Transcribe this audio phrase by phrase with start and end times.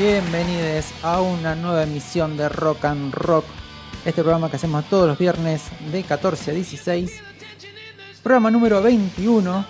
[0.00, 3.44] Bienvenides a una nueva emisión de Rock and Rock.
[4.02, 7.20] Este programa que hacemos todos los viernes de 14 a 16.
[8.22, 9.66] Programa número 21.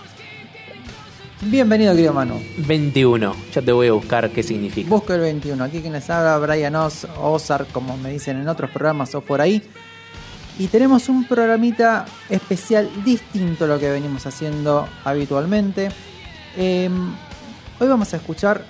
[1.42, 2.40] Bienvenido, querido Manu.
[2.58, 3.34] 21.
[3.52, 4.88] Ya te voy a buscar qué significa.
[4.88, 5.64] Busca el 21.
[5.64, 9.40] Aquí quien les habla, Brian Oz, Ozark, como me dicen en otros programas o por
[9.40, 9.60] ahí.
[10.60, 15.88] Y tenemos un programita especial distinto a lo que venimos haciendo habitualmente.
[16.56, 16.88] Eh,
[17.80, 18.64] hoy vamos a escuchar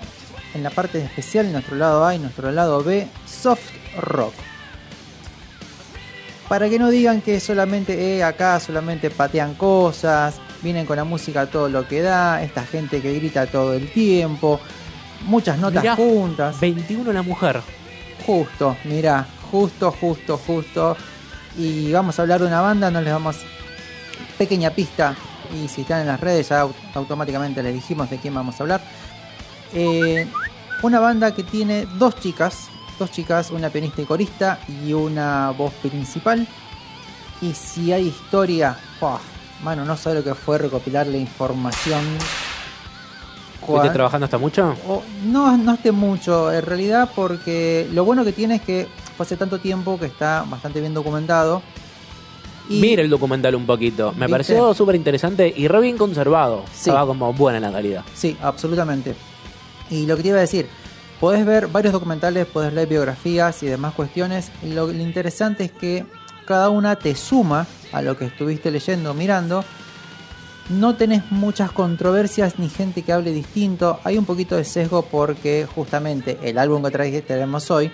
[0.54, 4.34] en la parte especial, en nuestro lado A y nuestro lado B, soft rock.
[6.48, 11.46] Para que no digan que solamente eh, acá solamente patean cosas, vienen con la música
[11.46, 14.58] todo lo que da, esta gente que grita todo el tiempo,
[15.26, 16.58] muchas notas Mirá, juntas.
[16.60, 17.60] 21 la mujer.
[18.26, 20.96] Justo, mirá, justo, justo, justo.
[21.56, 23.36] Y vamos a hablar de una banda, no les vamos.
[24.36, 25.14] Pequeña pista,
[25.54, 28.62] y si están en las redes ya au- automáticamente les dijimos de quién vamos a
[28.64, 28.80] hablar.
[29.72, 30.26] Eh,
[30.82, 35.72] una banda que tiene dos chicas, dos chicas, una pianista y corista y una voz
[35.74, 36.46] principal.
[37.42, 39.18] Y si hay historia, ¡buah!
[39.62, 42.00] mano, no sabe lo que fue recopilar la información.
[43.60, 44.74] ¿Estuviste Cuan- trabajando hasta mucho?
[44.88, 49.24] o- no, no esté mucho, en realidad, porque lo bueno que tiene es que fue
[49.26, 51.62] hace tanto tiempo que está bastante bien documentado.
[52.70, 54.12] Y Mira el documental un poquito.
[54.12, 54.30] Me ¿Viste?
[54.30, 56.64] pareció súper interesante y re bien conservado.
[56.72, 56.88] Sí.
[56.90, 58.04] Estaba como buena la calidad.
[58.14, 59.14] Sí, absolutamente.
[59.90, 60.66] Y lo que te iba a decir,
[61.18, 64.50] podés ver varios documentales, podés leer biografías y demás cuestiones.
[64.62, 66.04] Y lo, lo interesante es que
[66.46, 69.64] cada una te suma a lo que estuviste leyendo, mirando.
[70.68, 73.98] No tenés muchas controversias ni gente que hable distinto.
[74.04, 77.90] Hay un poquito de sesgo porque justamente el álbum que traje- tenemos hoy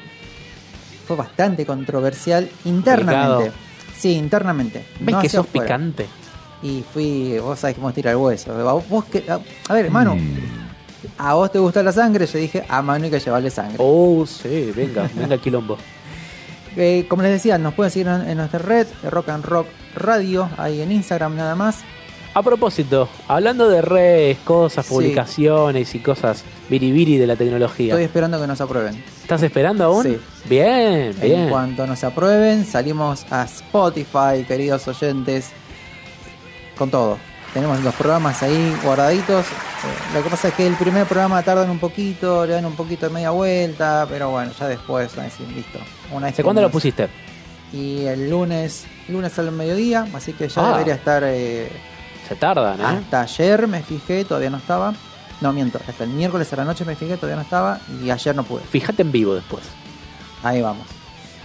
[1.06, 3.52] fue bastante controversial internamente.
[3.96, 4.84] Sí, internamente.
[5.00, 5.64] ¿Ves no que sos afuera.
[5.66, 6.06] picante?
[6.62, 8.52] Y fui, vos sabés cómo tira el hueso.
[8.68, 10.14] A, vos que- a, a ver, hermano,
[11.18, 12.26] ¿a vos te gusta la sangre?
[12.26, 13.76] Yo dije, a Manu hay que llevarle sangre.
[13.78, 15.76] Oh, sí, venga, venga quilombo.
[16.76, 20.48] Eh, como les decía, nos pueden seguir en, en nuestra red, Rock and Rock Radio,
[20.58, 21.78] ahí en Instagram nada más.
[22.34, 24.92] A propósito, hablando de redes, cosas, Sí.
[24.92, 27.94] publicaciones y cosas biribiri de la tecnología.
[27.94, 29.02] Estoy esperando que nos aprueben.
[29.22, 30.02] ¿Estás esperando aún?
[30.02, 30.18] Sí.
[30.46, 31.48] Bien, En bien.
[31.48, 35.48] cuanto nos aprueben, salimos a Spotify, queridos oyentes,
[36.76, 37.16] con todo.
[37.56, 39.46] Tenemos los programas ahí guardaditos.
[39.46, 42.76] Eh, lo que pasa es que el primer programa tardan un poquito, le dan un
[42.76, 45.10] poquito de media vuelta, pero bueno, ya después
[45.54, 45.78] listo.
[46.12, 47.08] Una vez ¿Hace que cuándo lo pusiste?
[47.72, 50.72] Y el lunes, lunes al mediodía, así que ya Ah.
[50.72, 51.72] debería estar eh,
[52.28, 52.84] Se tardan, ¿eh?
[52.84, 54.92] hasta ayer me fijé, todavía no estaba.
[55.40, 58.36] No, miento, hasta el miércoles a la noche me fijé, todavía no estaba y ayer
[58.36, 58.64] no pude.
[58.64, 59.62] Fíjate en vivo después.
[60.42, 60.86] Ahí vamos,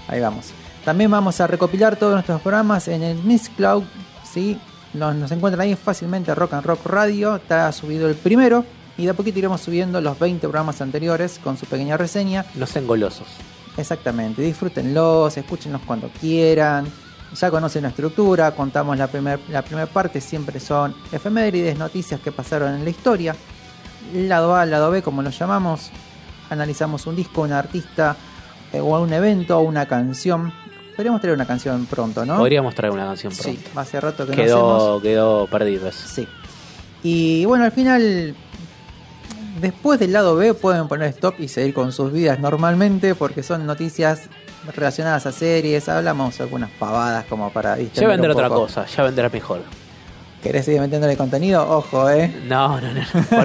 [0.09, 0.47] ahí vamos.
[0.83, 3.85] También vamos a recopilar todos nuestros programas en el Miss Cloud,
[4.29, 4.59] ¿sí?
[4.93, 8.65] Nos, nos encuentran ahí fácilmente Rock and Rock Radio, está subido el primero
[8.97, 12.45] y de a poquito iremos subiendo los 20 programas anteriores con su pequeña reseña.
[12.55, 13.27] No sean golosos.
[13.77, 16.85] Exactamente, disfrútenlos, escúchenlos cuando quieran.
[17.33, 22.31] Ya conocen la estructura, contamos la primera la primer parte, siempre son efemérides, noticias que
[22.31, 23.35] pasaron en la historia.
[24.13, 25.89] Lado A, lado B, como lo llamamos.
[26.49, 28.17] analizamos un disco, un artista,
[28.73, 30.51] eh, o un evento, o una canción.
[30.95, 32.37] Podríamos tener una canción pronto, ¿no?
[32.37, 33.59] Podríamos traer una canción pronto.
[33.59, 34.83] Sí, hace rato que no hacemos.
[34.83, 36.07] Quedó, quedó perdido eso.
[36.07, 36.27] Sí.
[37.03, 38.35] Y bueno, al final,
[39.59, 43.65] después del lado B pueden poner stop y seguir con sus vidas normalmente porque son
[43.65, 44.23] noticias
[44.75, 45.89] relacionadas a series.
[45.89, 47.77] Hablamos algunas pavadas como para...
[47.77, 49.61] Ya vendrá otra cosa, ya vendrá mejor.
[50.43, 51.67] ¿Querés seguir metiéndole contenido?
[51.69, 52.33] Ojo, eh.
[52.47, 53.01] No, no, no.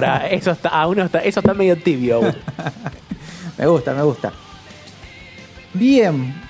[0.07, 2.35] Ahí, eso está, aún no está, eso está medio tibio aún.
[3.57, 4.31] Me gusta, me gusta.
[5.73, 6.46] Bien.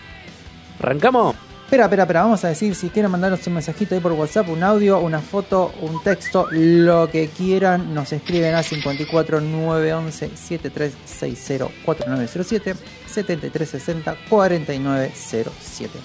[0.79, 1.35] ¿Arrancamos?
[1.67, 2.21] Espera, espera, espera.
[2.21, 5.73] Vamos a decir si quieren mandarnos un mensajito ahí por WhatsApp, un audio, una foto,
[5.81, 7.93] un texto, lo que quieran.
[7.93, 12.75] Nos escriben a 54 911 7360 4907
[13.05, 15.99] 7360 4907.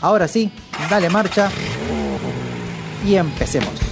[0.00, 0.52] Ahora sí,
[0.88, 1.50] dale marcha
[3.04, 3.87] y empecemos.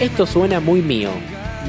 [0.00, 1.10] Esto suena muy mío,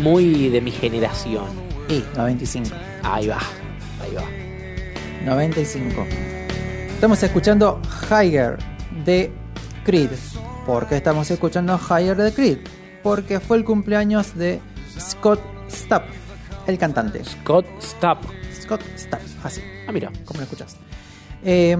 [0.01, 1.45] muy de mi generación.
[1.87, 2.69] Y 95.
[3.03, 3.39] Ahí va,
[4.01, 4.23] ahí va.
[5.25, 6.05] 95.
[6.89, 8.57] Estamos escuchando Higher
[9.03, 9.31] de
[9.83, 10.11] Creed.
[10.65, 12.57] ¿Por qué estamos escuchando Higher de Creed?
[13.01, 14.59] Porque fue el cumpleaños de
[14.99, 16.05] Scott Stapp,
[16.67, 17.23] el cantante.
[17.25, 18.23] Scott Stapp.
[18.61, 20.11] Scott Stapp, así, Ah, mira.
[20.25, 20.75] como lo escuchas.
[21.43, 21.75] Eh,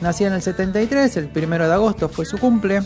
[0.00, 2.80] nació en el 73, el primero de agosto fue su cumple.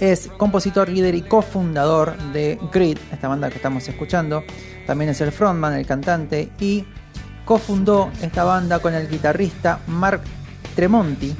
[0.00, 4.44] Es compositor, líder y cofundador de Creed, esta banda que estamos escuchando.
[4.86, 6.84] También es el frontman, el cantante, y
[7.44, 10.20] cofundó esta banda con el guitarrista Mark
[10.74, 11.34] Tremonti,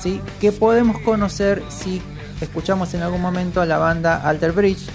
[0.00, 0.20] ¿sí?
[0.40, 2.02] que podemos conocer si
[2.40, 4.86] escuchamos en algún momento la banda Alter Bridge,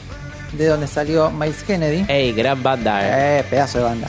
[0.57, 2.05] de donde salió Miles Kennedy.
[2.07, 3.39] Ey, gran banda, eh.
[3.39, 4.07] Eh, pedazo de banda.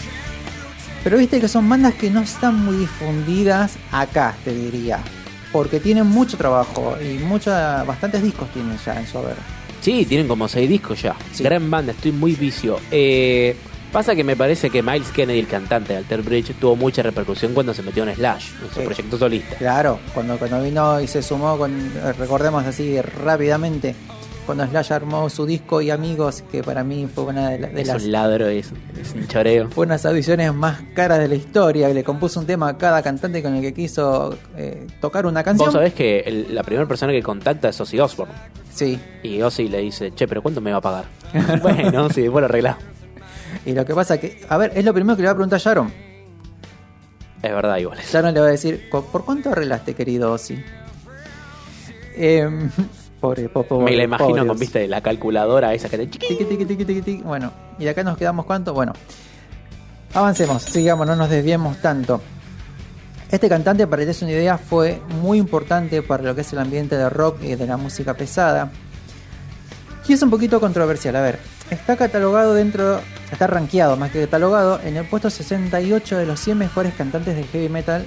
[1.03, 5.01] Pero viste que son bandas que no están muy difundidas acá, te diría.
[5.53, 9.37] Porque tienen mucho trabajo y mucha, bastantes discos tienen ya en su haber.
[9.81, 11.17] Sí, tienen como seis discos ya.
[11.33, 11.43] Sí.
[11.43, 12.79] Gran banda, estoy muy vicio.
[12.91, 13.57] Eh,
[13.91, 17.55] pasa que me parece que Miles Kennedy, el cantante de Alter Bridge, tuvo mucha repercusión
[17.55, 19.57] cuando se metió en Slash, en su proyecto solista.
[19.57, 23.95] Claro, cuando, cuando vino y se sumó con, recordemos así rápidamente,
[24.55, 27.81] cuando Slash armó su disco y amigos, que para mí fue una de, la- de
[27.83, 29.69] es las un ladro, es, es un choreo.
[29.71, 33.03] fue unas audiciones más caras de la historia, que le compuso un tema a cada
[33.03, 35.67] cantante con el que quiso eh, tocar una canción.
[35.69, 38.35] Vos sabés que el- la primera persona que contacta es Ozzy Osbourne.
[38.75, 41.05] Sí, Y Ozzy le dice, che, pero ¿cuánto me va a pagar?
[41.63, 42.79] bueno, sí, bueno, arreglado.
[43.67, 45.57] y lo que pasa que, a ver, es lo primero que le va a preguntar
[45.59, 45.93] a Sharon.
[47.43, 47.99] Es verdad, igual.
[47.99, 50.63] Sharon le va a decir, "¿Cu- ¿por cuánto arreglaste, querido Ozzy?
[52.17, 52.71] Em,
[53.21, 56.27] pobre, po- pobre, me la imagino pobre con viste la calculadora esa que te chiqui.
[56.29, 57.23] Tiqui, tiqui, tiqui, tiqui, tiqui.
[57.23, 58.73] Bueno, y de acá nos quedamos cuánto.
[58.75, 58.93] Bueno,
[60.15, 62.21] avancemos, sigamos, no nos desviemos tanto.
[63.31, 66.53] Este cantante, para que te des una idea, fue muy importante para lo que es
[66.53, 68.71] el ambiente de rock y de la música pesada.
[70.09, 71.15] Y es un poquito controversial.
[71.15, 71.39] A ver,
[71.71, 73.01] está catalogado dentro,
[73.31, 77.45] está rankeado más que catalogado en el puesto 68 de los 100 mejores cantantes de
[77.45, 78.05] heavy metal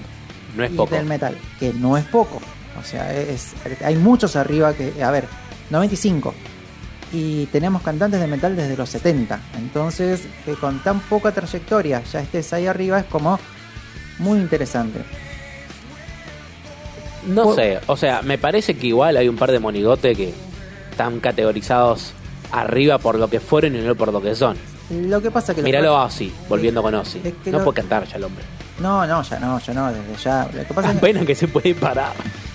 [0.58, 0.94] No es y poco.
[0.96, 2.42] del metal, que no es poco.
[2.80, 3.54] O sea, es,
[3.84, 5.26] hay muchos arriba que, a ver,
[5.70, 6.34] 95.
[7.12, 9.40] Y tenemos cantantes de metal desde los 70.
[9.58, 13.40] Entonces, que con tan poca trayectoria ya estés ahí arriba es como
[14.20, 15.00] muy interesante.
[17.28, 20.34] No Por- sé, o sea, me parece que igual hay un par de monigotes que
[20.92, 22.14] están categorizados
[22.52, 24.58] arriba por lo que fueron y no por lo que son.
[24.90, 25.62] Lo que pasa que...
[25.62, 27.22] lo- Míralo a Ozzy, volviendo con Ozzy.
[27.24, 28.44] Es que no lo- puede cantar ya el hombre.
[28.80, 30.50] No, no, ya no, ya no, desde ya.
[30.54, 32.14] Lo que pasa es que Apenas que se puede parar.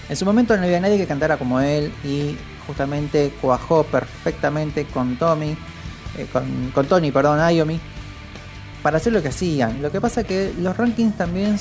[0.08, 2.36] En su momento no había nadie que cantara como él y
[2.66, 5.56] justamente cuajó perfectamente con Tommy,
[6.16, 7.78] eh, con, con Tony, perdón, Ayomi,
[8.82, 9.80] para hacer lo que hacían.
[9.82, 11.58] Lo que pasa que los rankings también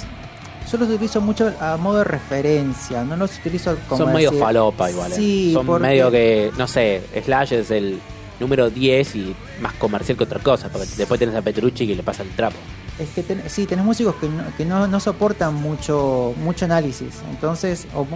[0.72, 4.92] yo los utilizo mucho a modo de referencia, no los utilizo como Son medio falopa
[4.92, 5.12] igual.
[5.14, 5.16] eh.
[5.16, 8.00] Sí, Son porque- medio que, no sé, Slash es el
[8.40, 12.04] número 10 y más comercial que otra cosa, porque después tenés a Petrucci que le
[12.04, 12.58] pasa el trapo.
[13.00, 17.16] Es que ten- sí, tenés músicos que no, que no, no soportan mucho mucho análisis.
[17.30, 18.08] Entonces, o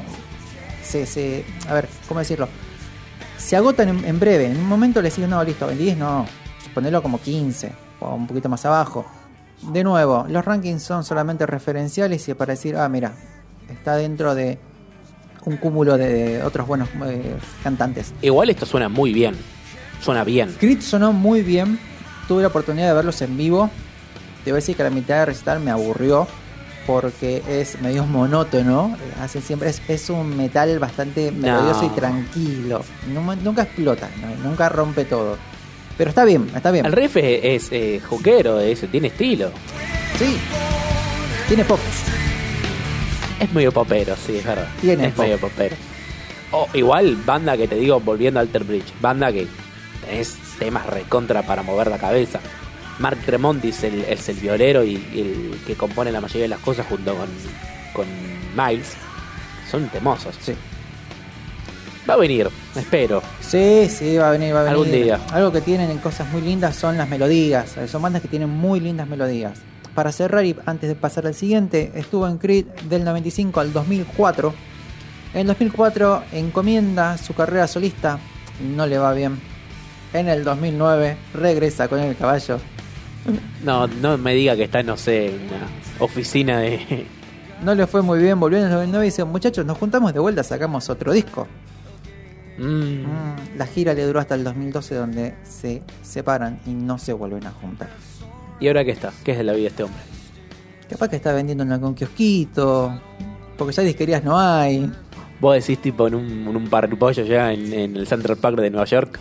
[0.83, 2.47] se, se- a ver, ¿cómo decirlo?
[3.37, 4.45] Se agotan en, en breve.
[4.47, 6.25] En un momento le decís, no, listo, en 10 no.
[6.73, 9.05] Ponelo como 15 o un poquito más abajo.
[9.71, 13.11] De nuevo, los rankings son solamente referenciales y para decir, ah, mira,
[13.69, 14.57] está dentro de
[15.45, 18.13] un cúmulo de otros buenos eh, cantantes.
[18.21, 19.35] Igual esto suena muy bien.
[20.01, 20.55] Suena bien.
[20.59, 21.79] Crit sonó muy bien.
[22.27, 23.69] Tuve la oportunidad de verlos en vivo.
[24.43, 26.27] Te voy a decir que la mitad de recital me aburrió
[26.87, 28.97] porque es medio monótono.
[28.99, 32.83] eh, Hace siempre es, es un metal bastante melodioso y tranquilo.
[33.13, 35.37] No- nunca explota, no- nunca rompe todo.
[35.97, 36.85] Pero está bien, está bien.
[36.85, 39.51] El riff es, es, eh, juquero, es- tiene estilo.
[40.17, 40.37] Sí,
[41.47, 41.79] tiene pop.
[43.39, 44.67] Es medio popero, sí, es verdad.
[44.79, 45.23] Tiene es pop.
[45.25, 45.75] medio popero.
[46.51, 49.47] O igual, banda que te digo, volviendo a Alter Bridge, banda que
[50.05, 52.39] tenés temas recontra para mover la cabeza.
[53.01, 56.59] Mark Tremontis el, es el violero y, y el que compone la mayoría de las
[56.59, 57.27] cosas junto con,
[57.93, 58.05] con
[58.55, 58.93] Miles.
[59.69, 60.35] Son temosos.
[60.39, 60.53] Sí.
[62.07, 63.21] Va a venir, espero.
[63.39, 64.77] Sí, sí, va a venir, va a venir.
[64.77, 65.19] Algún día.
[65.31, 67.75] Algo que tienen en cosas muy lindas son las melodías.
[67.87, 69.59] Son bandas que tienen muy lindas melodías.
[69.95, 74.53] Para cerrar y antes de pasar al siguiente, estuvo en Creed del 95 al 2004.
[75.33, 78.19] En el 2004 encomienda su carrera solista,
[78.75, 79.39] no le va bien.
[80.13, 82.59] En el 2009 regresa con el caballo.
[83.63, 85.67] No, no me diga que está, no sé, en una
[85.99, 87.05] oficina de.
[87.63, 90.19] No le fue muy bien, volvió en el 2009 y dice, muchachos, nos juntamos de
[90.19, 91.47] vuelta, sacamos otro disco.
[92.57, 92.63] Mm,
[93.05, 97.45] Mm, La gira le duró hasta el 2012 donde se separan y no se vuelven
[97.45, 97.89] a juntar.
[98.59, 99.11] ¿Y ahora qué está?
[99.23, 99.99] ¿Qué es de la vida de este hombre?
[100.89, 102.99] Capaz que está vendiendo en algún kiosquito,
[103.57, 104.91] porque ya disquerías no hay.
[105.39, 108.69] Vos decís tipo en un, en un parripollo ya en, en el Central Park de
[108.69, 109.19] Nueva York.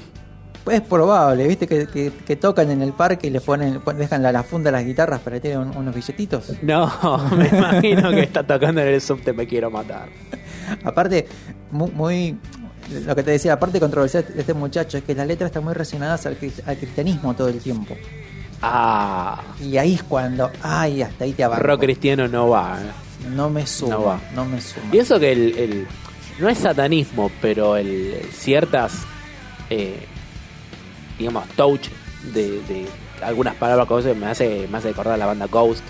[0.64, 3.96] Pues es probable, viste que, que- que tocan en el parque y les ponen, pon-
[3.96, 6.52] dejan la, la funda a las guitarras para que tengan un- unos billetitos.
[6.62, 6.90] No,
[7.36, 10.08] me imagino que está tocando en el subte Me Quiero Matar.
[10.84, 11.26] Aparte,
[11.70, 12.38] muy, muy-
[13.06, 15.64] lo que te decía, la parte controversial de este muchacho es que las letras están
[15.64, 17.96] muy relacionadas al cristianismo todo el tiempo.
[18.62, 21.66] Ah, Y ahí es cuando, ay, hasta ahí te abarco.
[21.66, 22.78] rock cristiano no va.
[22.80, 23.28] ¿eh?
[23.34, 24.20] No me suma, No va.
[24.34, 24.86] no me suma.
[24.92, 25.86] Y eso que el, el-
[26.38, 28.92] no es satanismo, pero el ciertas,
[29.70, 30.06] eh,
[31.20, 31.86] digamos, touch
[32.34, 32.86] de, de
[33.22, 35.84] algunas palabras cosas me hace, me hace recordar a la banda Ghost.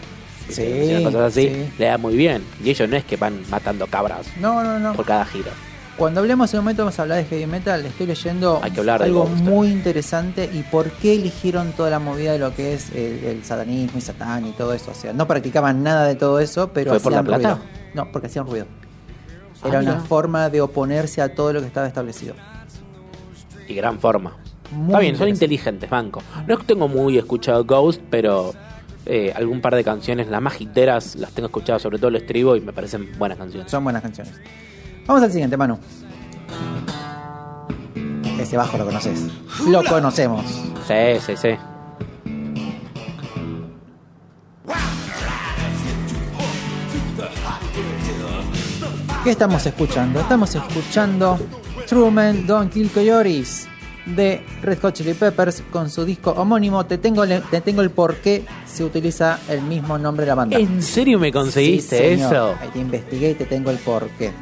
[0.49, 1.73] Sí, cosas así, sí.
[1.79, 2.45] le da muy bien.
[2.63, 4.93] Y ellos no es que van matando cabras No, no, no.
[4.95, 5.51] por cada giro.
[5.97, 8.81] Cuando hablemos en un momento vamos a hablar de heavy metal, estoy leyendo Hay que
[8.81, 9.35] hablar de algo Ghost.
[9.43, 13.45] muy interesante y por qué eligieron toda la movida de lo que es el, el
[13.45, 14.91] satanismo y satán y todo eso.
[14.91, 17.55] O sea, no practicaban nada de todo eso, pero ¿Fue por la plata?
[17.57, 17.65] ruido.
[17.95, 18.67] No, porque hacían ruido.
[19.63, 22.35] Ah, Era una forma de oponerse a todo lo que estaba establecido.
[23.69, 24.37] Y gran forma.
[24.73, 26.23] Muy Está bien, son inteligentes, banco.
[26.47, 28.55] No es que tengo muy escuchado Ghost, pero
[29.07, 32.55] eh, algún par de canciones, las más hiteras, las tengo escuchadas, sobre todo el estribo,
[32.55, 33.71] y me parecen buenas canciones.
[33.71, 34.35] Son buenas canciones.
[35.07, 35.79] Vamos al siguiente, Manu.
[38.39, 39.27] Ese bajo lo conoces.
[39.67, 40.45] Lo conocemos.
[40.87, 41.49] Sí, sí, sí.
[49.25, 50.21] ¿Qué estamos escuchando?
[50.21, 51.39] Estamos escuchando
[51.87, 53.69] Truman Don't Kill Coyotes
[54.07, 56.85] de Red Hot Chili Peppers con su disco homónimo.
[56.87, 60.35] Te tengo, le- te tengo el por qué se utiliza el mismo nombre de la
[60.35, 60.59] banda.
[60.59, 62.33] ¿En serio me conseguiste Sí, señor.
[62.35, 62.55] eso?
[62.61, 64.33] Ahí te investigué y te tengo el por qué.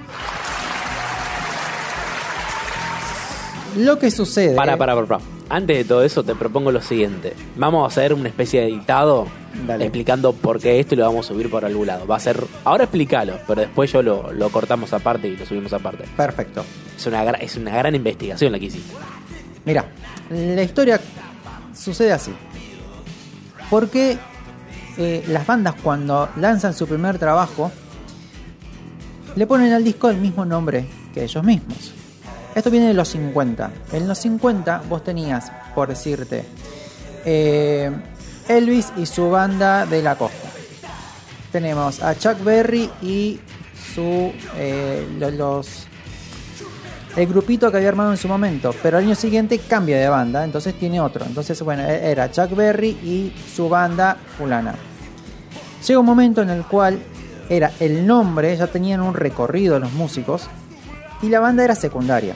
[3.77, 4.55] Lo que sucede.
[4.57, 5.21] Para, para, para, para.
[5.50, 7.33] Antes de todo eso, te propongo lo siguiente.
[7.57, 9.27] Vamos a hacer una especie de editado
[9.67, 9.85] Dale.
[9.85, 12.07] explicando por qué esto y lo vamos a subir por algún lado.
[12.07, 12.43] Va a ser.
[12.65, 16.05] Ahora explícalo, pero después yo lo, lo cortamos aparte y lo subimos aparte.
[16.17, 16.65] Perfecto.
[16.97, 18.95] Es una, es una gran investigación la que hiciste.
[19.69, 19.85] Mira,
[20.31, 20.99] la historia
[21.79, 22.33] sucede así.
[23.69, 24.17] ¿Por qué
[24.97, 27.71] eh, las bandas cuando lanzan su primer trabajo
[29.37, 31.93] le ponen al disco el mismo nombre que ellos mismos?
[32.55, 33.71] Esto viene de los 50.
[33.93, 36.47] En los 50 vos tenías, por decirte,
[37.27, 37.91] eh,
[38.49, 40.49] Elvis y su banda de la costa.
[41.53, 43.39] Tenemos a Chuck Berry y
[43.95, 45.88] su eh, lo- los
[47.17, 50.45] el grupito que había armado en su momento, pero al año siguiente cambia de banda,
[50.45, 51.25] entonces tiene otro.
[51.25, 54.75] Entonces, bueno, e- era Chuck Berry y su banda fulana.
[55.87, 56.99] Llega un momento en el cual
[57.49, 60.49] era el nombre, ya tenían un recorrido los músicos,
[61.23, 62.35] y la banda era secundaria.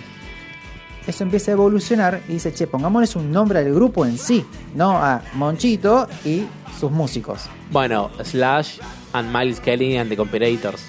[1.06, 4.92] Eso empieza a evolucionar y dice, che, pongámosles un nombre al grupo en sí, no
[4.96, 6.44] a Monchito y
[6.78, 7.42] sus músicos.
[7.72, 8.78] Bueno, Slash
[9.12, 10.80] and Miles Kelly and the Conspirators.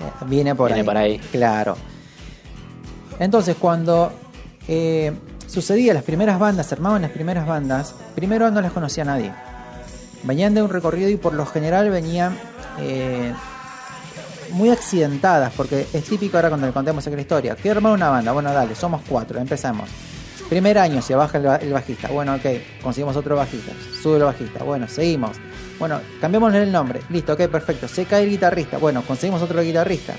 [0.00, 0.84] Eh, Viene por Viene ahí.
[0.86, 1.18] por ahí.
[1.30, 1.76] Claro.
[3.18, 4.12] Entonces, cuando
[4.68, 5.12] eh,
[5.46, 9.32] sucedía las primeras bandas, se armaban las primeras bandas, primero no las conocía nadie.
[10.24, 12.36] Venían de un recorrido y por lo general venían
[12.80, 13.32] eh,
[14.50, 17.56] muy accidentadas, porque es típico ahora cuando le contemos aquí la historia.
[17.56, 19.88] Quiero armar una banda, bueno, dale, somos cuatro, empezamos.
[20.48, 22.44] Primer año se baja el, ba- el bajista, bueno, ok,
[22.82, 25.36] conseguimos otro bajista, sube el bajista, bueno, seguimos.
[25.78, 27.88] Bueno, cambiémosle el nombre, listo, ok, perfecto.
[27.88, 30.14] Se cae el guitarrista, bueno, conseguimos otro guitarrista.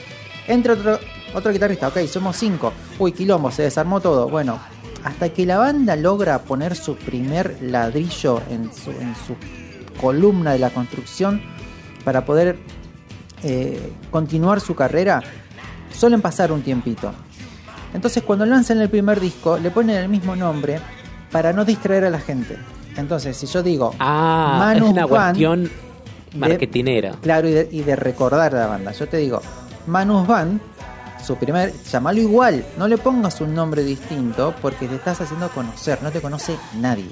[0.47, 1.00] Entra otro,
[1.34, 2.74] otro guitarrista, ok, somos cinco.
[3.00, 4.28] Uy, quilombo, se desarmó todo.
[4.30, 4.60] Bueno,
[5.04, 9.36] hasta que la banda logra poner su primer ladrillo en su, en su
[10.00, 11.42] columna de la construcción
[12.04, 12.58] para poder
[13.44, 15.22] eh, continuar su carrera,
[15.94, 17.12] suelen pasar un tiempito.
[17.94, 20.80] Entonces cuando lanzan el primer disco le ponen el mismo nombre
[21.32, 22.58] para no distraer a la gente.
[22.98, 27.12] Entonces si yo digo Ah, Manus es una Band, cuestión de- marketinera.
[27.22, 29.42] claro y de, y de recordar a la banda, yo te digo
[29.86, 30.60] Manus Band,
[31.24, 36.01] su primer, llamalo igual, no le pongas un nombre distinto porque te estás haciendo conocer,
[36.03, 37.10] no te conoce nadie.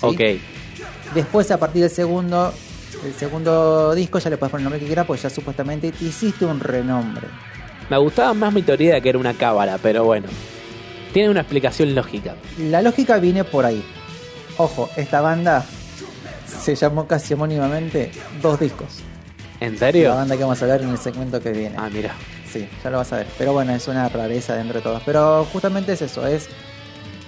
[0.00, 0.06] ¿Sí?
[0.06, 0.20] Ok.
[1.14, 2.52] Después, a partir del segundo,
[3.04, 6.04] el segundo disco, ya le puedes poner el nombre que quieras, porque ya supuestamente te
[6.04, 7.26] hiciste un renombre.
[7.88, 10.28] Me gustaba más mi teoría de que era una cábala, pero bueno.
[11.12, 12.36] Tiene una explicación lógica.
[12.58, 13.84] La lógica viene por ahí.
[14.58, 15.64] Ojo, esta banda
[16.46, 19.02] se llamó casi homónimamente Dos Discos.
[19.60, 20.14] ¿En La serio?
[20.14, 21.74] banda que vamos a hablar en el segmento que viene.
[21.78, 22.14] Ah, mira.
[22.50, 23.26] Sí, ya lo vas a ver.
[23.38, 25.02] Pero bueno, es una rareza dentro de todos.
[25.04, 26.48] Pero justamente es eso, es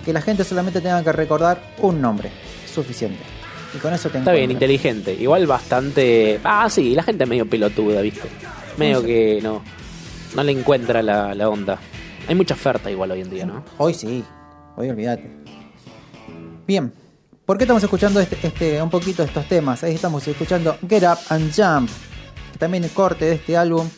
[0.04, 2.30] que la gente solamente tenga que recordar un nombre.
[2.72, 3.18] Suficiente.
[3.74, 5.14] Y con eso te Está bien, inteligente.
[5.14, 6.40] Igual bastante.
[6.42, 8.28] Ah, sí, la gente es medio pelotuda, ¿viste?
[8.78, 9.62] Medio que no.
[10.34, 11.78] No le encuentra la, la onda.
[12.28, 13.62] Hay mucha oferta igual hoy en día, ¿no?
[13.78, 14.24] Hoy sí,
[14.76, 15.30] hoy olvídate.
[16.66, 16.92] Bien,
[17.44, 19.82] ¿por qué estamos escuchando este, este, un poquito estos temas?
[19.84, 21.90] Ahí estamos escuchando Get Up and Jump,
[22.62, 23.88] también es corte de este álbum.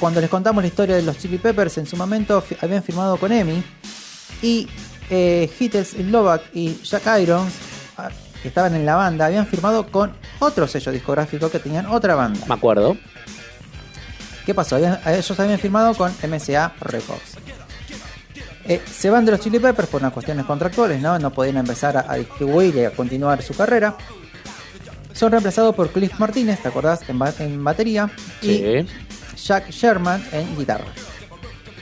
[0.00, 3.30] Cuando les contamos la historia de los Chili Peppers, en su momento habían firmado con
[3.30, 3.62] EMI
[4.42, 4.68] y
[5.10, 7.52] eh, Hittles Slovak y Jack Irons,
[7.96, 8.10] ah,
[8.42, 12.40] que estaban en la banda, habían firmado con otro sello discográfico que tenían otra banda.
[12.48, 12.96] Me acuerdo.
[14.44, 14.74] ¿Qué pasó?
[14.74, 17.36] Habían- ellos habían firmado con MSA Records.
[18.66, 21.16] Eh, se van de los Chili Peppers por unas cuestiones contractuales, ¿no?
[21.20, 23.96] No podían empezar a, a distribuir y a continuar su carrera.
[25.14, 27.08] Son reemplazados por Cliff Martínez, ¿te acordás?
[27.08, 28.10] En, ba- en batería.
[28.42, 28.86] Y Sí.
[29.46, 30.84] Jack Sherman en guitarra.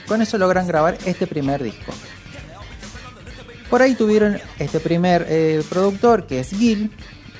[0.07, 1.91] Con eso logran grabar este primer disco.
[3.69, 6.91] Por ahí tuvieron este primer eh, productor, que es Gil,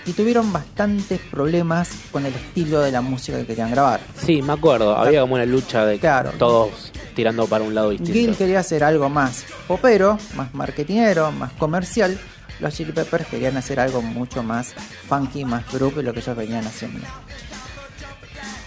[0.06, 4.02] y tuvieron bastantes problemas con el estilo de la música que querían grabar.
[4.18, 4.96] Sí, me acuerdo.
[4.98, 6.32] Había como una lucha de Claro.
[6.40, 8.14] todos tirando para un lado distinto.
[8.14, 12.20] Gil quería hacer algo más popero, más marketinero, más comercial.
[12.64, 14.74] Los Chili Peppers querían hacer algo mucho más
[15.08, 17.06] funky, más groove de lo que ellos venían haciendo.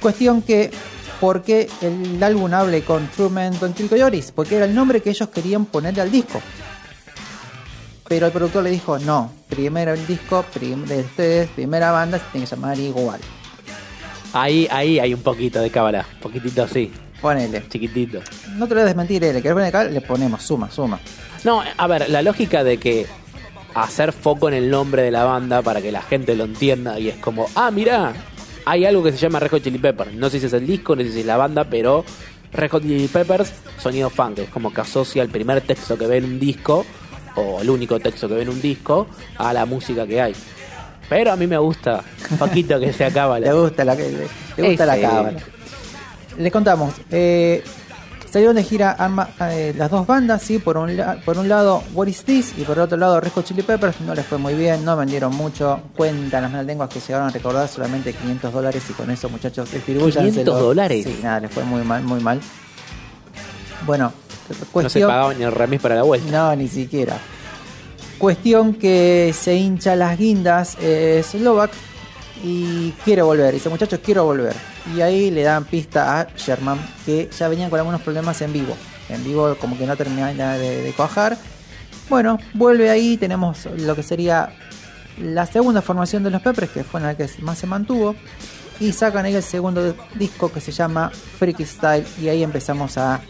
[0.00, 0.70] Cuestión que,
[1.20, 4.32] ¿por qué el álbum hable con Truman con Coyotes?
[4.32, 6.40] Porque era el nombre que ellos querían ponerle al disco.
[8.08, 12.24] Pero el productor le dijo, no, primero el disco prim- de ustedes, primera banda, se
[12.32, 13.20] tiene que llamar igual.
[14.32, 16.04] Ahí, ahí hay un poquito de cábala.
[16.20, 17.66] Poquitito así, Ponele.
[17.68, 18.20] chiquitito.
[18.56, 21.00] No te lo voy a desmentir, eh, le querés poner acá, le ponemos, suma, suma.
[21.42, 23.06] No, a ver, la lógica de que
[23.82, 27.08] hacer foco en el nombre de la banda para que la gente lo entienda y
[27.08, 28.14] es como, ah, mira,
[28.64, 30.14] hay algo que se llama Red Hot Chili Peppers.
[30.14, 32.04] No sé si es el disco, no sé si es la banda, pero
[32.52, 36.16] Red Hot Chili Peppers, sonido funk, es como que asocia el primer texto que ve
[36.16, 36.86] en un disco,
[37.36, 40.34] o el único texto que ve en un disco, a la música que hay.
[41.08, 43.52] Pero a mí me gusta un poquito que se acaba Le la...
[43.52, 45.36] gusta la, le gusta la cámara.
[46.38, 46.94] Les contamos.
[47.10, 47.62] Eh,
[48.36, 51.82] salieron de gira arma- eh, las dos bandas, sí, por un, la- por un lado
[51.94, 53.98] What Is This y por otro lado Red Hot Chili Peppers.
[54.02, 55.80] No les fue muy bien, no vendieron mucho.
[55.96, 59.72] Cuentan las malas lenguas que llegaron a recordar solamente 500 dólares y con eso, muchachos,
[59.72, 60.28] distribúyanselo.
[60.28, 61.04] 500 dólares.
[61.06, 62.38] Sí, nada, les fue muy mal, muy mal.
[63.86, 64.12] Bueno,
[64.50, 65.08] No se cuestión.
[65.08, 66.30] pagaba ni el remis para la vuelta.
[66.30, 67.16] No, ni siquiera.
[68.18, 71.70] Cuestión que se hincha las guindas eh, Slovak
[72.44, 73.54] y quiere volver.
[73.54, 74.54] Dice, muchachos, quiero volver.
[74.94, 78.76] Y ahí le dan pista a Sherman que ya venían con algunos problemas en vivo.
[79.08, 81.36] En vivo como que no terminaba de, de cuajar.
[82.08, 84.52] Bueno, vuelve ahí, tenemos lo que sería
[85.20, 88.14] la segunda formación de los Peppers, que fue en la que más se mantuvo.
[88.78, 92.06] Y sacan ahí el segundo disco que se llama Freaky Style.
[92.20, 93.20] Y ahí empezamos a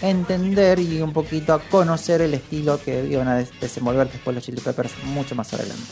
[0.00, 4.44] entender y un poquito a conocer el estilo que iban a des- desenvolver después los
[4.44, 5.84] Chili Peppers mucho más adelante.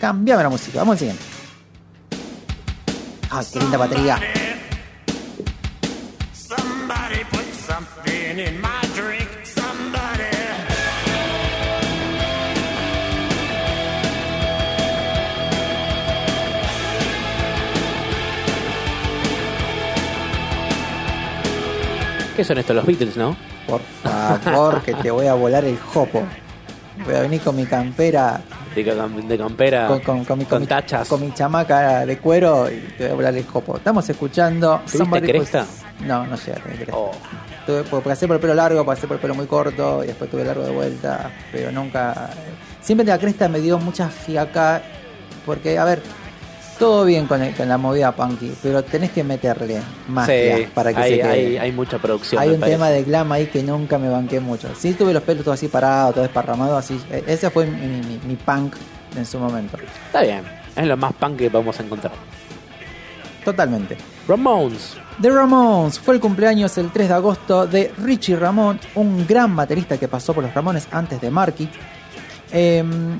[0.00, 1.22] Cambiame la música, vamos al siguiente.
[3.30, 4.18] Ah, qué linda batería.
[6.32, 9.28] Somebody put something in my drink.
[9.44, 10.24] Somebody.
[22.36, 22.76] ¿Qué son estos?
[22.76, 23.36] Los Beatles, ¿no?
[23.66, 26.22] Por favor, que te voy a volar el jopo.
[27.04, 28.40] Voy a venir con mi campera,
[28.84, 31.08] De, de campera, con, con- con mi, con mi- tachas.
[31.08, 33.76] con mi chamaca de cuero y te voy a volar el jopo.
[33.76, 34.80] Estamos escuchando.
[34.90, 35.66] ¿Tuviste cresta?
[36.00, 36.96] No, no llega a tener cresta.
[36.96, 37.10] Oh.
[37.66, 40.44] Tuve, pasé por el pelo largo, pasé por el pelo muy corto y después tuve
[40.44, 42.30] largo de vuelta, pero nunca.
[42.80, 44.80] Siempre de la cresta me dio mucha fiaca,
[45.44, 46.00] porque, a ver,
[46.78, 49.76] todo bien con, el- con la movida punky, pero tenés que meterle
[50.26, 51.28] Sí, para que hay, se quede.
[51.30, 52.40] hay, hay mucha producción.
[52.42, 52.76] Hay un parece.
[52.76, 54.68] tema de glam ahí que nunca me banqué mucho.
[54.78, 57.00] Sí tuve los pelos todo así parados, todo desparramado, así.
[57.10, 58.74] E- Ese fue mi, mi- mi punk
[59.16, 59.76] en su momento.
[60.06, 60.42] Está bien,
[60.74, 62.12] es lo más punk que podemos encontrar.
[63.44, 63.96] Totalmente.
[64.26, 64.96] Ramones.
[65.22, 69.96] The Ramones fue el cumpleaños el 3 de agosto de Richie Ramón, un gran baterista
[69.98, 71.68] que pasó por los Ramones antes de Marky.
[72.52, 73.18] Em,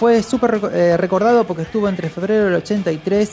[0.00, 3.32] fue súper eh, recordado porque estuvo entre febrero del 83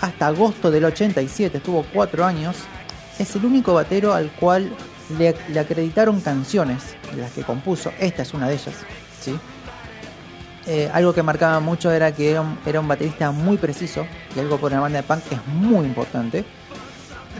[0.00, 2.56] hasta agosto del 87, estuvo cuatro años.
[3.16, 4.72] Es el único batero al cual
[5.16, 7.92] le, le acreditaron canciones de las que compuso.
[8.00, 8.74] Esta es una de ellas.
[9.20, 9.38] ¿sí?
[10.66, 14.40] Eh, algo que marcaba mucho era que era un, era un baterista muy preciso, y
[14.40, 16.44] algo por una banda de punk es muy importante.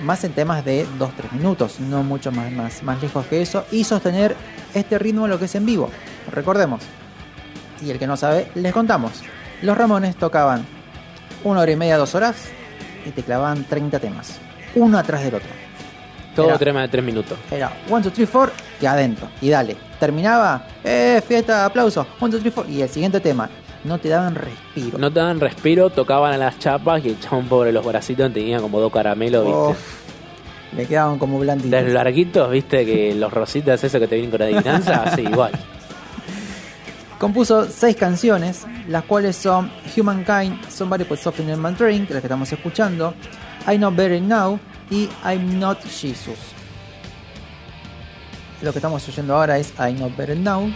[0.04, 3.64] Más en temas de 2-3 minutos, no mucho más, más, más lejos que eso.
[3.72, 4.37] Y sostener
[4.74, 5.90] este ritmo lo que es en vivo.
[6.30, 6.83] Recordemos.
[7.83, 9.12] Y el que no sabe, les contamos.
[9.62, 10.64] Los Ramones tocaban
[11.45, 12.37] una hora y media, dos horas,
[13.07, 14.38] y te clavaban 30 temas.
[14.75, 15.49] Uno atrás del otro.
[16.35, 17.37] Todo Era- tema de tres minutos.
[17.51, 19.29] Era 1, 2, 3, 4 y adentro.
[19.40, 19.77] Y dale.
[19.99, 22.07] Terminaba, eh, fiesta, aplausos.
[22.21, 22.73] 1, 2, 3, 4.
[22.73, 23.49] Y el siguiente tema.
[23.83, 24.99] No te daban respiro.
[24.99, 28.61] No te daban respiro, tocaban a las chapas y el chabón pobre los bracitos tenía
[28.61, 29.59] como dos caramelos, ¿viste?
[29.59, 31.83] Uf, le quedaban como blanditos.
[31.83, 32.85] Los larguitos, ¿viste?
[32.85, 35.53] Que los rositas, eso que te vienen con adivinanza, sí, igual.
[37.20, 42.28] Compuso seis canciones, las cuales son Humankind, Somebody Put Something in My Drink, la que
[42.28, 43.12] estamos escuchando,
[43.70, 44.59] I Know Better Now
[44.90, 46.38] y I'm Not Jesus.
[48.62, 50.72] Lo que estamos oyendo ahora es I Know Better Now.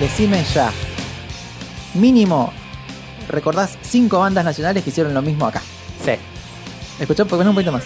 [0.00, 0.72] Decime ya.
[1.94, 2.52] Mínimo,
[3.28, 5.62] recordás cinco bandas nacionales que hicieron lo mismo acá.
[6.04, 6.12] Sí.
[6.98, 7.84] Escuchá, porque no un poquito más.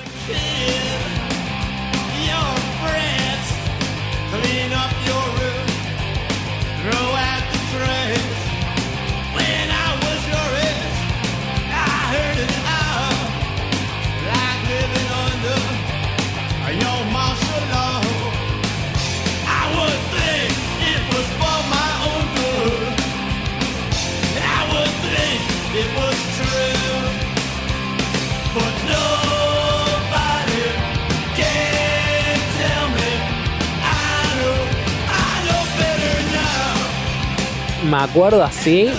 [38.11, 38.91] Acuerdo así.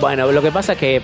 [0.00, 1.02] Bueno, lo que pasa es que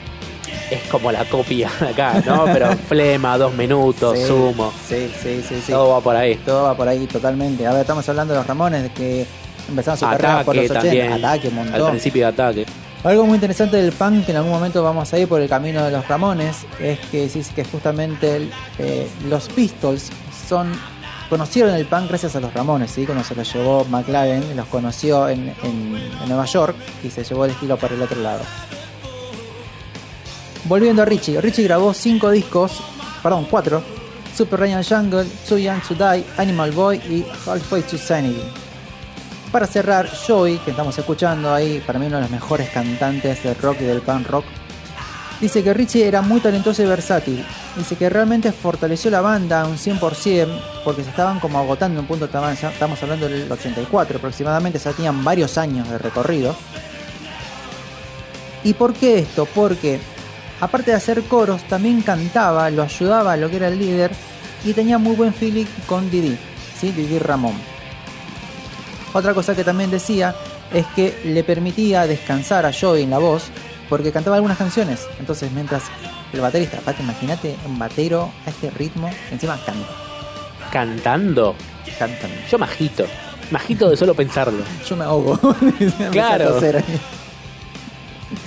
[0.70, 2.44] es como la copia acá, ¿no?
[2.46, 4.72] Pero flema, dos minutos, Sí, sumo.
[4.88, 5.72] Sí, sí, sí, sí.
[5.72, 6.36] Todo va por ahí.
[6.36, 7.66] Todo va por ahí totalmente.
[7.66, 9.26] A ver, estamos hablando de los Ramones, de que
[9.68, 10.80] empezaron su carrera por Ataque los 80.
[10.80, 11.12] también.
[11.12, 12.66] Ataque, un Al principio de ataque.
[13.02, 15.82] Algo muy interesante del punk, que en algún momento vamos a ir por el camino
[15.82, 20.10] de los Ramones, es que sí, que justamente el, eh, los Pistols
[20.46, 20.70] son
[21.30, 23.06] conocieron el punk gracias a los Ramones, ¿sí?
[23.06, 27.52] cuando se los llevó McLaren, los conoció en, en- Nueva York y se llevó el
[27.52, 28.40] estilo para el otro lado.
[30.64, 32.72] Volviendo a Richie, Richie grabó cinco discos,
[33.22, 33.82] perdón, cuatro,
[34.36, 38.42] Super Ryan Jungle, Too Young to Die, Animal Boy y Halfway to Sanity.
[39.50, 43.56] Para cerrar, Joey, que estamos escuchando ahí, para mí uno de los mejores cantantes del
[43.56, 44.44] rock y del punk rock,
[45.40, 47.44] dice que Richie era muy talentoso y versátil.
[47.76, 50.48] Dice que realmente fortaleció la banda un 100%
[50.84, 55.24] porque se estaban como agotando en un punto, estamos hablando del 84 aproximadamente, ya tenían
[55.24, 56.54] varios años de recorrido.
[58.62, 59.46] ¿Y por qué esto?
[59.46, 59.98] Porque
[60.60, 64.10] aparte de hacer coros, también cantaba, lo ayudaba a lo que era el líder
[64.64, 66.36] y tenía muy buen feeling con Didi,
[66.78, 66.92] ¿sí?
[66.92, 67.54] Didi Ramón.
[69.14, 70.34] Otra cosa que también decía
[70.72, 73.44] es que le permitía descansar a Joey en la voz
[73.90, 75.06] porque cantaba algunas canciones.
[75.18, 75.82] Entonces, mientras
[76.32, 79.86] el baterista, aparte, imagínate un batero a este ritmo, encima canta,
[80.72, 81.54] Cantando.
[81.98, 82.30] cantan.
[82.50, 83.04] Yo majito.
[83.50, 84.62] Majito de solo pensarlo.
[84.88, 85.38] Yo me ahogo.
[86.12, 86.58] Claro.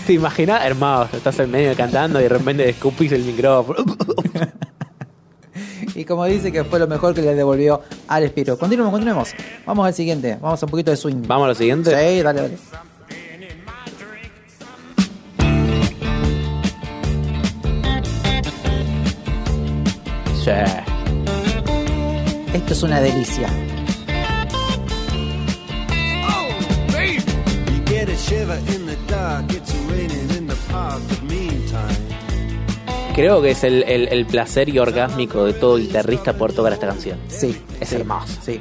[0.07, 0.65] ¿Te imaginas?
[0.65, 3.83] Hermano, estás en medio cantando y de repente escupís el micrófono.
[5.95, 8.57] Y como dice que fue lo mejor que le devolvió al Espiro.
[8.57, 9.29] Continuemos, continuemos.
[9.63, 10.39] Vamos al siguiente.
[10.41, 11.27] Vamos a un poquito de swing.
[11.27, 11.91] Vamos a lo siguiente.
[11.91, 12.57] Sí, dale, dale.
[20.43, 20.51] Sí.
[22.53, 23.47] Esto es una delicia.
[33.15, 36.87] Creo que es el, el- el placer y orgásmico de todo guitarrista por tocar esta
[36.87, 37.19] canción.
[37.27, 38.33] Sí, Es sí, hermoso.
[38.43, 38.59] Sí.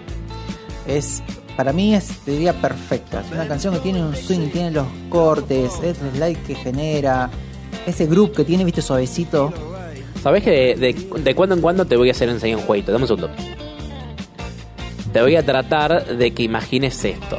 [0.87, 1.23] Es,
[1.57, 3.21] para mí es, te diría, perfecta.
[3.23, 7.31] Es una canción que tiene un swing, tiene los cortes, es el slide que genera,
[7.87, 9.53] ese groove que tiene, viste, suavecito.
[10.23, 12.93] ¿Sabés que de, de- de cuando en cuando te voy a hacer enseñar un jueguito?
[12.93, 13.31] Dame un segundo.
[15.13, 17.39] Te voy a tratar de que imagines esto.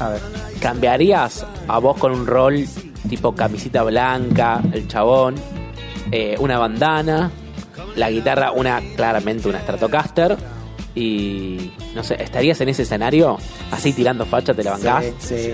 [0.00, 0.20] A ver.
[0.60, 2.64] ¿Cambiarías a vos con un rol
[3.08, 5.34] tipo camisita blanca, el chabón,
[6.10, 7.30] eh, una bandana,
[7.96, 10.36] la guitarra, una claramente una Stratocaster
[10.94, 13.38] y no sé, estarías en ese escenario
[13.70, 15.04] así tirando facha, te la bancás?
[15.18, 15.52] Sí, sí,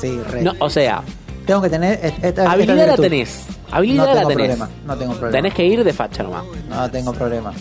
[0.00, 0.42] sí, re.
[0.42, 1.02] No, o sea,
[1.46, 2.00] Tengo que tener.
[2.22, 4.46] esta habilidad la tenés, habilidad no la tengo tenés.
[4.56, 5.32] problema, no tengo problema.
[5.38, 6.44] Tenés que ir de facha nomás.
[6.68, 7.52] No tengo problema.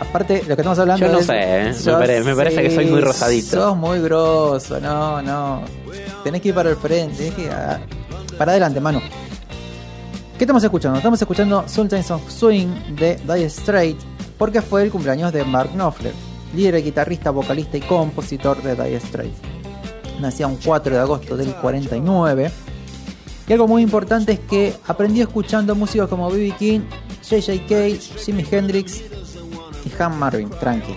[0.00, 2.22] Aparte, lo que estamos hablando Yo no es- sé, ¿eh?
[2.24, 3.50] Me parece que soy muy rosadito.
[3.56, 5.62] Sos muy grosso, no, no.
[6.24, 7.80] Tenés que ir para el frente, tenés que ir a-
[8.36, 9.00] para adelante, mano.
[10.36, 10.96] ¿Qué estamos escuchando?
[10.98, 14.04] Estamos escuchando Sultans of Swing de Dire Straits
[14.36, 16.12] porque fue el cumpleaños de Mark Knopfler,
[16.54, 19.38] líder, guitarrista, vocalista y compositor de Dire Straits.
[20.20, 22.50] Nacía un 4 de agosto del 49.
[23.48, 26.54] Y algo muy importante es que aprendió escuchando músicos como B.B.
[26.58, 26.80] King,
[27.28, 29.02] J.J.K., Jimi Hendrix
[29.84, 30.94] y Han Marvin, tranqui.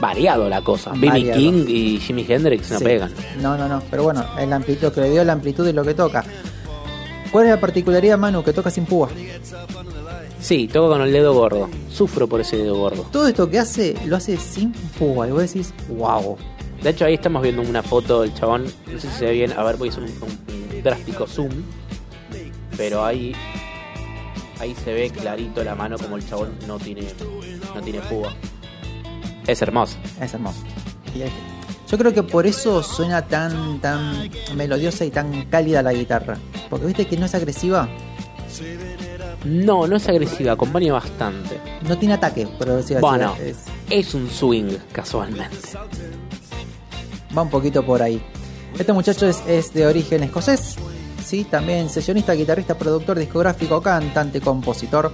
[0.00, 0.92] Variado la cosa.
[0.94, 1.32] B.B.
[1.32, 2.84] King y Jimi Hendrix no Sí.
[2.84, 3.12] pegan.
[3.40, 3.82] No, no, no.
[3.90, 6.24] Pero bueno, el amplitud, que le dio la amplitud y lo que toca.
[7.30, 9.08] ¿Cuál es la particularidad, Manu, que toca sin púa?
[10.40, 11.68] Sí, toco con el dedo gordo.
[11.90, 13.06] Sufro por ese dedo gordo.
[13.12, 15.28] Todo esto que hace, lo hace sin púa.
[15.28, 16.36] Y vos decís, wow.
[16.82, 18.64] De hecho, ahí estamos viendo una foto del chabón.
[18.92, 19.52] No sé si se ve bien.
[19.52, 21.50] A ver, voy a hacer un, un- un drástico zoom.
[22.76, 23.34] Pero ahí.
[24.60, 27.02] Ahí se ve clarito la mano como el chabón no tiene,
[27.74, 28.32] no tiene púa.
[29.46, 29.96] Es hermoso.
[30.20, 30.60] Es hermoso.
[31.90, 36.38] Yo creo que por eso suena tan, tan melodiosa y tan cálida la guitarra.
[36.70, 37.88] Porque viste que no es agresiva,
[39.44, 41.58] No, no es agresiva, acompaña bastante.
[41.88, 42.46] no tiene ataque,
[42.78, 42.94] así.
[43.00, 45.56] Bueno, Es- es un swing, casualmente.
[47.36, 48.22] va un poquito por ahí.
[48.78, 50.76] Este muchacho es, es de origen escocés,
[51.24, 51.44] ¿sí?
[51.44, 55.12] también sesionista, guitarrista, productor discográfico, cantante, compositor.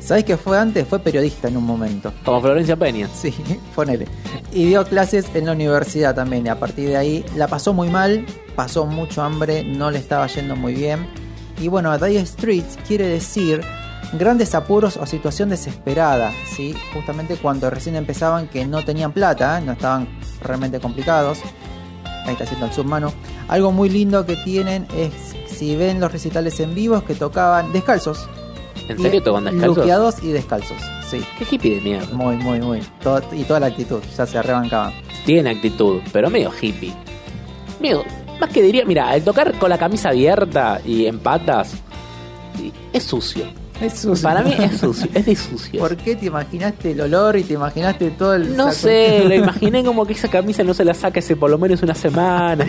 [0.00, 0.86] ¿Sabéis qué fue antes?
[0.86, 2.12] Fue periodista en un momento.
[2.26, 3.08] Como Florencia Peña.
[3.14, 3.34] Sí,
[3.74, 4.06] ponele.
[4.52, 6.44] Y dio clases en la universidad también.
[6.44, 10.26] Y a partir de ahí la pasó muy mal, pasó mucho hambre, no le estaba
[10.26, 11.08] yendo muy bien.
[11.58, 13.62] Y bueno, Dire Streets quiere decir
[14.12, 16.74] grandes apuros o situación desesperada, ¿sí?
[16.92, 20.06] Justamente cuando recién empezaban que no tenían plata, no estaban
[20.42, 21.38] realmente complicados.
[22.24, 23.12] Ahí está haciendo el submano.
[23.48, 25.12] Algo muy lindo que tienen es
[25.46, 28.28] si ven los recitales en vivo es que tocaban descalzos.
[28.88, 29.76] ¿En serio tocan descalzos?
[29.78, 30.76] Luqueados y descalzos,
[31.08, 31.24] sí.
[31.38, 32.14] Qué hippie de mierda.
[32.14, 32.80] Muy, muy, muy.
[33.02, 34.92] Todo- y toda la actitud, ya se arrebancaban.
[35.24, 36.92] Tiene actitud, pero medio hippie.
[37.80, 38.04] Medio,
[38.40, 41.72] más que diría, mira, el tocar con la camisa abierta y en patas
[42.92, 43.44] es sucio.
[43.80, 44.22] Es sucio.
[44.22, 45.80] Para mí es sucio, es de sucio.
[45.80, 48.56] ¿Por qué te imaginaste el olor y te imaginaste todo el.
[48.56, 51.50] No saco- sé, lo imaginé como que esa camisa no se la saca hace por
[51.50, 52.66] lo menos una semana.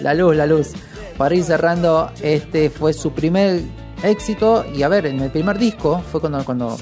[0.00, 0.68] La luz, la luz.
[1.16, 3.60] Para ir cerrando, este fue su primer
[4.02, 4.64] éxito.
[4.74, 6.76] Y a ver, en el primer disco fue cuando, cuando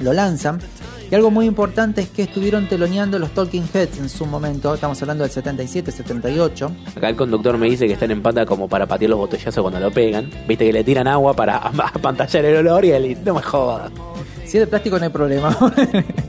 [0.00, 0.58] lo lanzan.
[1.10, 4.74] Y algo muy importante es que estuvieron teloneando los Talking Heads en su momento.
[4.74, 6.70] Estamos hablando del 77, 78.
[6.96, 9.78] Acá el conductor me dice que están en pata como para patear los botellazos cuando
[9.78, 10.28] lo pegan.
[10.48, 11.56] Viste que le tiran agua para
[11.94, 13.92] apantallar el olor y él, no me jodas.
[14.44, 15.56] Si es de plástico no hay problema.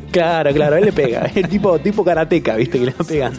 [0.09, 1.25] Claro, claro, él le pega.
[1.35, 3.33] Es tipo, tipo karateca, viste, que le pegan.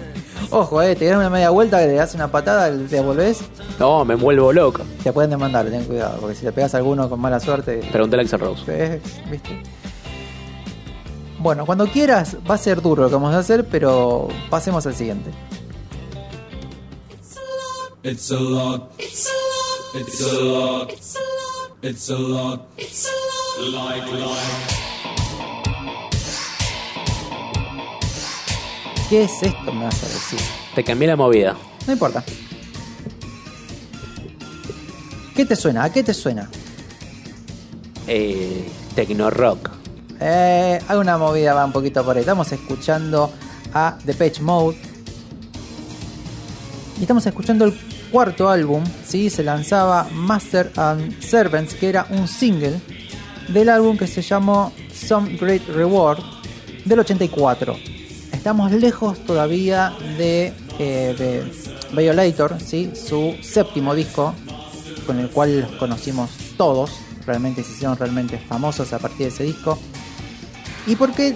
[0.50, 3.40] Ojo, eh, te dan una media vuelta, le das una patada, te volvés,
[3.80, 4.82] No, me vuelvo loco.
[5.02, 8.22] te pueden demandar, ten cuidado, porque si le pegas a alguno con mala suerte, Pregúntale
[8.22, 9.00] a Axel Rose.
[9.28, 9.60] ¿viste?
[11.40, 14.94] Bueno, cuando quieras, va a ser duro lo que vamos a hacer, pero pasemos al
[14.94, 15.30] siguiente.
[18.02, 18.90] It's a lot.
[18.98, 19.32] It's a
[19.92, 20.08] lot.
[20.08, 20.90] It's a lot.
[20.90, 21.78] It's a lot.
[21.82, 22.60] It's a lot.
[22.76, 23.96] It's a lot.
[23.96, 24.74] Like life.
[29.08, 29.72] ¿Qué es esto?
[29.72, 30.40] Me vas a decir.
[30.74, 31.56] Te cambié la movida.
[31.86, 32.22] No importa.
[35.34, 35.84] ¿Qué te suena?
[35.84, 36.50] ¿A qué te suena?
[38.06, 39.77] Eh, Tecno rock.
[40.20, 42.20] Eh, hay una movida, va un poquito por ahí.
[42.20, 43.32] Estamos escuchando
[43.72, 44.76] a The Page Mode.
[46.98, 47.78] Y estamos escuchando el
[48.10, 49.30] cuarto álbum, ¿sí?
[49.30, 52.80] Se lanzaba Master and Servants, que era un single
[53.48, 56.18] del álbum que se llamó Some Great Reward
[56.84, 57.76] del 84.
[58.32, 61.52] Estamos lejos todavía de, eh, de
[61.96, 62.92] Violator, ¿sí?
[62.94, 64.34] Su séptimo disco,
[65.06, 66.90] con el cual los conocimos todos.
[67.26, 69.78] Realmente se hicieron realmente famosos a partir de ese disco.
[70.88, 71.34] ¿Y por qué,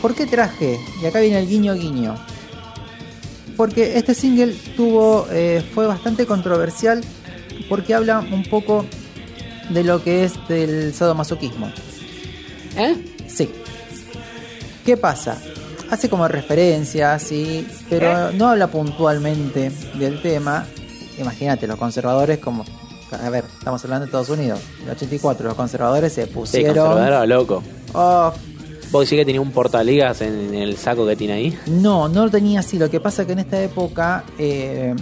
[0.00, 0.80] por qué traje?
[1.00, 2.16] Y acá viene el guiño guiño.
[3.56, 7.02] Porque este single tuvo, eh, fue bastante controversial
[7.68, 8.84] porque habla un poco
[9.70, 11.70] de lo que es del sadomasoquismo.
[12.76, 12.96] ¿Eh?
[13.28, 13.50] Sí.
[14.84, 15.38] ¿Qué pasa?
[15.90, 20.66] Hace como referencia, sí, pero no habla puntualmente del tema.
[21.18, 22.64] Imagínate, los conservadores como...
[23.22, 26.74] A ver, estamos hablando de Estados Unidos, el 84, los conservadores se Sí, pusieron...
[26.88, 27.62] conservador loco.
[27.92, 28.32] Oh,
[28.92, 31.58] ¿Vos decís que tenía un portaligas en, en el saco que tiene ahí?
[31.66, 32.78] No, no lo tenía así.
[32.78, 34.94] Lo que pasa que en esta época eh,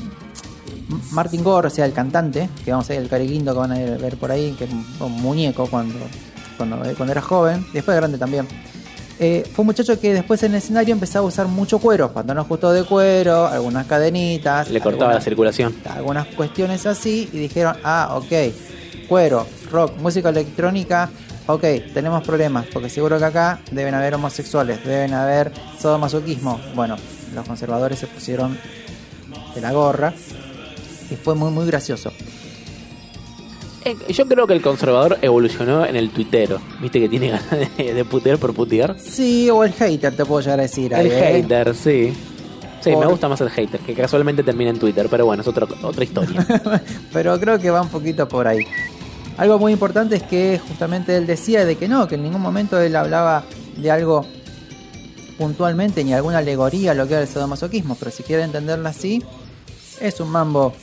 [1.11, 3.75] Martin Gore, o sea, el cantante, que vamos a ver el carilindo que van a
[3.79, 5.99] ver por ahí, que es un, muñeco cuando,
[6.57, 8.47] cuando, eh, cuando era joven, después de grande también.
[9.19, 12.49] eh, fue un muchacho que después en el escenario empezaba a usar mucho cuero, pantalones
[12.49, 15.75] justos de cuero, algunas cadenitas, Le cortaba la circulación.
[15.89, 18.55] algunas cuestiones así y dijeron, ah, ok,
[19.09, 21.11] cuero, rock, música electrónica,
[21.47, 26.61] ok, tenemos problemas, porque seguro que acá deben haber homosexuales, deben haber sadomasoquismo.
[26.75, 26.97] Bueno,
[27.35, 28.59] los conservadores se pusieron
[29.55, 30.13] de la gorra
[31.11, 32.13] y fue muy, muy gracioso.
[33.85, 36.61] Eh, Yo creo que el conservador evolucionó en el tuitero.
[36.81, 38.97] Viste que tiene ganas de, de putear por putear.
[39.01, 40.93] Sí, o el hater, te puedo llegar a decir.
[40.93, 41.43] El ahí, ¿eh?
[41.43, 42.13] hater, sí.
[42.83, 45.49] Sí, Por- me gusta más el hater, que casualmente termina en Twitter, pero bueno, es
[45.49, 46.47] otra, otra historia.
[47.13, 48.65] Pero creo que va un poquito por ahí.
[49.41, 52.79] Algo muy importante es que justamente él decía de que no, que en ningún momento
[52.79, 53.43] él hablaba
[53.75, 54.27] de algo
[55.39, 59.25] puntualmente, ni alguna alegoría a lo que era el sadomasoquismo, pero si quiere entenderlo así,
[59.99, 60.75] es un mambo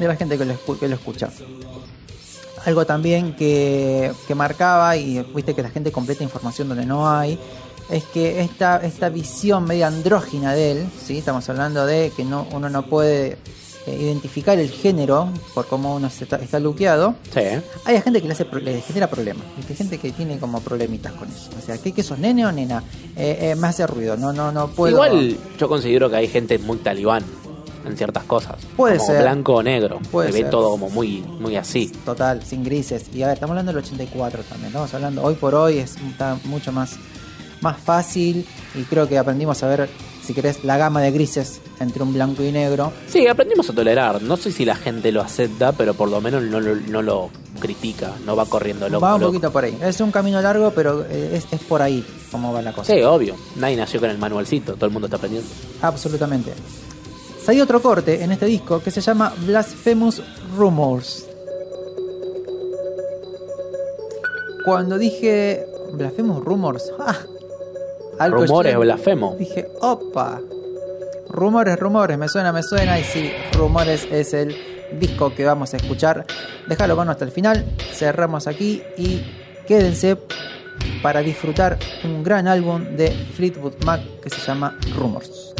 [0.00, 1.30] de la gente que lo, que lo escucha.
[2.64, 7.38] Algo también que, que marcaba, y viste que la gente completa información donde no hay,
[7.88, 11.18] es que esta, esta visión media andrógina de él, ¿sí?
[11.18, 13.38] estamos hablando de que no, uno no puede
[13.86, 17.40] identificar el género por cómo uno se está, está luqueado, sí.
[17.84, 19.44] hay gente que le, hace, le genera problemas.
[19.68, 21.50] Hay gente que tiene como problemitas con eso.
[21.58, 22.82] O sea, ¿qué, qué sos, nene o nena?
[23.16, 24.92] Eh, eh, me hace ruido, no, no, no puedo.
[24.92, 27.24] Igual yo considero que hay gente muy talibán
[27.84, 28.56] en ciertas cosas.
[28.76, 29.22] Puede como ser.
[29.22, 29.98] blanco o negro.
[30.10, 30.50] Puede Se ve ser.
[30.50, 31.90] todo como muy, muy así.
[32.04, 33.06] Total, sin grises.
[33.12, 34.68] Y a ver, estamos hablando del 84 también.
[34.68, 36.96] Estamos hablando, hoy por hoy es está mucho más,
[37.60, 38.46] más fácil.
[38.74, 39.88] Y creo que aprendimos a ver,
[40.22, 42.92] si querés, la gama de grises entre un blanco y negro.
[43.08, 44.22] Sí, aprendimos a tolerar.
[44.22, 47.30] No sé si la gente lo acepta, pero por lo menos no lo, no lo
[47.60, 49.04] critica, no va corriendo loco.
[49.04, 49.32] va un loco.
[49.32, 49.76] poquito por ahí.
[49.82, 52.92] Es un camino largo, pero eh, es, es por ahí como va la cosa.
[52.94, 53.34] Sí, obvio.
[53.56, 55.48] Nadie nació con el manualcito, todo el mundo está aprendiendo.
[55.82, 56.52] Absolutamente.
[57.46, 60.22] Hay otro corte en este disco que se llama Blasphemous
[60.56, 61.26] Rumors.
[64.64, 67.18] Cuando dije Blasphemous Rumors, ¡ah!
[68.18, 69.36] Algo Rumores blasfemo.
[69.38, 70.40] Dije, opa.
[71.28, 72.98] Rumores, rumores, me suena, me suena.
[72.98, 74.54] Y sí, Rumores es el
[74.98, 76.26] disco que vamos a escuchar.
[76.68, 77.64] Déjalo bueno hasta el final.
[77.92, 79.22] Cerramos aquí y
[79.66, 80.18] quédense
[81.02, 85.51] para disfrutar un gran álbum de Fleetwood Mac que se llama Rumors.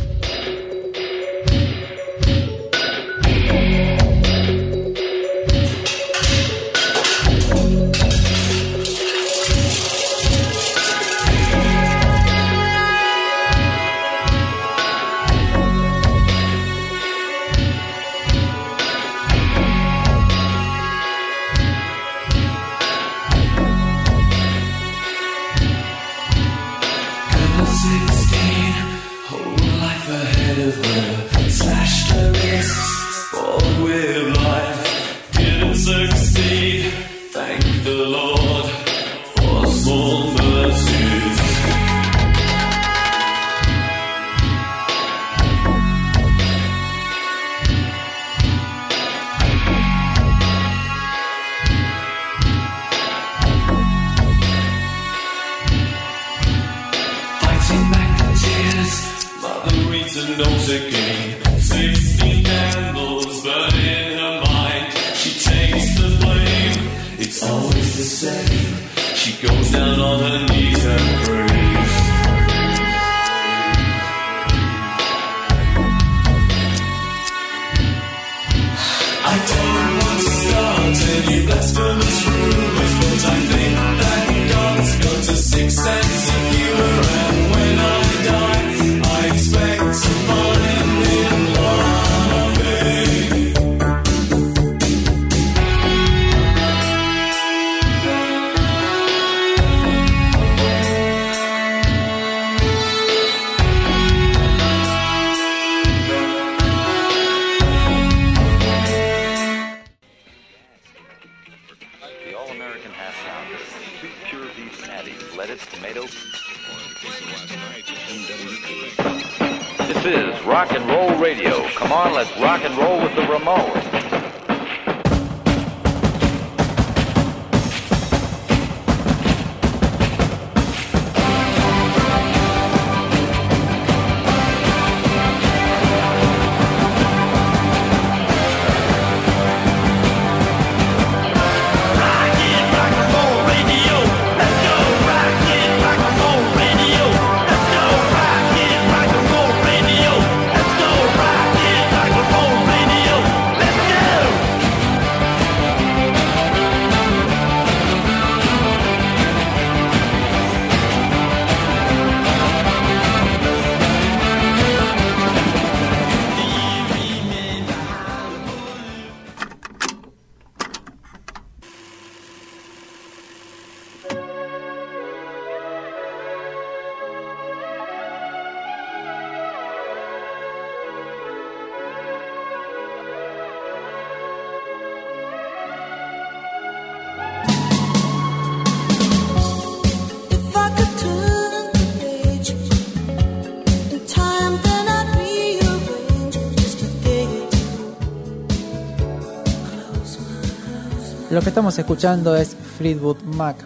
[201.32, 203.56] Lo que estamos escuchando es Fleetwood Mac.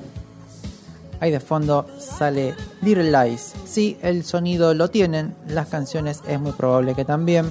[1.19, 3.55] Ahí de fondo sale Little Lies.
[3.65, 7.51] Sí, el sonido lo tienen, las canciones es muy probable que también.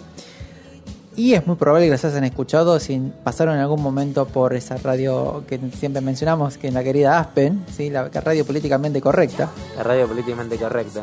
[1.18, 4.78] Y es muy probable que las hayan escuchado si pasaron en algún momento por esa
[4.78, 7.90] radio que siempre mencionamos, que es la querida Aspen, ¿sí?
[7.90, 11.02] la radio políticamente correcta, La radio políticamente correcta.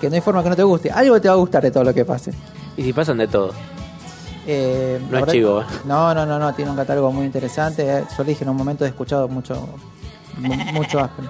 [0.00, 0.90] que no hay forma que no te guste.
[0.90, 2.32] Algo te va a gustar de todo lo que pase.
[2.78, 3.52] Y si pasan de todo.
[4.46, 5.64] Eh, No es chivo, ¿eh?
[5.84, 7.82] No, no, no, no, tiene un catálogo muy interesante.
[7.98, 9.68] eh, Yo le dije en un momento he escuchado mucho,
[10.38, 11.28] mu- mucho Aspen.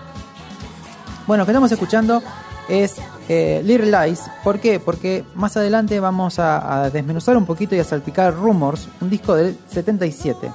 [1.27, 2.23] Bueno, lo que estamos escuchando
[2.69, 2.97] es
[3.29, 4.21] eh, Little Lies.
[4.45, 4.79] ¿Por qué?
[4.81, 9.35] Porque más adelante vamos a, a desmenuzar un poquito y a salpicar Rumors, un disco
[9.35, 10.51] del 77.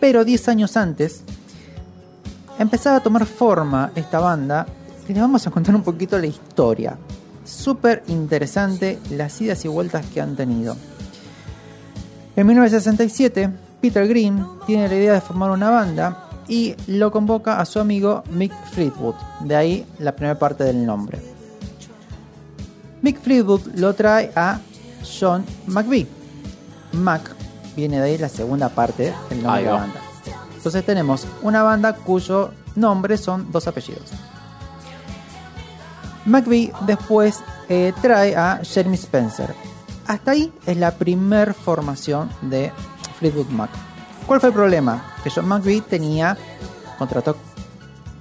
[0.00, 1.22] Pero 10 años antes
[2.58, 4.66] empezaba a tomar forma esta banda
[5.08, 6.96] y les vamos a contar un poquito la historia.
[7.44, 10.76] Súper interesante las idas y vueltas que han tenido.
[12.36, 17.64] En 1967, Peter Green tiene la idea de formar una banda y lo convoca a
[17.64, 21.18] su amigo Mick Fleetwood, de ahí la primera parte del nombre.
[23.00, 24.60] Mick Fleetwood lo trae a
[25.18, 26.06] John McVie.
[26.92, 27.34] Mac
[27.74, 30.00] viene de ahí la segunda parte del nombre de la banda.
[30.56, 34.10] Entonces tenemos una banda cuyo nombre son dos apellidos.
[36.26, 39.54] McVie después eh, trae a Jeremy Spencer.
[40.06, 42.72] Hasta ahí es la primer formación de
[43.18, 43.70] Fleetwood Mac.
[44.26, 45.04] ¿Cuál fue el problema?
[45.22, 46.36] Que John McVie tenía
[46.98, 47.36] contrato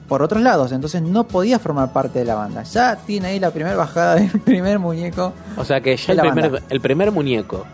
[0.08, 2.64] por otros lados, entonces no podía formar parte de la banda.
[2.64, 5.34] Ya tiene ahí la primera bajada del primer muñeco.
[5.58, 7.66] O sea que ya el primer, el primer muñeco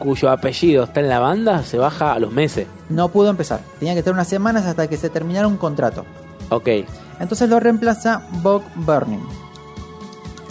[0.00, 2.66] cuyo apellido está en la banda se baja a los meses.
[2.88, 3.60] No pudo empezar.
[3.78, 6.04] Tenía que tener unas semanas hasta que se terminara un contrato.
[6.48, 6.68] Ok.
[7.20, 9.20] Entonces lo reemplaza Bob Burning.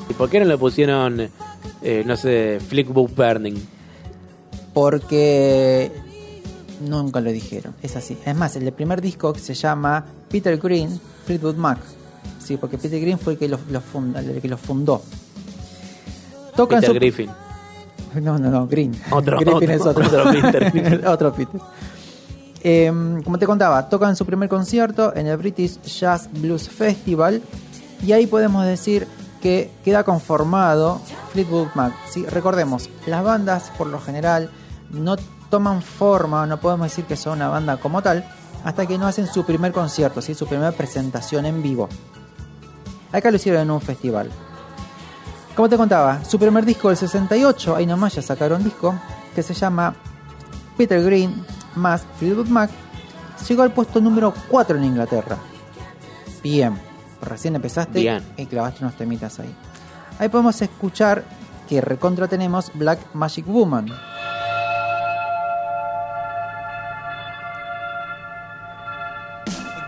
[0.07, 1.29] ¿Y por qué no le pusieron,
[1.81, 3.55] eh, no sé, Flickbook Burning?
[4.73, 5.91] Porque
[6.87, 7.73] nunca lo dijeron.
[7.81, 8.17] Es así.
[8.25, 11.79] Es más, el primer disco que se llama Peter Green, Fleetwood Mac.
[12.43, 15.01] Sí, porque Peter Green fue el que lo, lo funda- el que lo fundó.
[16.55, 17.29] Tocan Peter su- Griffin.
[18.21, 18.91] No, no, no, Green.
[19.11, 20.21] Otro, Griffin es otro, otro.
[20.29, 21.07] otro Peter.
[21.07, 21.61] otro Peter.
[22.63, 22.91] Eh,
[23.23, 27.41] como te contaba, tocan su primer concierto en el British Jazz Blues Festival
[28.05, 29.07] y ahí podemos decir
[29.41, 31.93] que queda conformado Fleetwood Mac.
[32.09, 32.25] ¿sí?
[32.25, 34.49] Recordemos, las bandas por lo general
[34.89, 35.15] no
[35.49, 38.25] toman forma, no podemos decir que son una banda como tal,
[38.63, 41.89] hasta que no hacen su primer concierto, su primera presentación en vivo.
[43.11, 44.29] Acá lo hicieron en un festival.
[45.55, 48.95] Como te contaba, su primer disco del 68, ahí nomás ya sacaron disco,
[49.33, 49.95] que se llama
[50.77, 52.69] Peter Green más Fleetwood Mac,
[53.47, 55.37] llegó al puesto número 4 en Inglaterra.
[56.43, 56.79] Bien,
[57.21, 58.23] recién empezaste Bien.
[58.37, 59.53] y clavaste unos temitas ahí.
[60.19, 61.23] Ahí podemos escuchar
[61.67, 63.87] que recontra tenemos Black Magic Woman.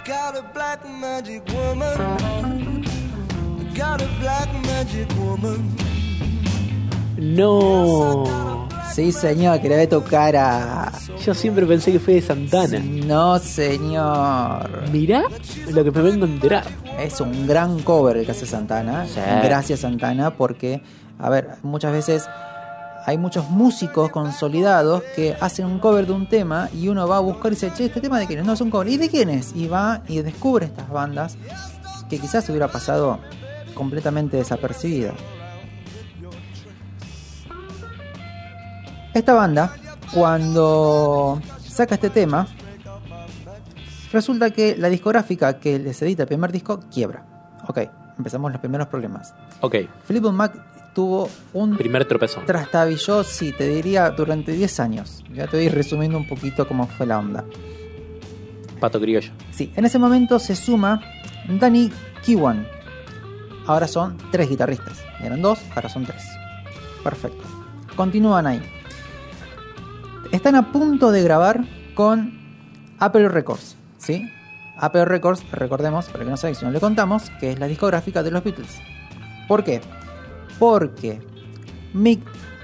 [0.06, 2.84] Got a black magic woman.
[3.74, 5.76] Got a black magic woman.
[7.18, 8.68] No.
[8.94, 10.92] Sí, señor, que le voy a tocar a...
[11.26, 12.80] Yo siempre pensé que fue de Santana.
[12.80, 14.90] No, señor.
[14.92, 15.24] Mirá
[15.72, 16.66] lo que me vengo a enterar.
[17.00, 19.06] Es un gran cover el que hace Santana.
[19.06, 19.22] Sí.
[19.44, 20.82] Gracias Santana porque,
[21.20, 22.28] a ver, muchas veces
[23.06, 27.22] hay muchos músicos consolidados que hacen un cover de un tema y uno va a
[27.22, 28.46] buscar y dice, che, ¿este tema de quién es?
[28.46, 28.90] No, es un cover.
[28.90, 29.54] ¿Y de quién es?
[29.56, 31.38] Y va y descubre estas bandas
[32.10, 33.20] que quizás hubiera pasado
[33.74, 35.14] completamente desapercibida.
[39.14, 39.74] Esta banda,
[40.14, 42.48] cuando saca este tema,
[44.12, 47.26] resulta que la discográfica que les edita el primer disco quiebra.
[47.68, 47.80] Ok,
[48.18, 49.34] empezamos los primeros problemas.
[49.62, 49.76] Ok.
[50.06, 50.54] Fleetwood Mac
[50.94, 52.46] tuvo un Primer tropezón.
[52.46, 55.24] trastabilló, sí, te diría, durante 10 años.
[55.34, 57.44] Ya te voy resumiendo un poquito cómo fue la onda.
[58.80, 59.32] Pato criollo.
[59.52, 61.02] Sí, en ese momento se suma
[61.60, 61.92] Danny
[62.24, 62.66] Kiwan.
[63.68, 65.04] Ahora son tres guitarristas.
[65.22, 66.24] Eran dos, ahora son tres.
[67.04, 67.44] Perfecto.
[67.96, 68.62] Continúan ahí.
[70.32, 71.62] Están a punto de grabar
[71.94, 72.34] con
[73.00, 73.76] Apple Records.
[73.98, 74.30] ¿Sí?
[74.78, 78.24] Apple Records, recordemos, para que no saben si no le contamos, que es la discográfica
[78.24, 78.80] de los Beatles.
[79.48, 79.82] ¿Por qué?
[80.58, 81.20] Porque
[81.94, 82.22] Mick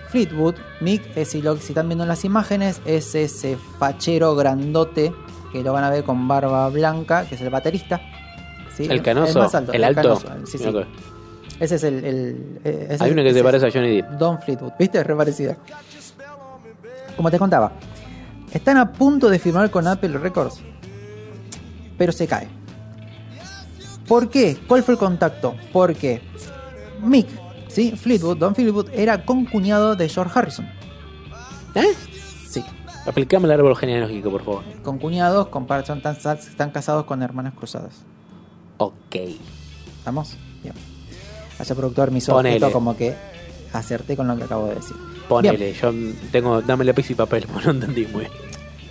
[0.09, 5.13] Fleetwood, Mick, eh, si, lo, si están viendo en las imágenes, es ese fachero grandote
[5.51, 8.01] que lo van a ver con barba blanca, que es el baterista.
[8.75, 8.87] ¿sí?
[8.89, 9.39] El canoso.
[9.39, 10.01] más alto, el alto.
[10.01, 10.63] canoso, sí, sí.
[10.63, 10.89] Me acuerdo.
[11.59, 12.05] Ese es el.
[12.05, 14.09] el- eh, ese Hay es- uno que se es parece a Johnny Depp.
[14.11, 14.99] Don Fleetwood, ¿viste?
[14.99, 15.57] Es re parecida.
[17.17, 17.73] Como te contaba,
[18.53, 20.59] están a punto de firmar con Apple Records,
[21.97, 22.47] pero se cae.
[24.07, 24.57] ¿Por qué?
[24.67, 25.55] ¿Cuál fue el contacto?
[25.73, 26.21] Porque
[27.01, 27.27] Mick,
[27.67, 27.91] ¿sí?
[27.91, 30.65] Fleetwood, Don Fleetwood, era concuñado de George Harrison.
[31.75, 31.93] ¿Eh?
[32.47, 32.63] Sí.
[33.05, 34.63] Explícame el árbol genealógico, por favor.
[34.83, 38.03] Con cuñados, compar- son tan- están casados con hermanas cruzadas.
[38.77, 39.15] Ok.
[39.99, 40.37] ¿Estamos?
[40.63, 40.75] Bien.
[41.59, 42.55] Vaya productor, mi Ponele.
[42.57, 43.15] objeto como que
[43.73, 44.95] acerté con lo que acabo de decir.
[45.27, 45.91] Ponele, yo
[46.31, 46.61] tengo.
[46.61, 48.31] Dame lápiz y papel, porque no entendí muy bien.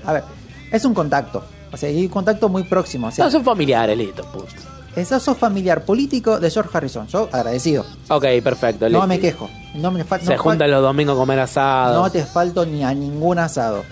[0.05, 0.23] A ver,
[0.71, 1.43] es un contacto.
[1.73, 3.09] O sea, y un contacto muy próximo.
[3.09, 4.53] O sea, No, son familiares, listo, punto.
[4.95, 7.07] es sos familiar político de George Harrison.
[7.09, 7.85] Yo agradecido.
[8.09, 8.87] Ok, perfecto.
[8.87, 9.07] No listo.
[9.09, 9.51] me quejo.
[9.75, 12.03] No me fa- Se no juntan los domingos a comer asado.
[12.03, 13.83] No te falto ni a ningún asado.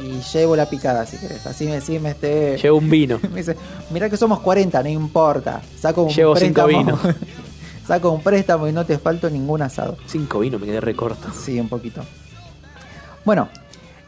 [0.00, 1.46] Y llevo la picada si querés.
[1.46, 2.58] Así me, así me esté.
[2.58, 3.18] Llevo un vino.
[3.32, 3.56] Me dice,
[3.90, 5.62] mirá que somos 40, no importa.
[5.80, 6.84] Saco un Llevo cinco préstamo.
[6.98, 7.00] vinos.
[7.86, 9.96] Saco un préstamo y no te falto ningún asado.
[10.06, 11.28] Cinco vinos, me quedé recorto.
[11.32, 12.02] Sí, un poquito.
[13.24, 13.48] Bueno,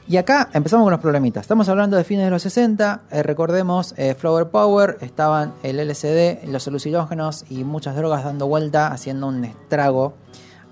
[0.09, 1.43] y acá empezamos con los problemitas.
[1.43, 3.03] Estamos hablando de fines de los 60.
[3.11, 8.89] eh, recordemos, eh, Flower Power, estaban el LSD, los alucinógenos y muchas drogas dando vuelta,
[8.89, 10.14] haciendo un estrago.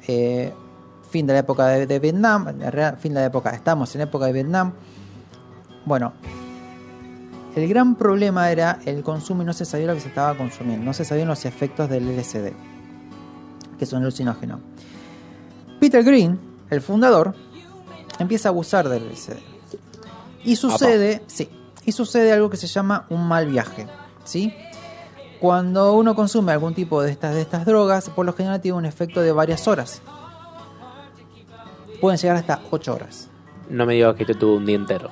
[0.09, 0.53] Eh,
[1.11, 2.47] fin de la época de, de Vietnam.
[2.99, 4.73] Fin de la época, estamos en época de Vietnam.
[5.85, 6.13] Bueno,
[7.55, 10.85] el gran problema era el consumo y no se sabía lo que se estaba consumiendo.
[10.85, 12.53] No se sabían los efectos del LSD,
[13.79, 14.61] que es un alucinógeno.
[15.81, 16.39] Peter Green,
[16.71, 17.35] el fundador,
[18.19, 19.37] empieza a abusar del LSD.
[20.45, 21.49] Y sucede, sí,
[21.85, 23.87] y sucede algo que se llama un mal viaje,
[24.25, 24.55] ¿sí?
[25.41, 28.87] Cuando uno consume algún tipo de estas, de estas drogas, por lo general tiene un
[28.87, 30.01] efecto de varias horas.
[32.01, 33.29] Pueden llegar hasta 8 horas.
[33.69, 35.11] No me digas que te tuvo un día entero.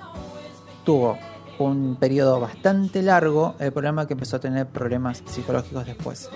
[0.84, 1.18] Tuvo
[1.58, 6.30] un periodo bastante largo, el problema es que empezó a tener problemas psicológicos después.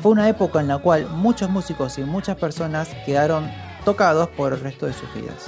[0.00, 3.50] Fue una época en la cual muchos músicos y muchas personas quedaron
[3.84, 5.46] tocados por el resto de sus vidas.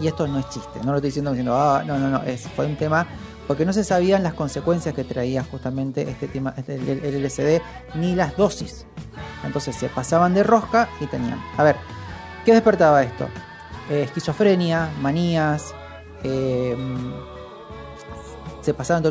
[0.00, 2.48] Y esto no es chiste, no lo estoy diciendo diciendo, ah, no, no, no, es,
[2.48, 3.06] fue un tema
[3.46, 7.60] porque no se sabían las consecuencias que traía justamente este tema, este- el, LSD,
[7.94, 8.86] ni las dosis.
[9.44, 11.42] Entonces se pasaban de rosca y tenían.
[11.56, 11.76] A ver,
[12.44, 13.26] ¿qué despertaba esto?
[13.90, 15.74] Eh, esquizofrenia, manías,
[16.22, 16.76] eh,
[18.60, 19.02] se pasaban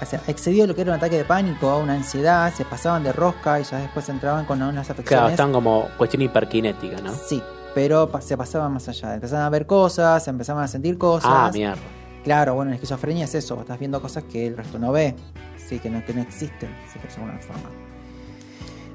[0.00, 3.12] o sea, excedió lo que era un ataque de pánico, una ansiedad, se pasaban de
[3.12, 5.30] rosca y ya después entraban con unas Claro, afecciones.
[5.32, 7.12] están como cuestión hiperkinética, ¿no?
[7.14, 7.42] Sí,
[7.74, 9.14] pero se pasaban más allá.
[9.14, 11.30] Empezaban a ver cosas, empezaban a sentir cosas.
[11.32, 11.80] Ah, mierda.
[12.24, 15.14] Claro, bueno, la esquizofrenia es eso, estás viendo cosas que el resto no ve,
[15.56, 17.68] sí, que no, que no existen, si por alguna forma.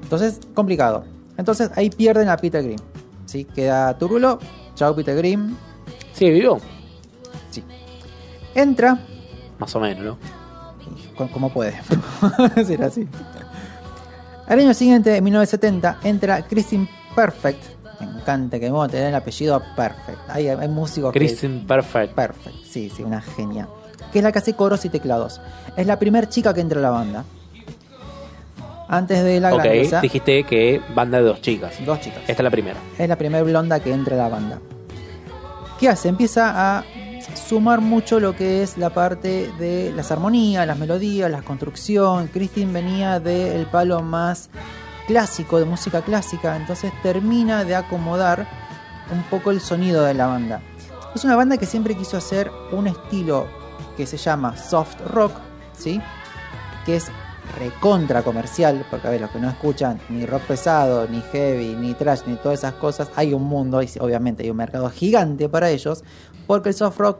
[0.02, 1.04] Entonces, complicado.
[1.36, 2.80] Entonces ahí pierden a Peter Green.
[3.26, 3.44] ¿sí?
[3.44, 4.38] Queda Turulo,
[4.74, 5.56] chao Peter Green,
[6.12, 6.58] Sí, vivo.
[8.54, 8.98] entra,
[9.58, 10.39] Más o menos, ¿no?
[11.16, 11.74] Co- como puede,
[12.56, 13.06] decir así.
[14.46, 17.62] Al año siguiente, en 1970, entra Christine Perfect.
[18.00, 20.18] Me encanta que me tener el apellido Perfect.
[20.28, 21.18] Hay, hay músicos que...
[21.18, 22.14] Kristen Perfect.
[22.14, 23.68] Perfect, sí, sí, una genia.
[24.12, 25.40] Que es la que hace coros y teclados.
[25.76, 27.24] Es la primera chica que entra a la banda.
[28.88, 31.74] Antes de la Ok, grandiosa, dijiste que banda de dos chicas.
[31.84, 32.18] dos chicas.
[32.22, 32.76] Esta es la primera.
[32.98, 34.58] Es la primera blonda que entra a la banda.
[35.78, 36.08] ¿Qué hace?
[36.08, 36.84] Empieza a
[37.34, 42.28] sumar mucho lo que es la parte de las armonías, las melodías, la construcción.
[42.28, 44.50] Christine venía del palo más
[45.06, 48.46] clásico, de música clásica, entonces termina de acomodar
[49.12, 50.62] un poco el sonido de la banda.
[51.14, 53.48] Es una banda que siempre quiso hacer un estilo
[53.96, 55.32] que se llama soft rock,
[55.76, 56.00] ¿sí?
[56.86, 57.10] Que es
[57.58, 61.94] recontra comercial, porque a ver, los que no escuchan ni rock pesado, ni heavy, ni
[61.94, 65.70] trash, ni todas esas cosas, hay un mundo, y obviamente hay un mercado gigante para
[65.70, 66.04] ellos,
[66.50, 67.18] porque el soft rock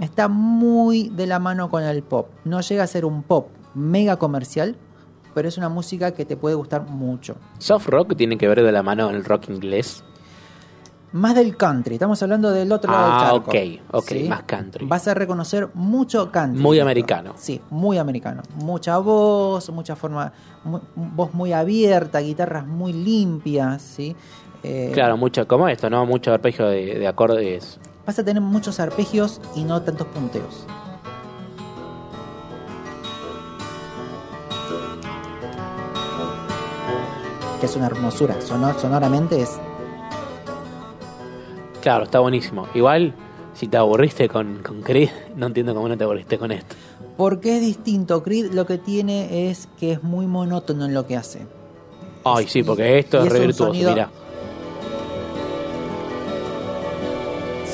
[0.00, 2.26] está muy de la mano con el pop.
[2.44, 3.46] No llega a ser un pop
[3.76, 4.74] mega comercial,
[5.32, 7.36] pero es una música que te puede gustar mucho.
[7.58, 10.02] Soft rock tiene que ver de la mano el rock inglés.
[11.12, 13.50] Más del country, estamos hablando del otro lado Ah, del charco.
[13.52, 14.86] ok, ok, más country.
[14.86, 16.60] Vas a reconocer mucho country.
[16.60, 17.34] Muy americano.
[17.36, 18.42] Sí, muy americano.
[18.56, 20.32] Mucha voz, mucha forma,
[20.64, 24.16] mu- voz muy abierta, guitarras muy limpias, ¿sí?
[24.64, 26.04] Eh, Claro, mucho como esto, ¿no?
[26.06, 27.78] Mucho arpegio de, de acordes.
[28.06, 30.66] Vas a tener muchos arpegios y no tantos punteos.
[37.60, 38.36] Que es una hermosura.
[38.40, 39.50] Sonor- sonoramente es
[41.80, 42.66] Claro, está buenísimo.
[42.74, 43.12] Igual,
[43.52, 46.74] si te aburriste con, con Creed, no entiendo cómo no te aburriste con esto.
[47.16, 48.22] Porque es distinto.
[48.22, 51.46] Creed lo que tiene es que es muy monótono en lo que hace.
[52.24, 54.10] Ay, sí, porque esto y es es re un virtuoso, sonido- mira.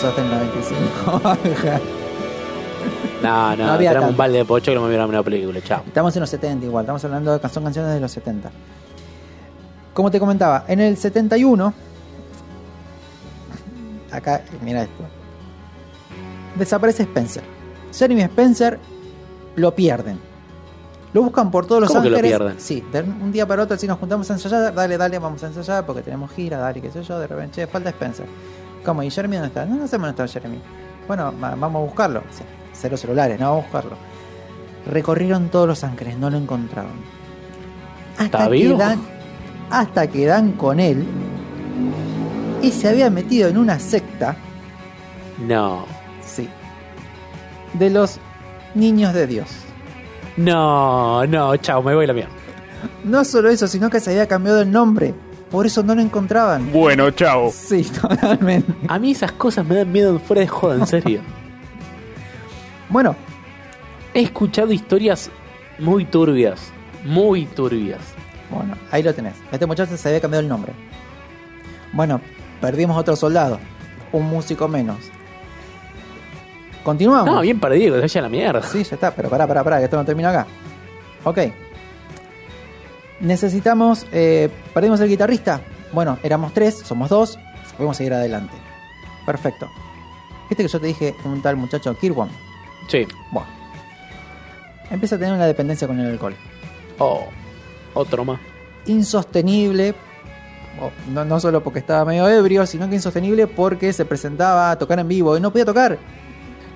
[0.01, 1.20] Sos del 95.
[3.22, 5.82] No, no, No había un balde de pocho que no me vieron una película, chao.
[5.86, 8.51] Estamos en los 70 igual, estamos hablando de son canciones de los 70.
[9.92, 11.74] Como te comentaba, en el 71,
[14.11, 15.05] acá, mira esto,
[16.55, 17.42] desaparece Spencer.
[17.92, 18.78] Jeremy Spencer
[19.57, 20.18] lo pierden.
[21.12, 22.38] Lo buscan por todos los ¿Cómo que lo ángeles.
[22.38, 22.59] pierden?
[22.59, 25.48] Sí, de un día para otro, si nos juntamos a ensayar, dale, dale, vamos a
[25.48, 28.24] ensayar porque tenemos gira, dale, qué sé yo, de repente, che, falta Spencer.
[28.85, 29.03] ¿Cómo?
[29.03, 29.66] ¿Y Jeremy dónde está?
[29.66, 30.61] No, no sabemos dónde está Jeremy.
[31.07, 32.22] Bueno, va- vamos a buscarlo.
[32.72, 33.97] Cero celulares, no vamos a buscarlo.
[34.91, 36.93] Recorrieron todos Los Ángeles, no lo encontraron.
[38.12, 38.78] Hasta ¿Está que vivo?
[38.78, 39.01] dan,
[39.70, 41.07] hasta que dan con él
[42.62, 44.37] y se había metido en una secta,
[45.47, 45.85] No.
[46.22, 46.49] sí,
[47.74, 48.18] de los
[48.74, 49.49] niños de Dios.
[50.37, 52.31] No, no, chao, me voy a la mierda.
[53.05, 55.14] No solo eso, sino que se había cambiado el nombre.
[55.51, 56.70] Por eso no lo encontraban.
[56.72, 57.51] Bueno, chao.
[57.53, 58.72] Sí, totalmente.
[58.88, 61.20] A mí esas cosas me dan miedo fuera de joda, en serio.
[62.88, 63.14] Bueno,
[64.12, 65.30] He escuchado historias
[65.78, 66.72] muy turbias,
[67.05, 68.01] muy turbias.
[68.51, 69.34] bueno, ahí lo tenés.
[69.53, 70.72] Este muchacho se había cambiado el nombre.
[71.92, 72.20] Bueno,
[72.61, 73.61] perdimos otro soldado.
[74.11, 74.98] Un músico menos.
[76.82, 77.32] Continuamos.
[77.32, 78.62] No, bien perdido, que se vaya a la mierda.
[78.62, 80.46] Sí, ya está, pero pará, pará, pará, que esto no termina acá.
[81.22, 81.38] Ok.
[83.21, 84.07] Necesitamos.
[84.12, 85.61] Eh, perdimos el guitarrista.
[85.93, 87.39] Bueno, éramos tres, somos dos.
[87.77, 88.55] Podemos seguir adelante.
[89.27, 89.71] Perfecto.
[90.49, 92.29] Viste que yo te dije un tal muchacho Kirwan.
[92.89, 93.07] Sí.
[93.31, 93.49] Bueno.
[94.91, 96.35] Empieza a tener una dependencia con el alcohol.
[96.99, 97.27] Oh,
[97.95, 98.41] otro más.
[98.87, 99.95] Insostenible.
[101.12, 104.99] No, no solo porque estaba medio ebrio, sino que insostenible porque se presentaba a tocar
[104.99, 105.99] en vivo y no podía tocar.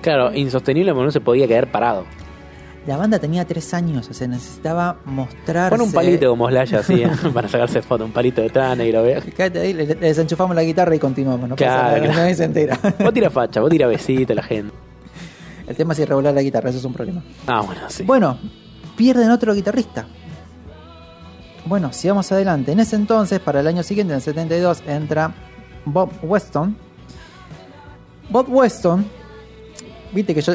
[0.01, 2.05] Claro, insostenible porque no se podía quedar parado.
[2.87, 5.75] La banda tenía tres años, o sea, necesitaba mostrarse.
[5.75, 9.01] Pon un palito como Slaya así, para sacarse foto, un palito de Tana y lo
[9.01, 9.21] vea.
[9.21, 11.49] Quédate ahí, le, le desenchufamos la guitarra y continuamos.
[11.49, 12.13] No pasa Claro, nada, claro.
[12.21, 12.79] nadie se entera.
[12.99, 14.71] Vos tira facha, vos tira besito a la gente.
[15.67, 17.23] El tema es irregular la guitarra, eso es un problema.
[17.47, 18.03] Ah, bueno, sí.
[18.03, 18.37] Bueno,
[18.95, 20.05] pierden otro guitarrista.
[21.65, 22.71] Bueno, sigamos adelante.
[22.71, 25.33] En ese entonces, para el año siguiente, en el 72, entra
[25.85, 26.77] Bob Weston.
[28.29, 29.05] Bob Weston,
[30.11, 30.53] viste que yo,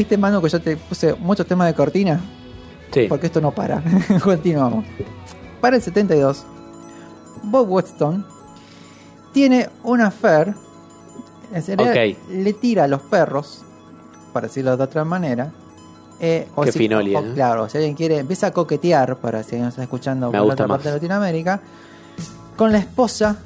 [0.00, 2.20] viste mano que yo te puse muchos temas de cortina,
[2.92, 3.06] sí.
[3.08, 3.82] porque esto no para.
[4.24, 4.84] Continuamos.
[5.60, 6.44] Para el 72,
[7.42, 8.24] Bob Weston
[9.32, 10.54] tiene una affair.
[11.52, 12.30] En realidad, Ok.
[12.30, 13.62] Le tira a los perros,
[14.32, 15.50] para decirlo de otra manera.
[16.20, 17.32] eh, o Qué si- finoli, o- ¿eh?
[17.34, 20.88] Claro, si alguien quiere, empieza a coquetear, para si alguien está escuchando por otra parte
[20.88, 20.94] de.
[20.94, 21.60] Latinoamérica,
[22.56, 23.36] con la esposa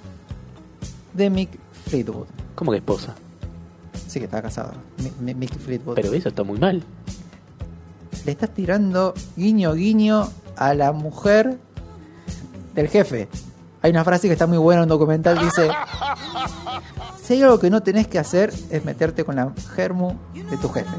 [1.13, 1.51] de Mick
[1.89, 2.27] Fleetwood.
[2.55, 3.15] ¿Cómo que esposa?
[4.09, 5.95] Sí que estaba casado, Mi- Mi- Mick Fleetwood.
[5.97, 6.83] Pero eso está muy mal.
[8.25, 11.59] le estás tirando guiño guiño a la mujer
[12.75, 13.29] del jefe.
[13.83, 15.69] Hay una frase que está muy buena en un documental, dice,
[17.23, 20.69] si hay algo que no tenés que hacer es meterte con la germu de tu
[20.71, 20.97] jefe.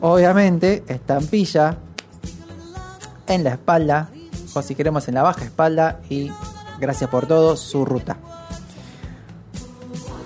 [0.00, 1.76] Obviamente, estampilla
[3.28, 4.08] en la espalda,
[4.54, 6.32] o si queremos en la baja espalda, y
[6.80, 8.16] gracias por todo, su ruta.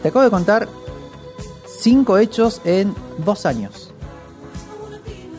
[0.03, 0.69] Te acabo de contar
[1.85, 3.93] cinco hechos en dos años.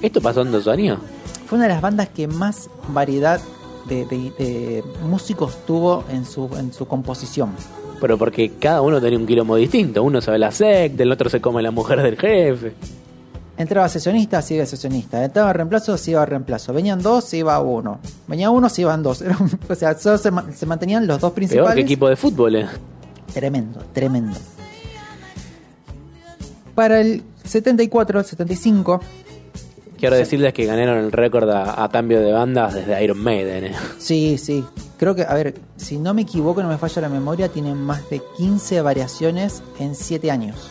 [0.01, 0.99] ¿Esto pasó en dos años?
[1.47, 3.39] Fue una de las bandas que más variedad
[3.89, 7.49] de, de- de músicos tuvo en su, en su composición.
[7.99, 10.03] Pero porque cada uno tenía un quilombo distinto.
[10.03, 12.73] Uno sabe la secta, el otro se come la mujer del jefe.
[13.57, 15.23] Entraba sesionista, se iba sesionista.
[15.23, 16.73] Entraba reemplazo, se iba reemplazo.
[16.73, 17.99] Venían dos, se iba uno.
[18.27, 19.23] Venía uno, se iban dos.
[19.69, 21.73] O sea, solo se, ma- se mantenían los dos Peor principales.
[21.75, 22.67] que equipo de fútbol, eh.
[23.33, 24.37] Tremendo, tremendo.
[26.75, 28.99] Para el 74, el 75,
[29.97, 33.65] Quiero decirles que ganaron el récord a, a cambio de bandas desde Iron Maiden.
[33.65, 33.75] eh.
[33.97, 34.63] sí, sí.
[34.97, 38.09] Creo que, a ver, si no me equivoco, no me falla la memoria, tienen más
[38.09, 40.69] de 15 variaciones en 7 años.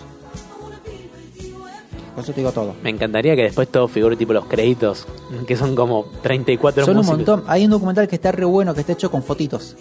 [2.14, 2.74] Por eso te digo todo.
[2.82, 5.06] Me encantaría que después todo figure tipo los créditos,
[5.46, 7.44] que son como 34 Son un montón.
[7.48, 9.74] Hay un documental que está re bueno, que está hecho con fotitos.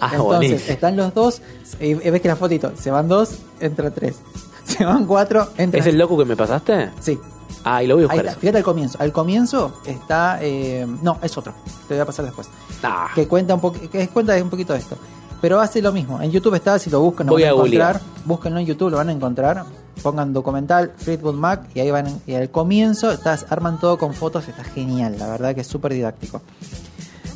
[0.00, 0.72] Ah, Entonces, buenísimo.
[0.72, 1.42] están los dos,
[1.80, 4.16] y y ves que la fotito, se van dos, entra tres.
[4.76, 6.90] Se van cuatro, entra ¿Es el loco que me pasaste?
[7.00, 7.18] Sí,
[7.66, 8.18] Ah, y lo voy a ahí buscar.
[8.26, 8.30] está.
[8.32, 8.40] eso.
[8.40, 8.98] Fíjate al comienzo.
[9.00, 10.38] Al comienzo está.
[10.42, 11.54] eh, no, es otro.
[11.88, 12.48] Te voy a pasar después.
[12.82, 14.96] Ah, Que cuenta un poquito, que cuenta un poquito de esto.
[15.40, 16.20] Pero hace lo mismo.
[16.20, 17.96] En YouTube está, si lo buscan, lo Voy van a a googlear.
[17.96, 18.22] encontrar.
[18.26, 19.64] Búsquenlo en YouTube, lo van a encontrar.
[20.02, 22.20] Pongan documental Fleetwood Mac y ahí van.
[22.26, 24.46] Y al comienzo estás, arman todo con fotos.
[24.46, 26.42] Está genial, la verdad que es súper didáctico.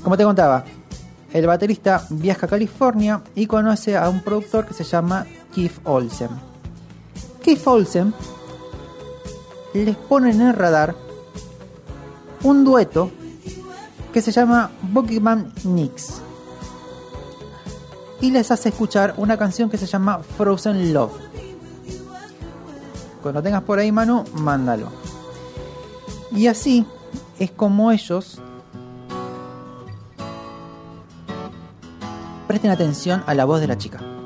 [0.03, 0.65] Como te contaba,
[1.33, 6.29] el baterista viaja a California y conoce a un productor que se llama Keith Olsen.
[7.49, 8.13] Keith Olsen
[9.73, 10.95] les pone en el radar
[12.43, 13.11] un dueto
[14.13, 16.21] que se llama Boogeyman Nix
[18.21, 21.15] y les hace escuchar una canción que se llama Frozen Love.
[23.23, 24.91] Cuando tengas por ahí mano, mándalo.
[26.31, 26.85] Y así
[27.39, 28.43] es como ellos
[32.47, 34.18] presten atención a la voz de la chica.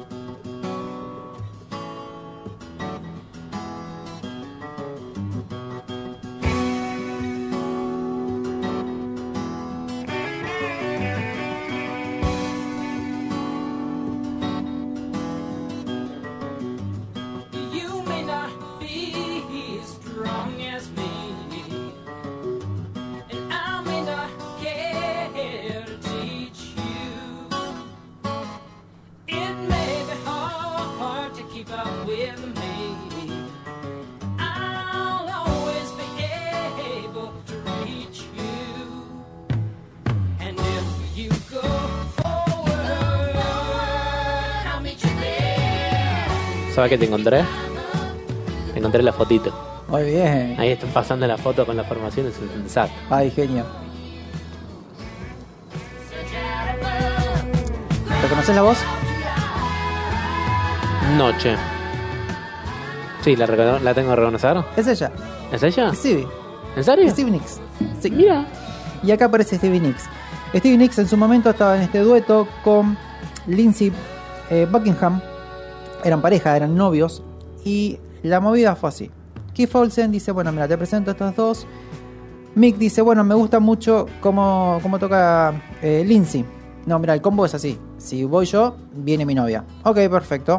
[46.83, 47.45] ¿Sabes qué te encontré?
[48.73, 49.55] Te encontré la fotito.
[49.87, 50.57] Muy bien.
[50.59, 52.91] Ahí están pasando la foto con la formación de Sensat.
[53.09, 53.65] Ay, genio.
[58.21, 58.79] ¿Reconoces la voz?
[61.17, 61.55] Noche.
[63.21, 64.57] Sí, la, recono- la tengo que reconocer.
[64.77, 65.13] Es ella.
[65.53, 65.91] ¿Es ella?
[65.93, 66.27] Es Stevie.
[66.75, 67.05] ¿En serio?
[67.07, 67.61] Es Stevie Nicks.
[68.01, 68.11] Sí.
[68.11, 68.45] Mira.
[69.05, 70.07] Y acá aparece Stevie Nicks.
[70.53, 72.99] Stevie Nicks en su momento estaba en este dueto con
[73.47, 73.93] Lindsay
[74.51, 75.21] eh, Buckingham.
[76.05, 77.23] Eran pareja, eran novios.
[77.65, 79.11] Y la movida fue así.
[79.55, 81.67] Keith Olsen dice, bueno, mira, te presento a estos dos.
[82.55, 86.45] Mick dice, bueno, me gusta mucho cómo, cómo toca eh, Lindsay.
[86.87, 87.79] No, mira, el combo es así.
[87.99, 89.65] Si voy yo, viene mi novia.
[89.85, 90.59] Ok, perfecto.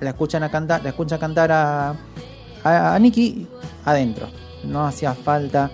[0.00, 1.90] La escuchan a cantar, la escuchan cantar a,
[2.64, 3.46] a, a Nicky
[3.84, 4.26] adentro.
[4.64, 5.70] No hacía falta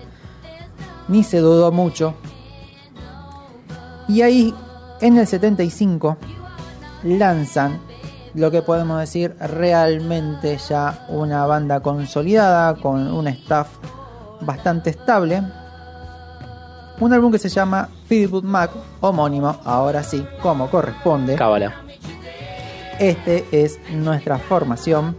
[1.07, 2.13] ni se dudó mucho.
[4.07, 4.53] Y ahí,
[5.01, 6.17] en el 75,
[7.03, 7.79] lanzan
[8.35, 13.67] lo que podemos decir realmente ya una banda consolidada, con un staff
[14.41, 15.41] bastante estable.
[16.99, 18.71] Un álbum que se llama Fleetwood Mac,
[19.01, 21.35] homónimo, ahora sí, como corresponde.
[21.35, 21.73] Cábala.
[22.99, 25.17] Este es nuestra formación.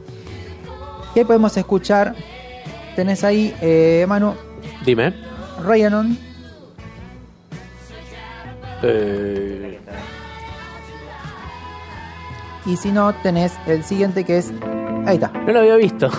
[1.15, 2.15] ¿Qué podemos escuchar?
[2.97, 4.35] Tenés ahí, eh, Manu,
[4.85, 5.15] Dime.
[5.65, 6.17] Ryanon,
[8.87, 9.81] Eh,
[12.67, 14.53] y si no, tenés el siguiente que es.
[15.07, 15.29] Ahí está.
[15.47, 16.09] no lo había visto.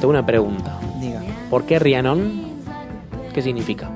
[0.00, 0.78] Tengo una pregunta.
[1.00, 1.20] Diga.
[1.50, 2.48] ¿Por qué Rhiannon?
[3.34, 3.90] ¿Qué significa?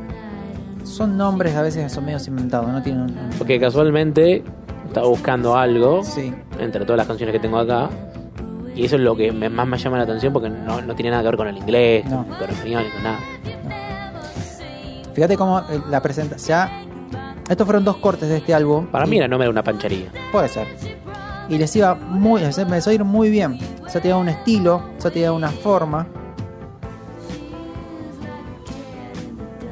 [0.85, 4.43] Son nombres a veces son medio inventados, no tienen un- Porque casualmente
[4.87, 6.33] estaba buscando algo Sí.
[6.59, 7.89] entre todas las canciones que tengo acá.
[8.75, 11.11] Y eso es lo que me- más me llama la atención porque no, no tiene
[11.11, 12.25] nada que ver con el inglés, No.
[12.29, 13.19] ni con el español, ni con nada.
[15.15, 16.37] Fíjate cómo eh, la presenta.
[16.37, 16.71] Ya.
[17.49, 18.87] Estos fueron dos cortes de este álbum.
[18.87, 20.11] Para mí era nombre de una panchería.
[20.31, 20.67] Puede ser.
[21.51, 22.41] Y les iba muy.
[22.41, 23.59] Les empezó a ir muy bien.
[23.93, 26.07] Ya tenía un estilo, ya tenía una forma.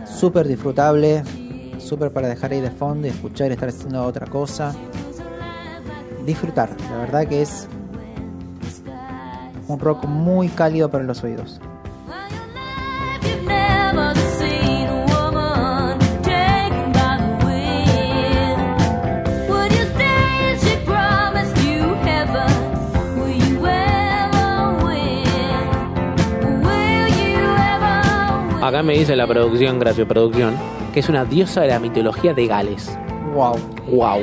[0.04, 1.22] Súper disfrutable.
[1.78, 4.74] Súper para dejar ahí de fondo y escuchar y estar haciendo otra cosa.
[6.26, 6.68] Disfrutar.
[6.90, 7.66] La verdad que es.
[9.70, 11.60] Un rock muy cálido para los oídos.
[28.60, 30.56] Acá me dice la producción, gracias producción,
[30.92, 32.98] que es una diosa de la mitología de Gales.
[33.32, 33.56] Wow.
[33.88, 34.20] Wow.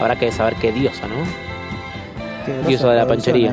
[0.00, 1.47] Habrá que saber qué diosa, ¿no?
[2.48, 3.50] Grosa Diosa de la panchería.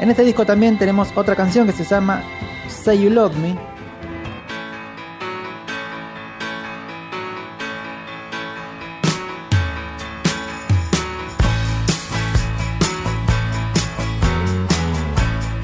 [0.00, 2.22] en este disco también tenemos otra canción que se llama
[2.68, 3.56] Say You Love Me.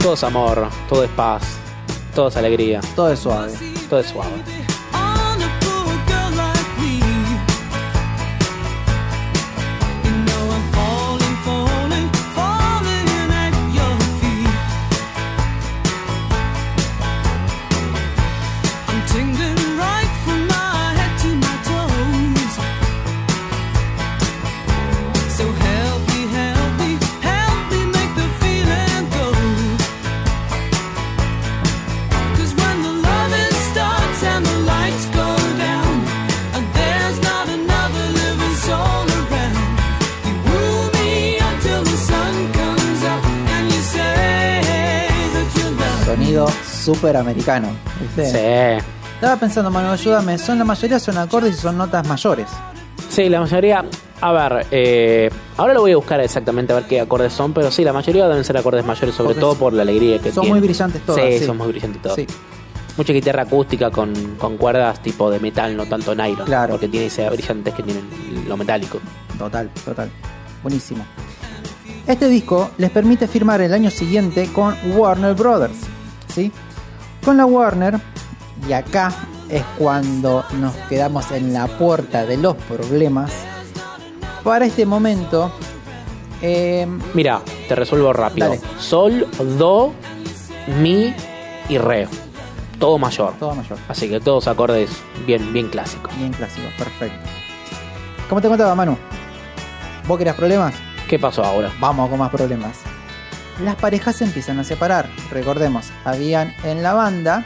[0.01, 1.43] Todo es amor, todo es paz,
[2.15, 3.53] todo es alegría, Todo es suave.
[3.91, 4.31] todo es suave.
[46.87, 47.69] Súper americano.
[48.01, 48.31] ¿viste?
[48.81, 48.87] Sí.
[49.15, 50.39] Estaba pensando, Manu, ayúdame.
[50.39, 52.49] Son la mayoría son acordes y son notas mayores.
[53.09, 53.85] Sí, la mayoría.
[54.21, 57.71] A ver, eh, ahora lo voy a buscar exactamente a ver qué acordes son, pero
[57.71, 60.33] sí, la mayoría deben ser acordes mayores, sobre Porque todo son- por la alegría que
[60.33, 60.53] son tienen.
[60.53, 61.45] muy brillantes todas, Sí, sí.
[61.47, 62.17] son muy brillantes todas.
[62.17, 62.27] Sí.
[62.97, 66.47] Mucha guitarra acústica con, con cuerdas tipo de metal, no tanto nylon.
[66.47, 66.73] Claro.
[66.73, 68.05] Porque tiene ese brillantes que tienen
[68.49, 68.99] lo metálico.
[69.39, 70.11] Total, total.
[70.63, 71.05] Buenísimo.
[72.07, 75.77] Este disco les permite firmar el año siguiente con Warner Brothers.
[76.35, 76.51] ¿sí?
[77.27, 78.01] Con la Warner,
[78.69, 79.13] y acá
[79.49, 83.33] es cuando nos quedamos en la puerta de los problemas.
[84.45, 85.51] Para este momento,
[86.41, 88.51] eh, Mira, te resuelvo rápido.
[88.51, 88.61] Dale.
[88.79, 89.27] Sol,
[89.59, 89.93] do,
[90.81, 91.17] mi
[91.69, 92.07] y re.
[92.79, 93.35] Todo mayor.
[93.41, 93.77] Todo mayor.
[93.89, 94.91] Así que todos acordes
[95.27, 96.17] bien, bien clásicos.
[96.17, 97.29] Bien clásico, perfecto.
[98.29, 98.97] ¿Cómo te contaba, Manu?
[100.07, 100.75] ¿Vos querías problemas?
[101.09, 101.73] ¿Qué pasó ahora?
[101.81, 102.77] Vamos con más problemas.
[103.63, 105.09] Las parejas se empiezan a separar.
[105.31, 107.45] Recordemos, habían en la banda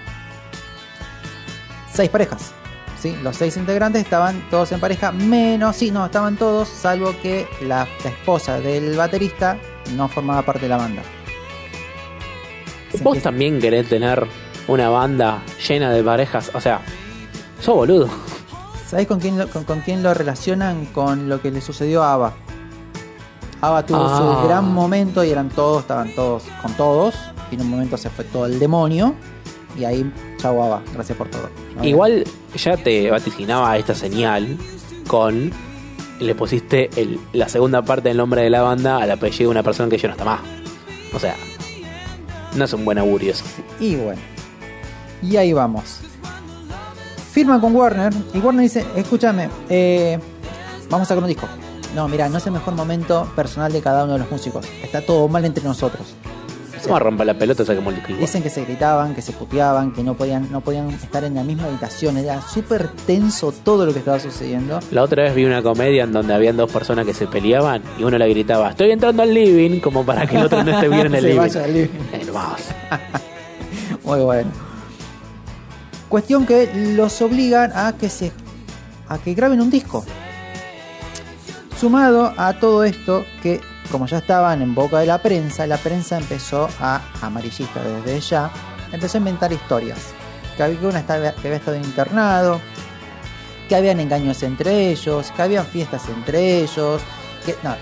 [1.92, 2.52] seis parejas.
[3.00, 3.16] ¿sí?
[3.22, 7.86] Los seis integrantes estaban todos en pareja, menos, sí, no, estaban todos, salvo que la,
[8.04, 9.56] la esposa del baterista
[9.96, 11.02] no formaba parte de la banda.
[12.90, 14.26] Se ¿Vos empieza- también querés tener
[14.66, 16.50] una banda llena de parejas?
[16.54, 16.80] O sea,
[17.61, 18.08] sos boludo.
[18.88, 22.14] ¿Sabés con quién, lo, con, con quién lo relacionan con lo que le sucedió a
[22.14, 22.32] Ava?
[23.61, 24.40] Ava tuvo Ah.
[24.42, 27.14] su gran momento y eran todos, estaban todos con todos.
[27.50, 29.14] Y en un momento se fue todo el demonio.
[29.78, 31.48] Y ahí, chau Ava, gracias por todo.
[31.76, 31.84] ¿no?
[31.84, 32.24] Igual
[32.56, 34.56] ya te vaticinaba esta señal
[35.06, 35.52] con.
[36.20, 39.62] Le pusiste el- la segunda parte del nombre de la banda al apellido de una
[39.62, 40.40] persona que ya no está más.
[41.14, 41.34] O sea,
[42.54, 43.44] no es un buen augurio eso.
[43.78, 44.20] Y bueno.
[45.22, 46.00] Y ahí vamos.
[47.32, 48.12] Firman con Warner.
[48.34, 50.18] Y Warner dice, escúchame, eh,
[50.90, 51.46] vamos a sacar un disco.
[51.95, 54.66] No, mira, no es el mejor momento personal de cada uno de los músicos.
[54.82, 56.03] Está todo mal entre nosotros.
[56.03, 58.18] O sea, Vamos a romper la pelota, saquemos el.
[58.18, 61.43] Dicen que se gritaban, que se puteaban, que no podían, no podían estar en la
[61.45, 62.16] misma habitación.
[62.16, 64.78] Era súper tenso todo lo que estaba sucediendo.
[64.91, 68.05] La otra vez vi una comedia en donde habían dos personas que se peleaban y
[68.05, 71.07] uno le gritaba, estoy entrando al living, como para que el otro no esté bien
[71.07, 71.38] en el Se living.
[71.38, 71.88] vaya al living.
[72.12, 72.64] Hermoso.
[74.05, 74.51] Muy bueno.
[76.09, 78.32] Cuestión que los obligan a que se
[79.09, 80.05] a que graben un disco.
[81.81, 83.61] Sumado a todo esto que
[83.91, 88.51] como ya estaban en boca de la prensa, la prensa empezó a amarillista desde ya,
[88.93, 89.99] empezó a inventar historias.
[90.57, 92.61] Que había una estaba- que había estado internado,
[93.68, 97.01] que habían engaños entre ellos, que habían fiestas entre ellos,
[97.47, 97.74] que no,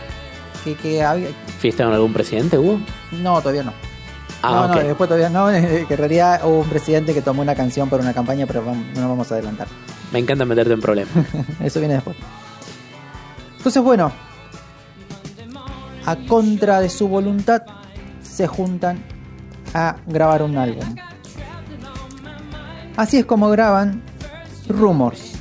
[0.64, 1.28] que, que había
[1.58, 2.78] ¿Fiesta con algún presidente hubo?
[3.12, 3.72] no, todavía no.
[4.42, 5.48] Ah, no, no, después todavía no,
[5.86, 8.62] que en realidad hubo un presidente que tomó una canción para una campaña, pero
[8.94, 9.66] no vamos a adelantar.
[10.12, 11.12] Me encanta meterte en problemas.
[11.60, 12.16] Eso viene después.
[13.58, 14.10] Entonces, bueno,
[16.06, 17.62] a contra de su voluntad,
[18.22, 19.04] se juntan
[19.74, 20.94] a grabar un álbum.
[22.96, 24.02] Así es como graban
[24.68, 25.34] Rumors.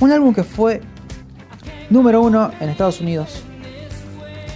[0.00, 0.80] Un álbum que fue
[1.90, 3.42] número uno en Estados Unidos,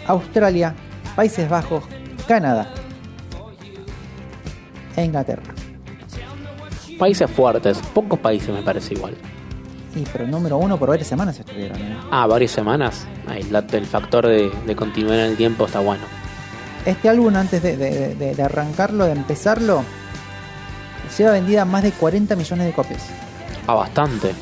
[0.07, 0.74] Australia,
[1.16, 1.84] Países Bajos,
[2.26, 2.72] Canadá
[4.97, 5.43] e Inglaterra.
[6.99, 9.16] Países fuertes, pocos países me parece igual.
[9.95, 11.76] Y pero número uno por varias semanas estuvieron.
[11.78, 11.97] ¿eh?
[12.11, 13.07] Ah, varias semanas.
[13.28, 16.03] Ahí, la- el factor de, de continuar en el tiempo está bueno.
[16.86, 19.84] Este álbum, antes de, de- arrancarlo, de empezarlo,
[21.16, 23.03] lleva vendida más de 40 millones de copias.
[23.66, 24.32] Ah, bastante.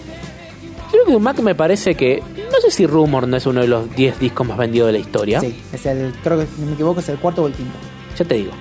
[0.91, 2.23] Creo que Mac me parece que.
[2.53, 4.99] No sé si Rumor no es uno de los 10 discos más vendidos de la
[4.99, 5.41] historia.
[5.41, 7.77] Sí, es el, creo que si no me equivoco, es el cuarto o el quinto.
[8.19, 8.53] Ya te digo.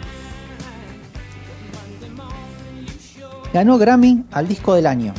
[3.54, 5.14] Ganó Grammy al disco del año.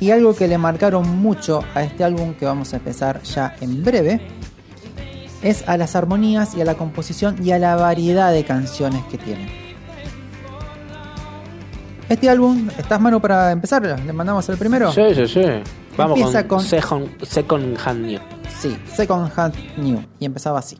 [0.00, 3.82] Y algo que le marcaron mucho a este álbum que vamos a empezar ya en
[3.82, 4.20] breve
[5.42, 9.18] es a las armonías y a la composición y a la variedad de canciones que
[9.18, 9.48] tiene.
[12.08, 13.82] Este álbum, ¿estás mano para empezar?
[14.04, 14.90] ¿Le mandamos el primero?
[14.92, 15.42] Sí, sí, sí.
[15.96, 18.20] Vamos Empieza con, con- Second, Second Hand New.
[18.58, 20.00] Sí, Second Hand New.
[20.18, 20.78] Y empezaba así.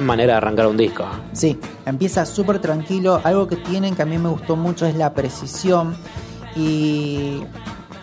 [0.00, 1.04] Gran manera de arrancar un disco.
[1.34, 3.20] Sí, empieza súper tranquilo.
[3.22, 5.94] Algo que tienen que a mí me gustó mucho es la precisión.
[6.56, 7.42] Y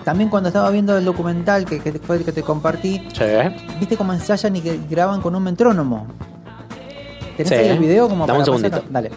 [0.04, 3.24] también cuando estaba viendo el documental que, que fue el que te compartí, Sí.
[3.80, 6.06] viste cómo ensayan y que graban con un metrónomo.
[7.36, 7.56] ¿Tenés Sí.
[7.56, 8.78] ahí el video como Dame un para segundito.
[8.78, 8.92] pasar?
[8.92, 9.12] Dale.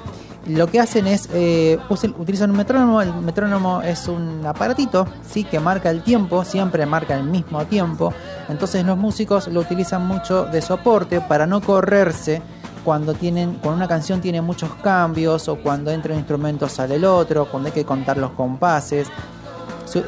[0.46, 1.78] Lo que hacen es eh,
[2.18, 3.02] utilizan un metrónomo.
[3.02, 8.14] El metrónomo es un aparatito, sí, que marca el tiempo, siempre marca el mismo tiempo.
[8.48, 12.40] Entonces los músicos lo utilizan mucho de soporte para no correrse
[12.84, 17.04] cuando tienen, cuando una canción tiene muchos cambios o cuando entra un instrumento sale el
[17.04, 19.08] otro, cuando hay que contar los compases.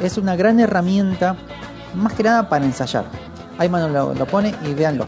[0.00, 1.36] Es una gran herramienta,
[1.94, 3.04] más que nada para ensayar.
[3.58, 5.06] Ahí Manu lo, lo pone y véanlo.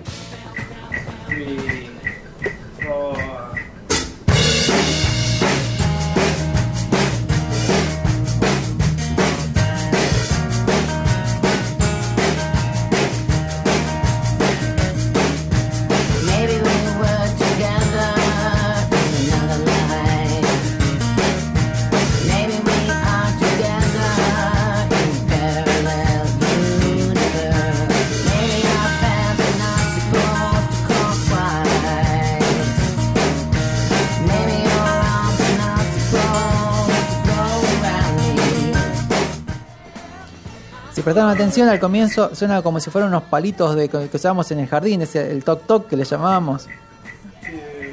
[41.04, 44.66] Prestaron atención, al comienzo suena como si fueran unos palitos de, que usábamos en el
[44.66, 46.66] jardín, ese, el toc toc que le llamábamos.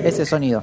[0.02, 0.62] Ese sonido.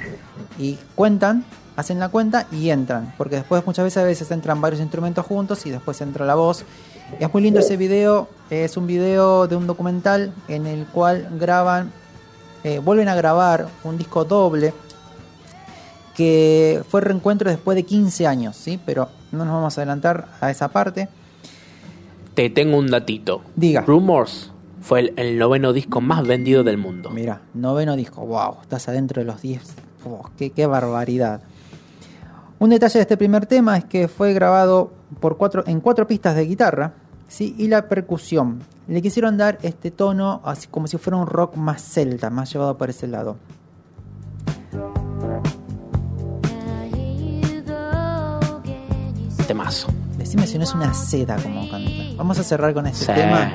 [0.59, 1.45] Y cuentan,
[1.77, 3.15] hacen la cuenta y entran.
[3.17, 6.65] Porque después muchas veces a veces entran varios instrumentos juntos y después entra la voz.
[7.21, 8.29] Es muy lindo ese video.
[8.51, 11.93] Es un video de un documental en el cual graban,
[12.65, 14.73] eh, vuelven a grabar un disco doble
[16.17, 18.81] que fue reencuentro después de 15 años, ¿sí?
[18.85, 21.09] Pero no nos vamos a adelantar a esa parte.
[22.39, 23.43] Te tengo un datito.
[23.57, 23.80] Diga.
[23.80, 27.11] Rumors fue el, el noveno disco más vendido del mundo.
[27.11, 29.61] Mira, noveno disco, wow, estás adentro de los 10.
[30.05, 31.41] Oh, qué, qué barbaridad.
[32.61, 36.36] Un detalle de este primer tema es que fue grabado por cuatro, en cuatro pistas
[36.36, 36.93] de guitarra
[37.26, 37.57] ¿sí?
[37.59, 38.61] y la percusión.
[38.86, 42.78] Le quisieron dar este tono así como si fuera un rock más celta, más llevado
[42.78, 43.36] por ese lado.
[49.49, 49.89] Temazo.
[50.17, 51.91] Decime si no es una seda como canta.
[52.17, 53.13] Vamos a cerrar con este Sí.
[53.13, 53.53] tema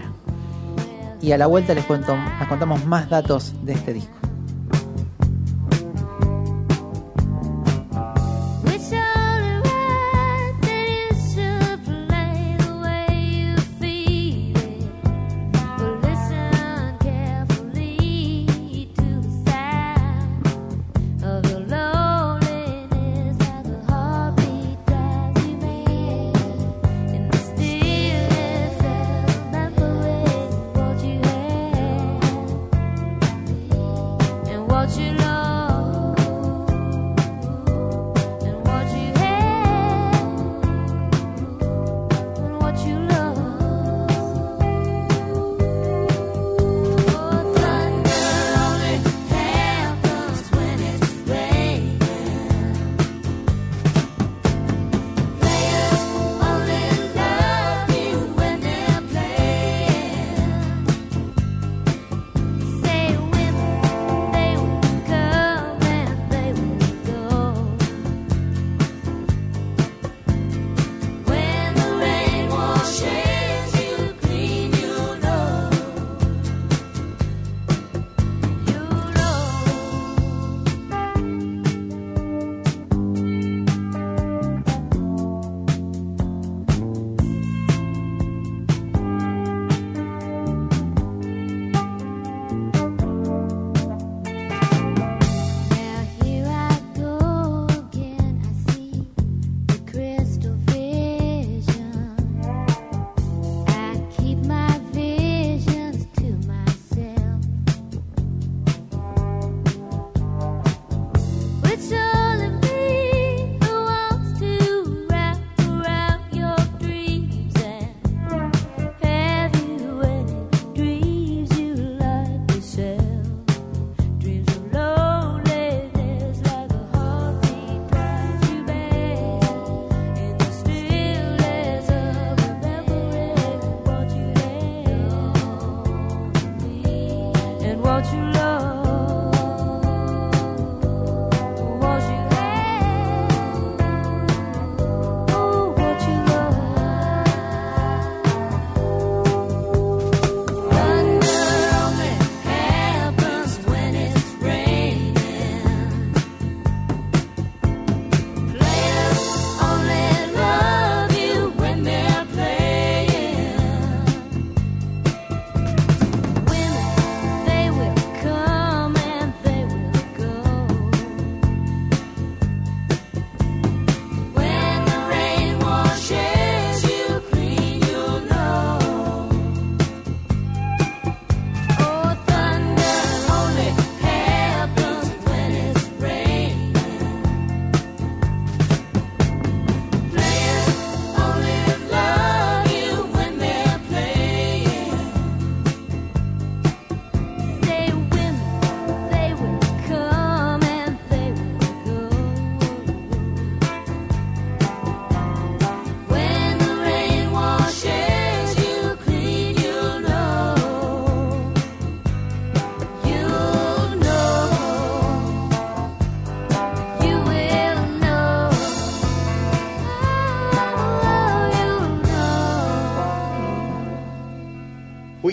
[1.22, 4.12] y a la vuelta les, cuento, les contamos más datos de este disco.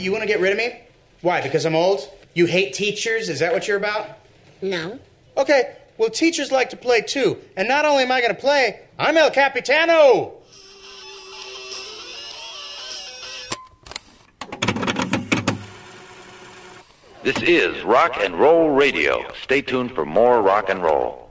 [0.01, 0.81] you want to get rid of me?
[1.23, 1.41] Why?
[1.41, 2.09] Because I'm old?
[2.35, 3.29] You hate teachers?
[3.29, 4.09] Is that what you're about?
[4.63, 4.99] No.
[5.37, 7.39] Okay, well, teachers like to play too.
[7.57, 10.35] And not only am I going to play, I'm El Capitano!
[17.23, 19.31] This is Rock and Roll Radio.
[19.43, 21.30] Stay tuned for more rock and roll.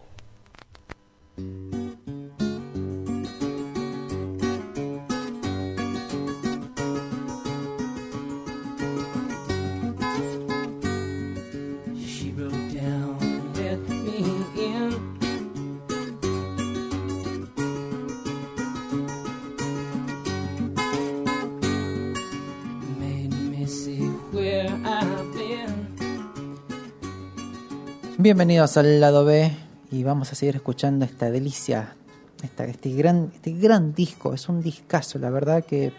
[28.29, 29.51] Bienvenidos al lado B
[29.89, 31.95] y vamos a seguir escuchando esta delicia,
[32.43, 34.35] esta, este, gran, este gran disco.
[34.35, 35.93] Es un discazo, la verdad que,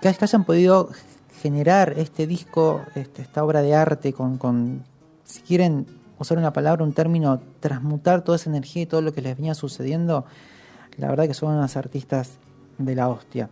[0.00, 0.88] que hayan podido
[1.42, 4.84] generar este disco, este- esta obra de arte con, con,
[5.24, 5.86] si quieren
[6.18, 9.54] usar una palabra, un término, transmutar toda esa energía y todo lo que les venía
[9.54, 10.24] sucediendo.
[10.96, 12.38] La verdad que son unas artistas
[12.78, 13.50] de la hostia.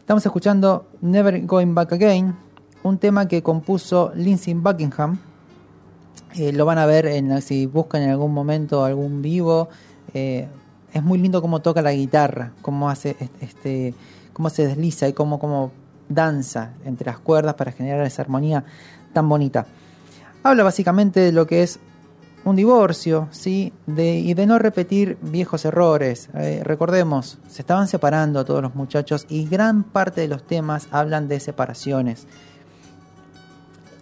[0.00, 2.34] Estamos escuchando Never Going Back Again,
[2.82, 5.20] un tema que compuso Lindsey Buckingham.
[6.36, 7.10] Eh, lo van a ver
[7.42, 9.68] si buscan en algún momento algún vivo.
[10.14, 10.48] eh,
[10.92, 13.94] es muy lindo cómo toca la guitarra, cómo hace est- este,
[14.32, 15.70] cómo se desliza y cómo, cómo
[16.08, 18.64] danza entre las cuerdas para generar esa armonía
[19.12, 19.66] tan bonita.
[20.42, 21.78] Habla básicamente de lo que es
[22.44, 23.74] un divorcio, ¿sí?
[23.86, 26.30] De, y de no repetir viejos errores.
[26.34, 31.28] Eh, recordemos, se estaban separando todos los muchachos y gran parte de los temas hablan
[31.28, 32.26] de separaciones.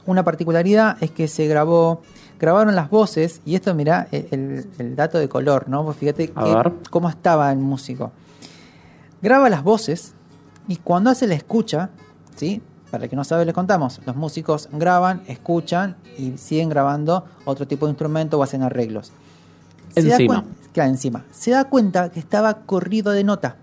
[0.07, 2.03] Una particularidad es que se grabó,
[2.39, 5.85] grabaron las voces, y esto mirá el, dato de color, ¿no?
[5.85, 8.13] Pues fíjate que- cómo estaba el músico.
[9.23, 10.13] Graba las voces
[10.69, 11.91] y cuando hace la escucha,
[12.37, 12.61] ¿sí?
[12.91, 14.01] Para el que no sabe, les contamos.
[14.07, 19.13] Los músicos graban, escuchan y siguen grabando otro tipo de instrumento o hacen arreglos.
[19.95, 20.45] Se Encima.
[20.73, 21.25] claro, encima.
[21.33, 23.57] Se da cuenta que estaba corrido de nota.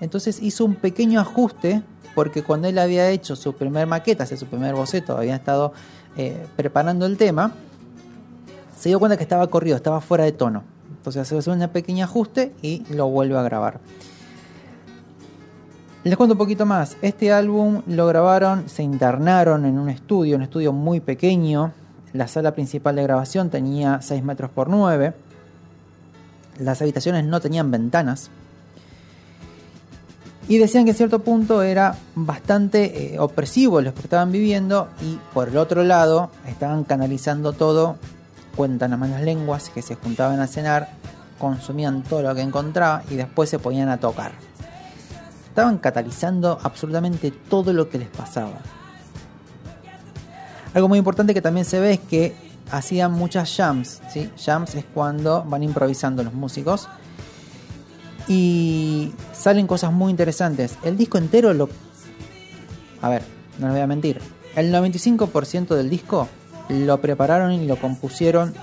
[0.00, 1.82] Entonces hizo un pequeño ajuste
[2.14, 5.72] porque cuando él había hecho su primer maqueta, hace su primer boceto, había estado
[6.16, 7.52] eh, preparando el tema,
[8.78, 10.62] se dio cuenta que estaba corrido, estaba fuera de tono.
[10.96, 13.80] Entonces hace un pequeño ajuste y lo vuelve a grabar.
[16.04, 16.96] Les cuento un poquito más.
[17.02, 21.72] Este álbum lo grabaron, se internaron en un estudio, un estudio muy pequeño.
[22.12, 25.12] La sala principal de grabación tenía 6 metros por 9.
[26.60, 28.30] Las habitaciones no tenían ventanas.
[30.48, 35.18] Y decían que a cierto punto era bastante eh, opresivo lo que estaban viviendo y
[35.34, 37.96] por el otro lado estaban canalizando todo,
[38.56, 40.88] cuentan las malas lenguas que se juntaban a cenar,
[41.38, 44.32] consumían todo lo que encontraban y después se ponían a tocar.
[45.48, 48.58] Estaban catalizando absolutamente todo lo que les pasaba.
[50.72, 52.34] Algo muy importante que también se ve es que
[52.70, 54.30] hacían muchas jams, ¿sí?
[54.42, 56.88] Jams es cuando van improvisando los músicos
[58.28, 60.76] y salen cosas muy interesantes.
[60.84, 61.68] El disco entero lo...
[63.00, 63.22] A ver,
[63.58, 64.20] no les voy a mentir.
[64.54, 66.28] El 95% del disco
[66.68, 68.54] lo prepararon y lo compusieron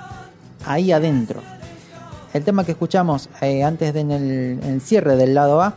[0.66, 1.42] ahí adentro.
[2.34, 5.76] El tema que escuchamos eh, antes de en el, en el cierre del lado A,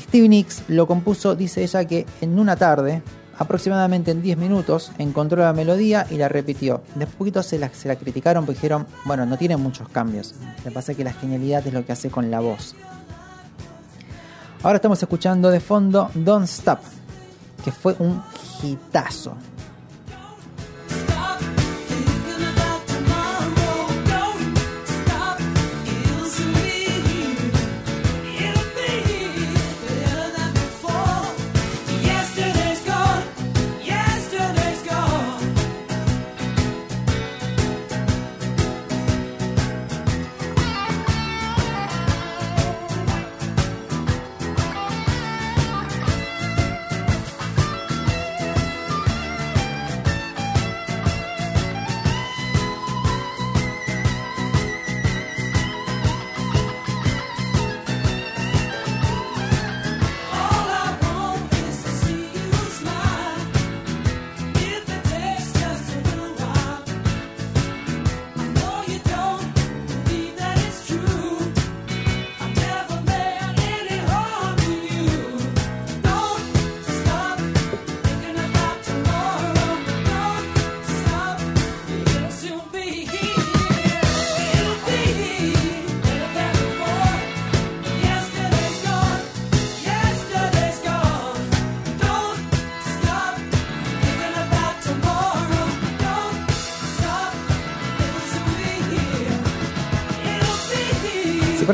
[0.00, 3.02] Stevie Nicks lo compuso, dice ella, que en una tarde,
[3.40, 6.82] aproximadamente en 10 minutos, encontró la melodía y la repitió.
[6.94, 10.34] De poquito se la, se la criticaron porque dijeron, bueno, no tiene muchos cambios.
[10.58, 12.76] Lo que pasa es que la genialidad es lo que hace con la voz.
[14.62, 16.80] Ahora estamos escuchando de fondo Don't Stop,
[17.64, 18.22] que fue un
[18.62, 19.34] hitazo.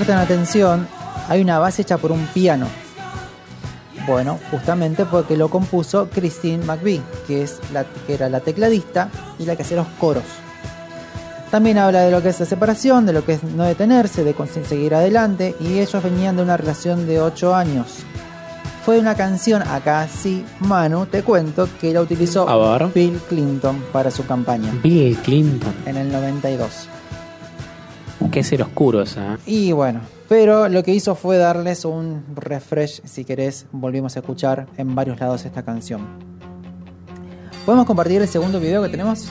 [0.06, 0.88] Prestan atención,
[1.28, 2.68] hay una base hecha por un piano.
[4.06, 9.46] Bueno, justamente porque lo compuso Christine McVie, que, es la, que era la tecladista y
[9.46, 10.22] la que hacía los coros.
[11.50, 14.34] También habla de lo que es la separación, de lo que es no detenerse, de
[14.34, 18.04] conseguir seguir adelante, y ellos venían de una relación de 8 años.
[18.84, 22.46] Fue una canción, acá sí, Manu, te cuento, que la utilizó.
[22.94, 25.74] Bill Clinton para su campaña Bill Clinton.
[25.84, 26.90] en el 92.
[28.32, 29.34] Qué ser oscuro esa.
[29.34, 29.38] ¿eh?
[29.46, 34.66] Y bueno, pero lo que hizo fue darles un refresh, si querés, volvimos a escuchar
[34.76, 36.00] en varios lados esta canción.
[37.64, 39.26] ¿Podemos compartir el segundo video que tenemos?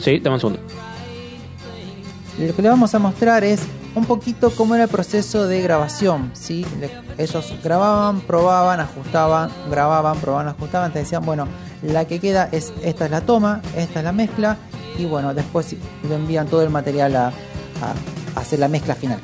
[0.00, 0.60] Sí, dame un segundo.
[2.38, 3.60] Lo que le vamos a mostrar es
[3.94, 6.30] un poquito cómo era el proceso de grabación.
[6.34, 6.64] ¿sí?
[6.80, 6.90] Le-
[7.22, 10.92] Ellos grababan, probaban, ajustaban, grababan, probaban, ajustaban.
[10.92, 11.48] Te decían, bueno,
[11.82, 14.56] la que queda es esta es la toma, esta es la mezcla.
[14.98, 15.74] Y bueno, después
[16.08, 17.32] lo envían todo el material a,
[17.82, 17.94] a
[18.40, 19.20] hacer la mezcla final.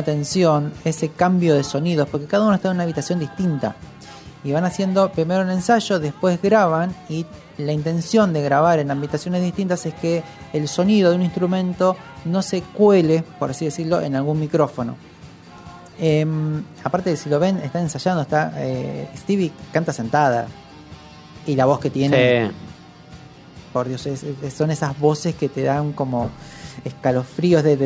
[0.00, 3.76] Atención, ese cambio de sonidos, porque cada uno está en una habitación distinta.
[4.42, 7.26] Y van haciendo primero un ensayo, después graban y
[7.58, 10.22] la intención de grabar en habitaciones distintas es que
[10.54, 11.94] el sonido de un instrumento
[12.24, 14.96] no se cuele, por así decirlo, en algún micrófono.
[15.98, 20.46] Em, aparte de si lo ven, está ensayando, está eh, Stevie canta sentada
[21.46, 22.52] y la voz que tiene, Sí.
[23.74, 24.24] por Dios, es-
[24.56, 26.30] son esas voces que te dan como
[26.84, 27.76] escalofríos, de,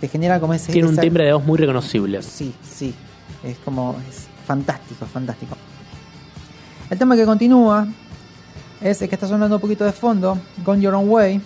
[0.00, 0.72] te generan como ese...
[0.72, 2.22] Tiene un esa- timbre de voz muy reconocible.
[2.22, 2.94] Sí, sí.
[3.42, 3.96] Es como.
[4.08, 5.56] Es fantástico, fantástico.
[6.90, 7.86] El tema que continúa
[8.80, 11.40] es el que está sonando un poquito de fondo: Gone Your Own Way.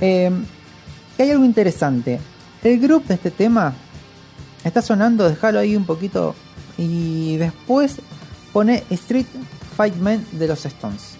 [0.00, 0.30] Eh,
[1.18, 2.20] y hay algo interesante.
[2.62, 3.72] El grupo de este tema
[4.64, 6.34] está sonando, déjalo ahí un poquito.
[6.76, 7.96] Y después
[8.52, 9.26] pone Street
[9.76, 11.16] Fight Man de los Stones.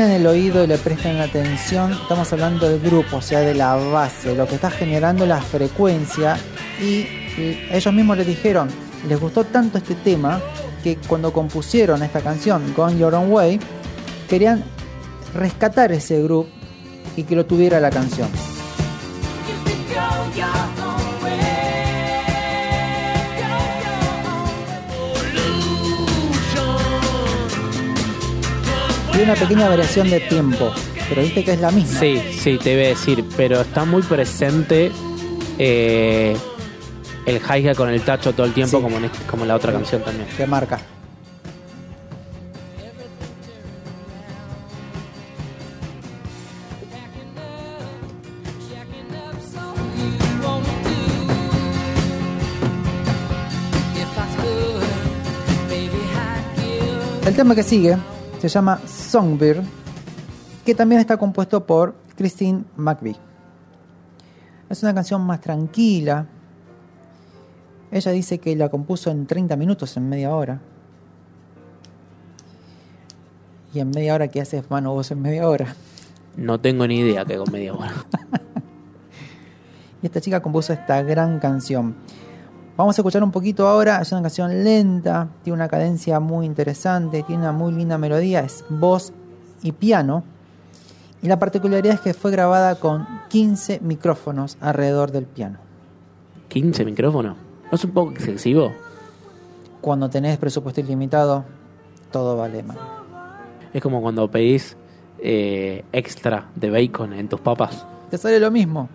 [0.00, 3.74] Afinan el oído y le prestan atención, estamos hablando del grupo, o sea, de la
[3.74, 6.38] base, lo que está generando la frecuencia.
[6.80, 7.06] Y
[7.70, 8.70] ellos mismos les dijeron,
[9.06, 10.40] les gustó tanto este tema
[10.82, 13.60] que cuando compusieron esta canción, Gone Your Own Way,
[14.26, 14.64] querían
[15.34, 16.48] rescatar ese grupo
[17.14, 18.30] y que lo tuviera la canción.
[29.20, 30.72] Y una pequeña variación de tiempo.
[31.10, 31.98] pero viste que es la misma.
[32.00, 34.90] Sí, sí, te iba a decir, pero está muy presente
[35.58, 36.36] eh,
[37.26, 38.82] el hi-hat con el tacho todo el tiempo, Sí.
[38.82, 40.26] como, en este- como en la otra canción también.
[40.36, 40.78] Que marca.
[57.26, 57.96] El tema que sigue
[58.48, 59.62] se llama Songbird,
[60.64, 63.16] que también está compuesto por Christine McVie.
[64.68, 66.26] Es una canción más tranquila.
[67.90, 70.60] Ella dice que la compuso en 30 minutos, en media hora.
[73.74, 75.74] Y en media hora, ¿qué haces, mano, vos en media hora?
[76.36, 77.92] No tengo ni idea que con media hora.
[80.02, 81.94] Y esta chica compuso esta gran canción.
[82.80, 84.00] Vamos a escuchar un poquito ahora.
[84.00, 88.64] Es una canción lenta, tiene una cadencia muy interesante, tiene una muy linda melodía, es
[88.70, 89.12] voz
[89.62, 90.24] y piano.
[91.20, 95.58] Y la particularidad es que fue grabada con 15 micrófonos alrededor del piano.
[96.48, 97.36] 15 micrófonos.
[97.70, 98.72] ¿No es un poco excesivo?
[99.82, 101.44] Cuando tenés presupuesto ilimitado,
[102.10, 102.78] todo vale más.
[103.74, 104.78] Es como cuando pedís
[105.18, 107.84] eh, extra de bacon en tus papas.
[108.08, 108.88] ¿Te sale lo mismo?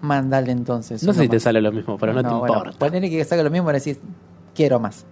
[0.00, 1.02] Mandale entonces.
[1.02, 1.42] No sé si te más.
[1.42, 2.78] sale lo mismo, pero no, te bueno, importa.
[2.78, 3.98] ponele que salga lo mismo y decís,
[4.54, 5.04] quiero más.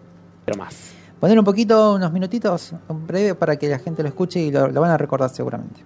[0.45, 0.93] Pero más.
[1.19, 4.69] Poner un poquito, unos minutitos, un breve para que la gente lo escuche y lo,
[4.69, 5.81] lo van a recordar seguramente.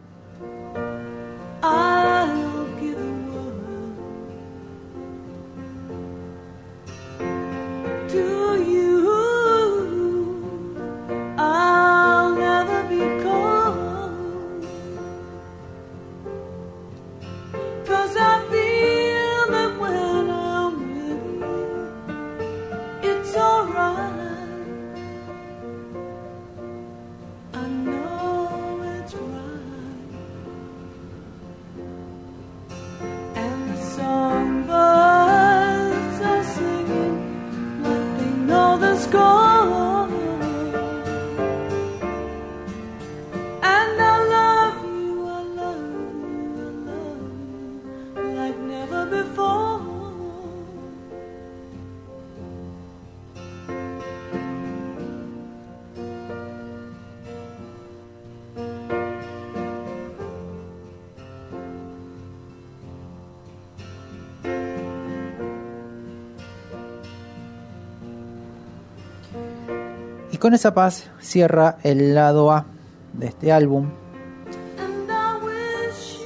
[70.51, 72.66] Con esa paz cierra el lado A
[73.12, 73.89] de este álbum.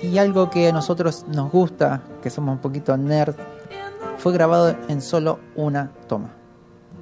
[0.02, 3.34] Y algo que a nosotros nos gusta, que somos un poquito nerd,
[4.16, 6.30] fue grabado en solo una toma.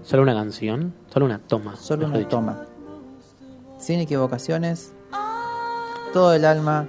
[0.02, 0.94] ¿Solo una canción?
[1.14, 1.76] ¿Solo una toma?
[1.76, 2.30] Solo una dicho.
[2.30, 2.64] toma.
[3.78, 4.92] Sin equivocaciones.
[6.12, 6.88] Todo el alma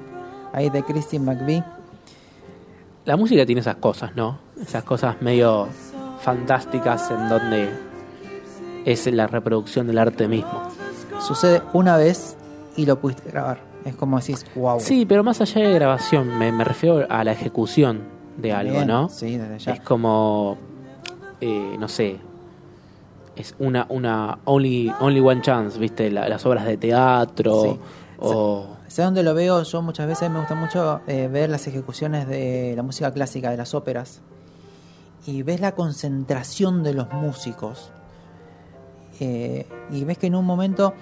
[0.52, 1.64] ahí de Christine McVie.
[3.06, 4.40] La música tiene esas cosas, ¿no?
[4.60, 5.68] Esas cosas medio
[6.22, 7.93] fantásticas en donde
[8.86, 10.64] es la reproducción del arte mismo.
[11.20, 12.36] Sucede una vez
[12.76, 13.60] y lo pudiste grabar.
[13.86, 14.80] Es como decís, wow.
[14.80, 18.02] Sí, pero más allá de grabación, me, me refiero a la ejecución
[18.38, 19.10] de algo, ¿no?
[19.10, 19.74] Sí, desde ya.
[19.74, 20.58] Es como,
[21.42, 22.18] eh, no sé,
[23.36, 26.10] es una, una only, only one chance, ¿viste?
[26.12, 27.80] La- las obras de teatro Sí.
[28.20, 28.68] o...
[28.88, 32.74] Sé dónde lo veo, yo muchas veces me gusta mucho eh, ver las ejecuciones de
[32.78, 34.22] la música clásica, de las óperas,
[35.26, 37.92] y ves la concentración de los músicos,
[39.20, 40.94] eh, y ves que en un momento,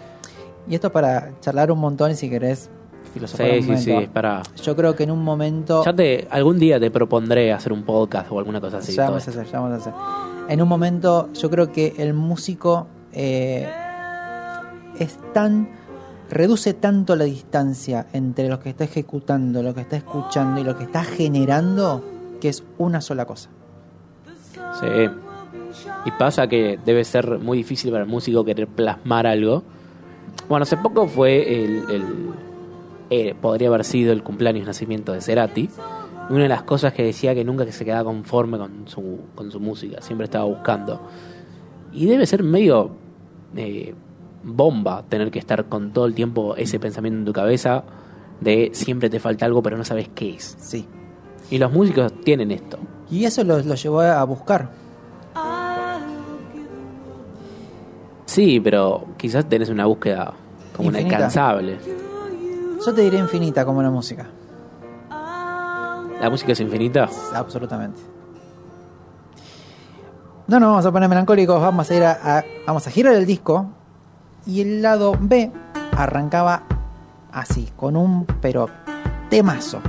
[0.67, 2.69] y esto para charlar un montón si querés
[3.13, 4.43] filosofar Sí, un momento, sí, para...
[4.61, 5.83] yo creo que en un momento...
[5.83, 8.93] Ya te, algún día te propondré hacer un podcast o alguna cosa así.
[8.93, 9.93] ya vamos a hacer, ya vamos a hacer.
[10.47, 13.69] En un momento, yo creo que el músico eh,
[14.99, 15.69] es tan.
[16.29, 20.77] reduce tanto la distancia entre lo que está ejecutando, lo que está escuchando y lo
[20.77, 22.03] que está generando,
[22.39, 23.49] que es una sola cosa.
[24.79, 25.30] Sí.
[26.05, 29.63] Y pasa que debe ser muy difícil para el músico querer plasmar algo.
[30.49, 32.31] Bueno, hace poco fue el, el-
[33.09, 35.69] eh, podría haber sido el cumpleaños nacimiento de Cerati.
[36.29, 39.59] Una de las cosas que decía que nunca se quedaba conforme con su, con su
[39.59, 41.01] música, siempre estaba buscando.
[41.91, 42.91] Y debe ser medio
[43.57, 43.93] eh,
[44.43, 47.83] bomba tener que estar con todo el tiempo ese pensamiento en tu cabeza
[48.39, 50.55] de siempre te falta algo pero no sabes qué es.
[50.59, 50.85] Sí.
[51.49, 52.77] Y los músicos tienen esto.
[53.11, 54.69] Y eso lo, lo llevó a buscar.
[58.31, 60.31] Sí, pero quizás tenés una búsqueda
[60.75, 61.17] como una Infinita.
[61.19, 61.77] incansable.
[62.85, 64.25] Yo te diré infinita como la música.
[65.09, 67.09] La música es infinita.
[67.35, 67.99] Absolutamente.
[70.47, 73.25] No nos vamos a poner melancólicos, vamos a ir a, a- vamos a girar el
[73.25, 73.65] disco
[74.45, 75.51] y el lado B
[75.97, 76.63] arrancaba
[77.33, 78.69] así, con un pero
[79.29, 79.81] Temazo.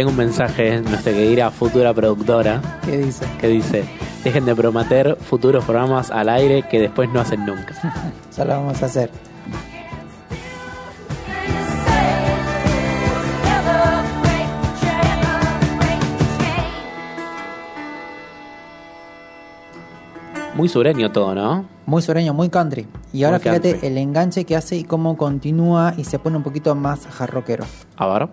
[0.00, 3.26] Tengo un mensaje, nuestra querida futura productora, ¿Qué dice?
[3.38, 3.84] que dice:
[4.24, 7.74] Dejen de prometer futuros programas al aire que después no hacen nunca.
[8.34, 9.10] Ya lo vamos a hacer.
[20.54, 21.64] Muy sureño todo, ¿no?
[21.86, 22.86] Muy sureño, muy country.
[23.12, 23.88] Y ahora Muy fíjate country.
[23.88, 27.64] el enganche que hace y cómo continúa y se pone un poquito más jarroquero.
[27.96, 28.28] A ver.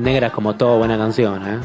[0.00, 1.58] Negras como toda buena canción, ¿eh?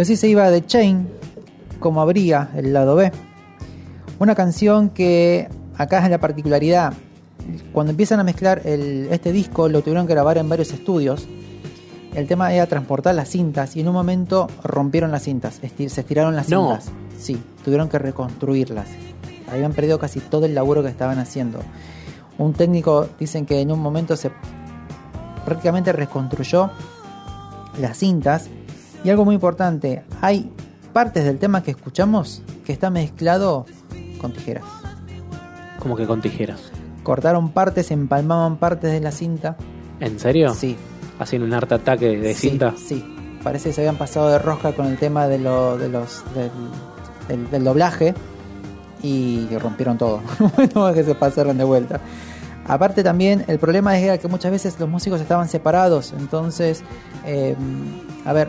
[0.00, 1.10] Y así se iba de Chain,
[1.78, 3.12] como abría el lado B.
[4.18, 5.46] Una canción que
[5.76, 6.94] acá es la particularidad.
[7.74, 11.28] Cuando empiezan a mezclar el- este disco lo tuvieron que grabar en varios estudios.
[12.14, 16.34] El tema era transportar las cintas y en un momento rompieron las cintas, se estiraron
[16.34, 16.68] las No.
[16.78, 16.90] cintas.
[17.18, 18.86] Sí, tuvieron que reconstruirlas.
[19.52, 21.58] Habían perdido casi todo el laburo que estaban haciendo.
[22.38, 24.30] Un técnico dicen que en un momento se
[25.44, 26.70] prácticamente reconstruyó
[27.78, 28.48] las cintas.
[29.04, 30.50] Y algo muy importante, hay
[30.92, 33.66] partes del tema que escuchamos que está mezclado
[34.20, 34.64] con tijeras.
[35.78, 36.60] Como que con tijeras.
[37.02, 39.56] Cortaron partes, empalmaban partes de la cinta
[40.00, 40.52] ¿En serio?
[40.54, 40.76] Sí.
[41.18, 42.74] Haciendo un art ataque de Sí, cinta.
[42.76, 43.04] Sí,
[43.42, 46.50] parece que se habían pasado de rosca con el tema de, lo, de los del,
[47.28, 48.14] del- del doblaje
[49.02, 50.20] y rompieron todo.
[50.74, 52.00] bueno, que se pasaron de vuelta.
[52.66, 56.82] Aparte también el problema era que muchas veces los músicos estaban separados, entonces,
[57.26, 57.56] eh,
[58.24, 58.48] a ver,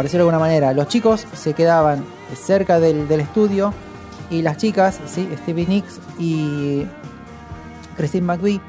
[0.00, 2.02] por decirlo de alguna manera, los chicos se quedaban
[2.34, 3.74] cerca del, del estudio
[4.30, 5.28] y las chicas, ¿sí?
[5.42, 6.86] Stevie Nicks y
[7.98, 8.62] Christine McVie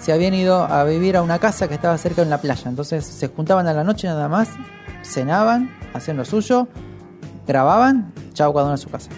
[0.00, 2.68] se habían ido a vivir a una casa que estaba cerca de una playa.
[2.68, 4.48] Entonces se juntaban a la noche nada más,
[5.04, 6.66] cenaban, hacían lo suyo,
[7.46, 9.10] grababan, chao cada uno a su casa.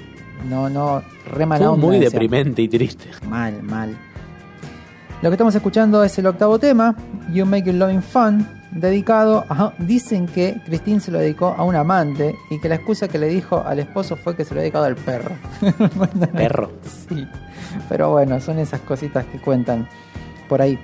[0.46, 3.08] No, no, re mala Fue onda, muy deprimente y triste.
[3.26, 3.96] Mal, mal.
[5.22, 6.94] Lo que estamos escuchando es el octavo tema,
[7.32, 9.72] You Make It Loving Fun, dedicado a...
[9.78, 13.28] Dicen que Christine se lo dedicó a un amante y que la excusa que le
[13.28, 15.36] dijo al esposo fue que se lo había dedicado al perro.
[16.32, 16.72] Perro.
[17.08, 17.26] Sí,
[17.88, 19.88] pero bueno, son esas cositas que cuentan
[20.48, 20.78] por ahí.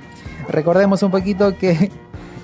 [0.48, 1.90] Recordemos un poquito que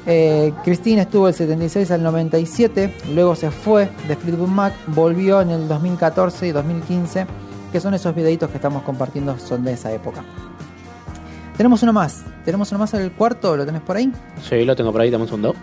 [0.07, 5.51] eh, Christine estuvo del 76 al 97, luego se fue de Fleetwood Mac, volvió en
[5.51, 7.27] el 2014 y 2015,
[7.73, 10.23] que son esos videitos que estamos compartiendo, son de esa época.
[11.57, 14.13] Tenemos uno más, tenemos uno más en el cuarto, ¿lo tenés por ahí?
[14.43, 15.55] Sí, lo tengo por ahí, dame un segundo.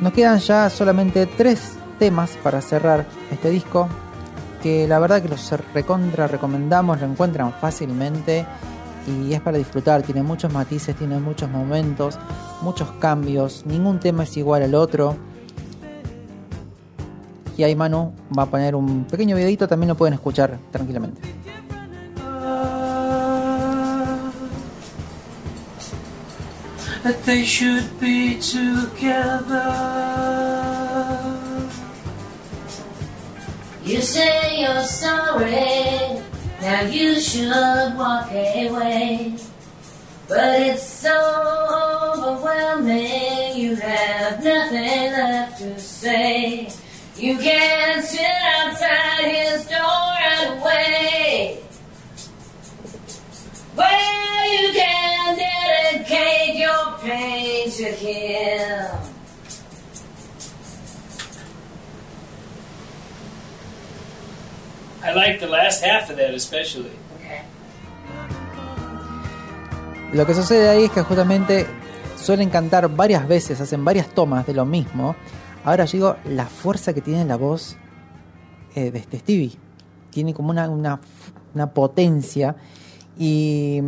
[0.00, 3.88] Nos quedan ya solamente tres temas para cerrar este disco.
[4.60, 8.44] Que la verdad que los recontra recomendamos, lo encuentran fácilmente
[9.06, 10.02] y es para disfrutar.
[10.02, 12.18] Tiene muchos matices, tiene muchos momentos,
[12.62, 13.64] muchos cambios.
[13.66, 15.16] Ningún tema es igual al otro.
[17.56, 21.20] Y ahí Manu va a poner un pequeño videito, también lo pueden escuchar tranquilamente.
[27.02, 29.72] That they should be together.
[33.84, 36.22] You say you're sorry,
[36.60, 39.36] now you should walk away.
[40.28, 41.12] But it's so
[42.14, 46.70] overwhelming, you have nothing left to say.
[47.18, 47.81] You can't
[65.04, 66.90] I like the last half of that especially.
[70.12, 71.66] Lo que sucede ahí es que justamente
[72.16, 75.16] suelen cantar varias veces, hacen varias tomas de lo mismo.
[75.64, 77.76] Ahora digo la fuerza que tiene la voz
[78.74, 79.52] eh, de este Stevie.
[80.10, 81.00] Tiene como una, una,
[81.54, 82.56] una potencia.
[83.18, 83.80] ¿Y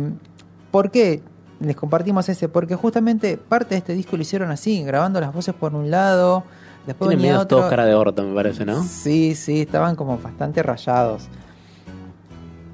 [0.71, 1.21] por qué
[1.59, 2.49] les compartimos ese?
[2.49, 6.43] Porque justamente parte de este disco lo hicieron así, grabando las voces por un lado,
[6.85, 7.57] después Tienen medio otro.
[7.57, 8.83] todos cara de orto, me parece, ¿no?
[8.83, 11.27] Sí, sí, estaban como bastante rayados.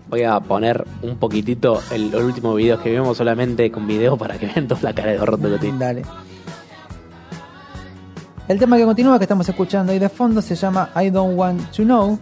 [0.09, 4.37] Voy a poner un poquitito el, el último video que vimos solamente con video para
[4.37, 5.77] que vean toda la cara de orto que tiene.
[5.77, 6.01] Dale.
[8.47, 11.71] El tema que continúa que estamos escuchando ahí de fondo se llama I Don't Want
[11.71, 12.19] to Know,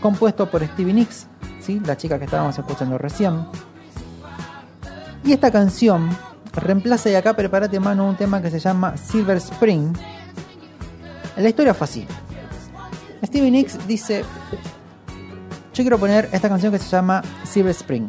[0.00, 1.26] compuesto por Stevie Nicks,
[1.60, 1.78] ¿sí?
[1.84, 3.44] la chica que estábamos escuchando recién.
[5.26, 6.16] Y esta canción
[6.54, 9.92] reemplaza, y acá prepárate mano, un tema que se llama Silver Spring.
[11.36, 12.06] La historia fue así.
[13.24, 14.24] Stevie Nicks dice,
[15.74, 18.06] yo quiero poner esta canción que se llama Silver Spring.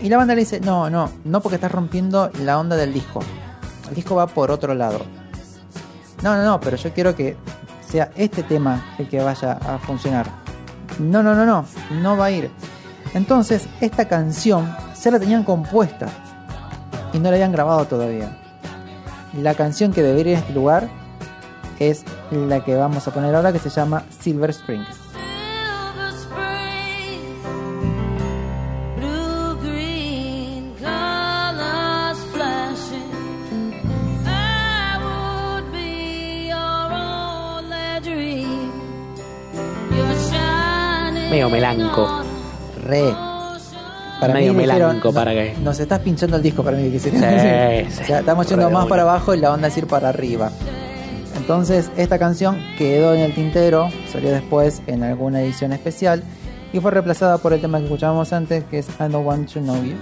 [0.00, 3.18] Y la banda le dice, no, no, no porque estás rompiendo la onda del disco.
[3.88, 5.00] El disco va por otro lado.
[6.22, 7.36] No, no, no, pero yo quiero que
[7.84, 10.26] sea este tema el que vaya a funcionar.
[11.00, 11.66] No, no, no, no,
[12.00, 12.48] no va a ir.
[13.12, 16.08] Entonces, esta canción se la tenían compuesta
[17.12, 18.36] y no la habían grabado todavía.
[19.40, 20.88] La canción que debería ir a este lugar
[21.78, 24.88] es la que vamos a poner ahora que se llama Silver Springs.
[41.30, 42.24] Medio melanco.
[42.82, 43.35] Re.
[44.20, 46.90] Para Medio mí dijeron, melanco, para "No- que- Nos estás pinchando el disco para mí
[46.90, 47.08] que Sí.
[47.10, 50.50] O sea, estamos yendo más para abajo y la onda es ir para arriba.
[51.36, 56.22] Entonces, esta canción quedó en el tintero, salió después en alguna edición especial
[56.72, 59.60] y fue reemplazada por el tema que escuchábamos antes, que es I Don't Want to
[59.60, 59.94] Know You,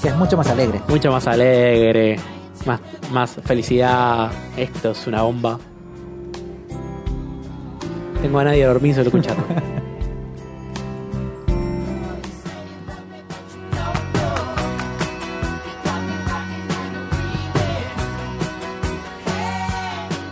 [0.00, 0.80] que es mucho más alegre.
[0.88, 2.16] Mucho más alegre,
[2.66, 2.80] más,
[3.12, 4.30] más felicidad.
[4.56, 5.58] Esto es una bomba.
[8.22, 9.44] Tengo a nadie a dormir solo escuchando.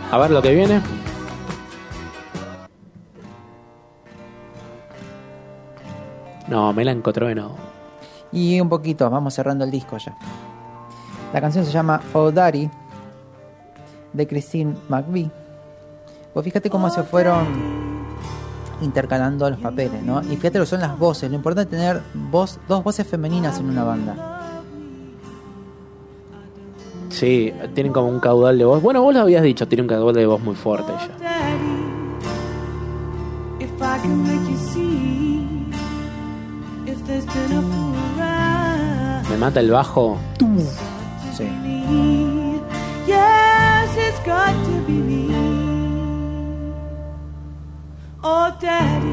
[0.09, 0.81] A ver lo que viene.
[6.47, 7.55] No, Melanco Trueno.
[8.31, 10.15] Y un poquito, vamos cerrando el disco ya.
[11.33, 12.69] La canción se llama Oh Daddy
[14.13, 15.29] de Christine McVie.
[16.33, 17.45] Pues fíjate cómo se fueron
[18.81, 20.21] intercalando los papeles, ¿no?
[20.21, 21.29] Y fíjate lo son las voces.
[21.29, 24.36] Lo importante es tener voz, dos voces femeninas en una banda.
[27.17, 28.79] Sí, tienen como un caudal de voz.
[28.79, 31.09] Bueno, vos lo habías dicho, tiene un caudal de voz muy fuerte ella.
[31.19, 31.83] Daddy,
[33.59, 35.41] if I can make you see,
[36.85, 40.19] if there's been a fool around Me mata el bajo.
[41.35, 41.43] Sí.
[41.63, 42.61] me,
[43.07, 45.27] yes, it's got to be me.
[48.21, 49.07] Oh, Daddy,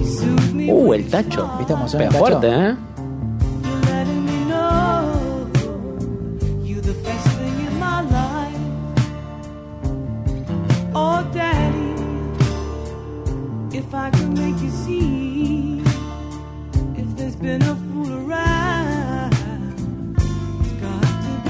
[0.00, 1.48] you soothe me Uh, el tacho.
[1.58, 2.24] ¿Viste cómo suena el tacho?
[2.24, 2.76] fuerte, ¿eh?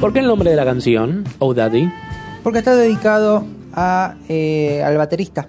[0.00, 1.24] ¿Por qué el nombre de la canción?
[1.38, 1.90] Oh Daddy.
[2.42, 3.44] Porque está dedicado
[3.74, 5.48] a, eh, al baterista.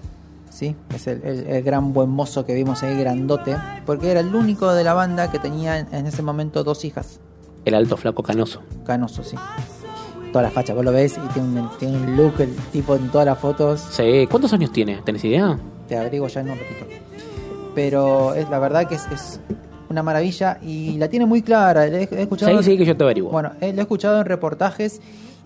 [0.49, 0.75] ¿sí?
[0.93, 3.55] Es el, el- el gran buen mozo que vimos ahí, grandote.
[3.85, 7.19] Porque era el único de la banda que tenía en, ese momento dos hijas.
[7.63, 8.61] El alto flaco canoso.
[8.85, 9.37] Canoso, sí.
[10.33, 13.09] Toda la facha, vos lo ves y tiene un, tiene un look el tipo en
[13.09, 13.81] todas las fotos.
[13.91, 15.01] Sí, ¿cuántos años tiene?
[15.05, 15.57] ¿Tenés idea?
[15.87, 16.85] Te averiguo ya en un ratito.
[17.75, 19.39] Pero es la verdad que es, es
[19.91, 21.85] una maravilla y la tiene muy clara.
[21.85, 23.31] He, he escuchado, Sí, sí, que yo te averiguo.
[23.31, 25.01] Bueno, eh, lo he escuchado en reportajes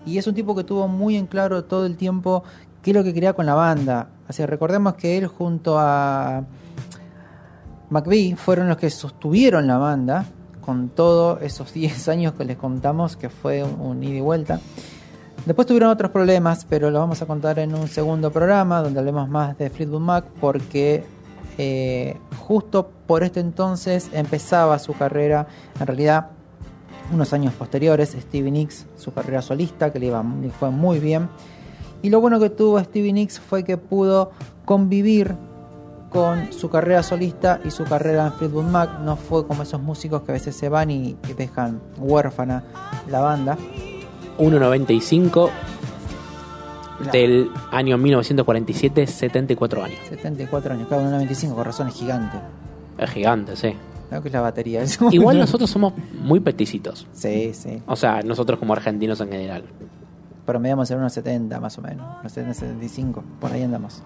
[0.06, 2.44] y es un tipo que tuvo muy en claro todo el tiempo
[2.82, 4.08] qué es lo que quería con la banda.
[4.28, 6.44] O sea, recordemos que él junto a
[7.90, 10.24] McVie fueron los que sostuvieron la banda
[10.60, 14.60] con todos esos 10 años que les contamos que fue un, un ida y vuelta.
[15.44, 19.28] Después tuvieron otros problemas, pero los vamos a contar en un segundo programa donde hablemos
[19.28, 21.04] más de Fleetwood Mac porque
[21.58, 22.16] eh,
[22.46, 25.46] justo por este entonces empezaba su carrera,
[25.80, 26.30] en realidad
[27.12, 31.28] unos años posteriores, Stevie Nicks, su carrera solista, que le, iba, le fue muy bien.
[32.02, 34.32] Y lo bueno que tuvo Stevie Nicks fue que pudo
[34.64, 35.34] convivir
[36.10, 39.00] con su carrera solista y su carrera en Fleetwood Mac.
[39.00, 42.64] No fue como esos músicos que a veces se van y, dejan huérfana
[43.08, 43.56] la banda.
[44.38, 45.50] 1.95
[47.12, 49.98] del año 1947, 74 años.
[50.08, 52.38] 74 años, cada uno 95, con razón es gigante.
[52.98, 53.74] Es gigante, sí.
[54.08, 54.84] Creo que es la batería.
[55.10, 57.06] Igual nosotros somos muy peticitos.
[57.12, 57.82] Sí, sí.
[57.86, 59.64] O sea, nosotros como argentinos en general.
[60.44, 62.06] Promediamos en unos 70 más o menos.
[62.20, 64.02] Unos 70, 75, por ahí andamos.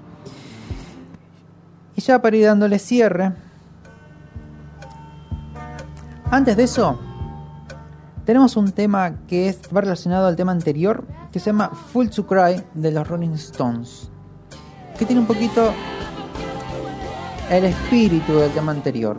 [1.97, 3.33] Y ya para ir dándole cierre.
[6.31, 6.99] Antes de eso,
[8.31, 12.29] tenemos un tema que es, va relacionado al tema anterior, que se llama Full to
[12.29, 14.09] Cry de los Rolling Stones.
[14.97, 15.73] Que tiene un poquito
[17.51, 19.17] el espíritu del tema anterior.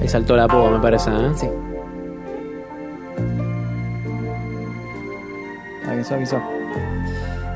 [0.00, 1.32] Ahí saltó la púa, me parece, ¿eh?
[1.36, 1.48] Sí.
[5.88, 6.63] Avisó, avisó.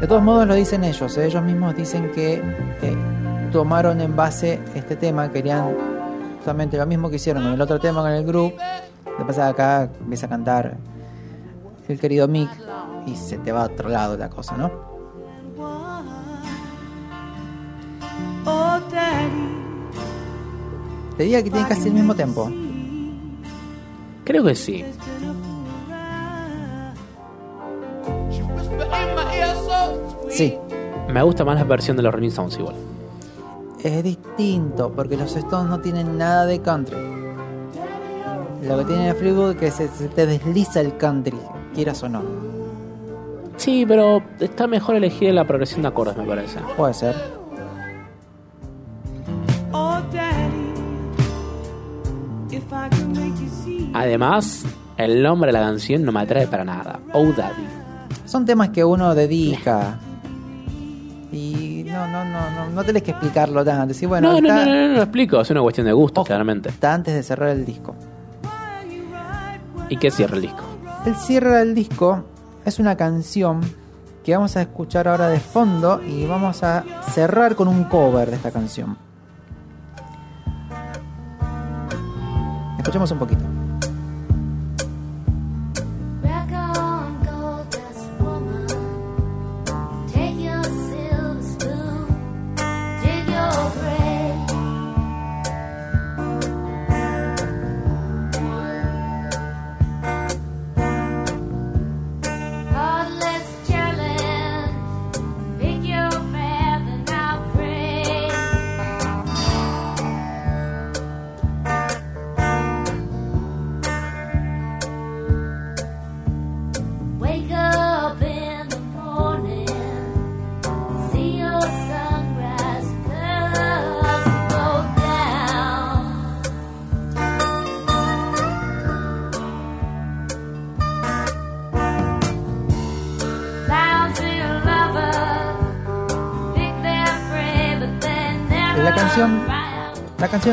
[0.01, 1.27] De todos modos lo dicen ellos, ¿eh?
[1.27, 2.41] ellos mismos dicen que
[3.51, 5.75] tomaron en base este tema, querían
[6.37, 8.57] justamente lo mismo que hicieron con el otro tema con el grupo.
[9.19, 10.77] De pasada acá empieza a cantar
[11.89, 12.51] el querido Mick
[13.07, 14.71] y se te va a otro lado la cosa, ¿no?
[21.17, 22.49] Te diría que tiene casi el mismo tempo.
[24.25, 24.85] Creo que sí.
[30.31, 30.57] Sí,
[31.09, 32.77] Me gusta más la versión de los Rolling Stones igual.
[33.83, 36.97] es distinto porque los Stones no tienen nada de country.
[38.63, 41.39] Lo que tiene Fleetwood es que se, se te desliza el country,
[41.75, 42.23] quieras o no.
[43.57, 46.59] Sí, pero está mejor elegir la progresión de acordes, me parece.
[46.77, 47.15] Puede ser.
[49.73, 49.99] oh.
[53.95, 54.65] Además,
[54.97, 57.01] el nombre de la canción no me atrae para nada.
[57.13, 57.78] Oh Daddy.
[58.29, 59.99] Son temas que uno dedica.
[61.33, 63.87] Y no, no, no, no, no tenés que explicarlo tanto.
[63.87, 65.41] Decir, bueno, no, no, está, no, no, no, lo explico.
[65.41, 66.27] Es una cuestión de gusto, Ojo.
[66.27, 66.69] claramente.
[66.69, 67.95] está antes de cerrar el disco.
[69.89, 70.63] ¿Y qué cierra el disco?
[71.07, 72.23] El cierre del disco
[72.67, 73.63] es una canción
[74.23, 78.37] que vamos a escuchar ahora de fondo y vamos a cerrar con un cover de
[78.37, 78.99] esta canción.
[82.77, 83.48] Escuchemos un poquito.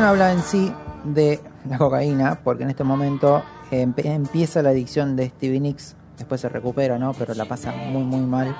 [0.02, 0.72] Habla en sí
[1.04, 6.48] de la cocaína, porque en este momento empieza la adicción de Stevie Nicks, después se
[6.48, 7.12] recupera, ¿no?
[7.14, 8.56] Pero la pasa muy muy mal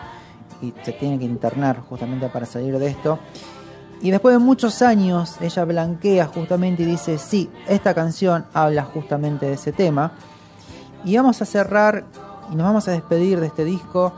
[0.63, 3.19] y se tiene que internar justamente para salir de esto.
[4.03, 9.47] Y después de muchos años, ella blanquea justamente y dice, sí, esta canción habla justamente
[9.47, 10.13] de ese tema.
[11.05, 12.05] Y vamos a cerrar
[12.53, 14.13] y nos vamos a despedir de este disco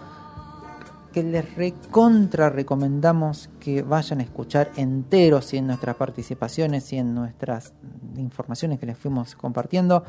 [1.22, 7.72] les recontra recomendamos que vayan a escuchar enteros y en nuestras participaciones y en nuestras
[8.16, 10.04] informaciones que les fuimos compartiendo.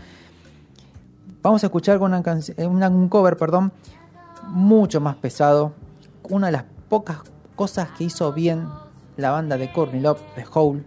[1.41, 3.71] Vamos a escuchar eh, una- un cover, perdón,
[4.47, 5.73] mucho más pesado.
[6.29, 7.17] Una de las pocas
[7.55, 8.67] cosas que hizo bien
[9.17, 10.83] la banda de Courtney Love, The Hole.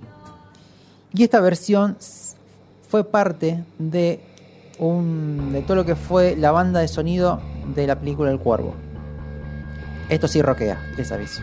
[1.14, 1.96] Y esta versión
[2.88, 4.20] fue parte de
[4.78, 7.40] todo lo que fue la banda de sonido
[7.74, 8.74] de la película El Cuervo.
[10.12, 11.40] Esto sí roquea, les aviso.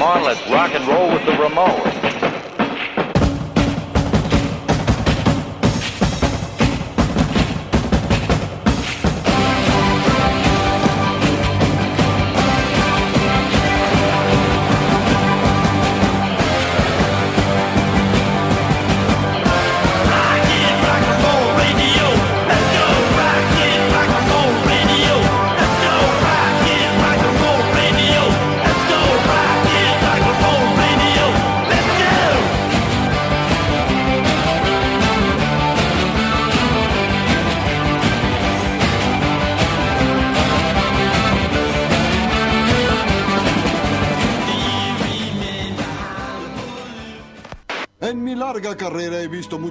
[0.00, 1.79] Come on, let's rock and roll with the Ramones.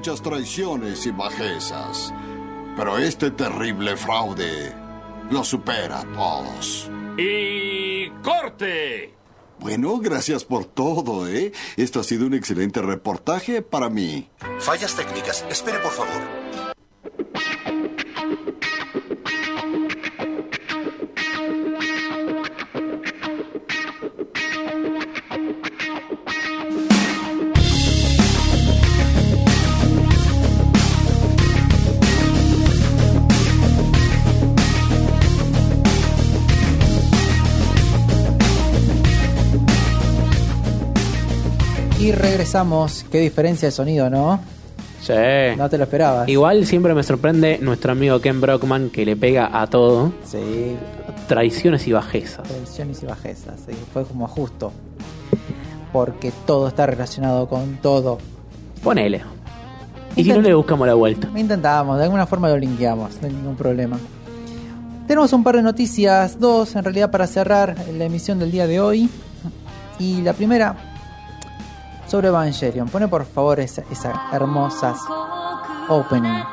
[0.10, 2.12] Muchas traiciones y bajezas,
[2.76, 4.74] pero este terrible fraude
[5.30, 6.90] lo supera a todos.
[7.16, 9.14] Y corte.
[9.60, 11.52] Bueno, gracias por todo, ¿eh?
[11.78, 14.28] Esto ha sido un excelente reportaje para mí.
[14.58, 15.46] Fallas técnicas.
[15.48, 16.69] Espere, por favor.
[42.00, 43.06] Y regresamos.
[43.12, 44.40] Qué diferencia de sonido, ¿no?
[45.02, 45.14] Sí.
[45.58, 46.30] No te lo esperabas.
[46.30, 50.14] Igual siempre me sorprende nuestro amigo Ken Brockman que le pega a todo.
[50.24, 50.78] Sí.
[51.28, 52.48] Traiciones y bajezas.
[52.48, 53.56] Tensiones y bajezas.
[53.68, 54.72] sí, Fue como justo.
[55.92, 58.18] Porque todo está relacionado con todo.
[58.82, 59.22] Ponele.
[60.16, 61.28] Y si no le buscamos la vuelta.
[61.36, 64.00] Intentábamos, de alguna forma lo linkeamos, no hay ningún problema.
[65.06, 68.80] Tenemos un par de noticias, dos en realidad para cerrar la emisión del día de
[68.80, 69.10] hoy.
[70.00, 70.89] Y la primera
[72.10, 72.90] sobre Evangelion.
[72.90, 75.00] Pone por favor esas esa hermosas
[75.88, 76.44] opening.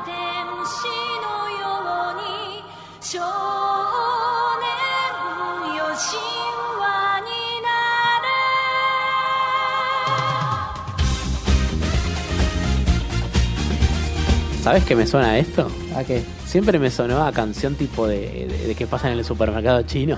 [14.63, 15.71] ¿Sabes qué me suena esto?
[15.95, 16.03] ¿A?
[16.45, 20.17] Siempre me sonó a canción tipo de, de, que pasa en el supermercado chino.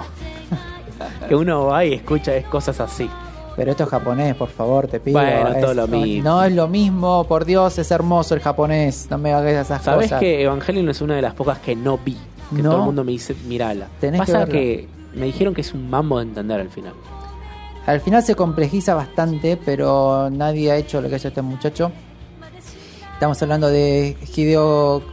[1.30, 3.08] que uno va y escucha es cosas así.
[3.60, 5.20] Pero esto es japonés, por favor, te pido.
[5.20, 6.24] Bueno, todo lo no- mismo.
[6.30, 9.08] No es lo mismo, por Dios, es hermoso el japonés.
[9.10, 10.22] No me hagas esas ¿Sabes cosas.
[10.22, 12.16] que Evangelion es una de las pocas que no vi?
[12.56, 12.70] Que No.
[12.70, 13.88] todo el mundo me dice, mirala.
[14.00, 14.54] Tenés que Pasa verla.
[14.54, 16.94] que, me dijeron que es un mambo de entender al final.
[17.86, 21.92] Al final se complejiza bastante, pero nadie ha hecho lo que ha hecho este muchacho.
[23.14, 25.04] Estamos hablando de Hideo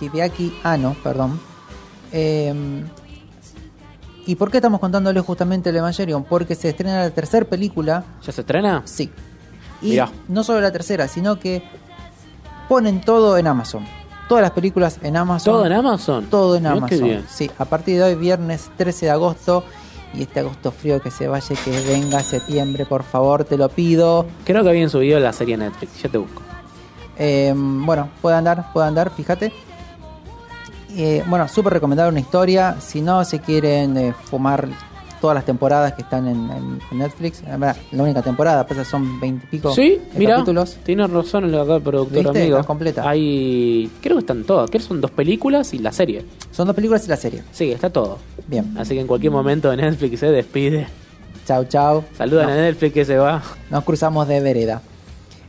[0.00, 1.38] Hideaki Anno, perdón.
[2.12, 2.52] Eh,
[4.26, 6.24] ¿Y por qué estamos contándole justamente el Evangelion?
[6.24, 8.04] Porque se estrena la tercera película.
[8.24, 8.82] ¿Ya se estrena?
[8.84, 9.10] Sí.
[9.82, 10.10] Y Mirá.
[10.28, 11.62] no solo la tercera, sino que
[12.68, 13.84] ponen todo en Amazon.
[14.28, 15.54] Todas las películas en Amazon.
[15.54, 16.24] ¿Todo en Amazon?
[16.26, 17.04] Todo en Mirá qué Amazon.
[17.04, 17.24] bien.
[17.28, 19.64] Sí, a partir de hoy, viernes 13 de agosto.
[20.14, 24.26] Y este agosto frío que se vaya, que venga septiembre, por favor, te lo pido.
[24.44, 26.42] Creo que habían subido la serie Netflix, ya te busco.
[27.18, 29.52] Eh, bueno, puede andar, puede andar, fíjate.
[30.96, 32.76] Eh, bueno, súper recomendable una historia.
[32.80, 34.68] Si no se quieren eh, fumar
[35.20, 38.86] todas las temporadas que están en, en- en Netflix, la verdad, la única temporada, pues
[38.86, 40.76] son 20 y pico Sí, mira, capítulos.
[40.84, 42.42] tiene razón el acá el productor ¿Viste?
[42.42, 42.62] amigo.
[42.64, 43.08] Completa.
[43.08, 46.24] Hay, creo que están todas, creo que son dos películas y la serie.
[46.50, 47.42] Son dos películas y la serie.
[47.52, 48.18] Sí, está todo.
[48.46, 48.74] Bien.
[48.78, 50.86] Así que en cualquier momento de Netflix se despide.
[51.46, 52.04] Chau, chau.
[52.16, 52.52] Saludan No.
[52.52, 53.42] a Netflix que se va.
[53.70, 54.82] Nos cruzamos de vereda.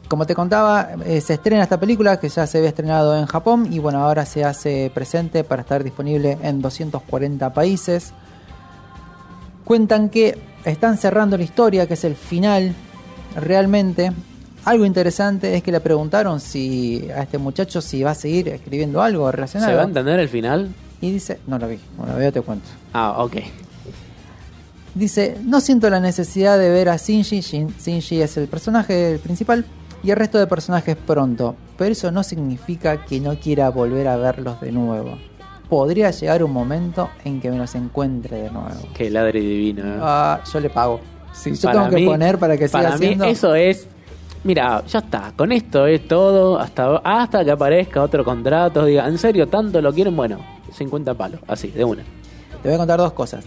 [0.07, 3.67] Como te contaba, eh, se estrena esta película que ya se había estrenado en Japón
[3.71, 8.13] y bueno, ahora se hace presente para estar disponible en 240 países.
[9.65, 12.73] Cuentan que están cerrando la historia, que es el final
[13.35, 14.13] realmente.
[14.63, 19.01] Algo interesante es que le preguntaron si a este muchacho si va a seguir escribiendo
[19.01, 19.71] algo relacionado.
[19.71, 20.73] ¿Se va a entender el final?
[21.01, 22.65] Y dice, no lo vi, bueno, veo te cuento.
[22.93, 23.35] Ah, ok.
[24.95, 29.63] Dice, no siento la necesidad de ver a Shinji, Shin- Shinji es el personaje principal,
[30.03, 34.17] y el resto de personajes pronto, pero eso no significa que no quiera volver a
[34.17, 35.17] verlos de nuevo.
[35.69, 38.69] Podría llegar un momento en que me los encuentre de nuevo.
[38.93, 39.83] Qué ladre divino.
[39.83, 39.97] ¿eh?
[40.01, 41.01] Ah, yo le pago.
[41.33, 43.25] Si yo Para tengo que mí- poner para que siga Para mí haciendo...
[43.25, 43.87] eso es...
[44.43, 45.33] Mira, ya está.
[45.35, 46.57] Con esto es todo.
[46.57, 48.85] Hasta, hasta que aparezca otro contrato.
[48.85, 50.15] Diga, ¿en serio tanto lo quieren?
[50.15, 50.37] Bueno,
[50.71, 51.41] 50 palos.
[51.47, 52.03] Así, de una.
[52.61, 53.43] Te voy a contar dos cosas.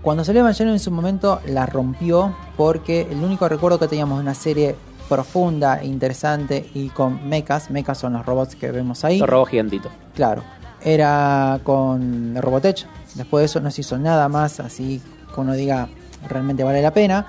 [0.00, 4.22] Cuando salió Evangelion en su momento la rompió porque el único recuerdo que teníamos de
[4.22, 4.76] una serie
[5.10, 9.18] profunda, interesante y con mechas, mechas son los robots que vemos ahí.
[9.18, 9.92] Los robots gigantitos.
[10.14, 10.44] Claro,
[10.80, 12.86] era con Robotech.
[13.16, 15.02] Después de eso no se hizo nada más así
[15.34, 15.88] que uno diga
[16.28, 17.26] realmente vale la pena.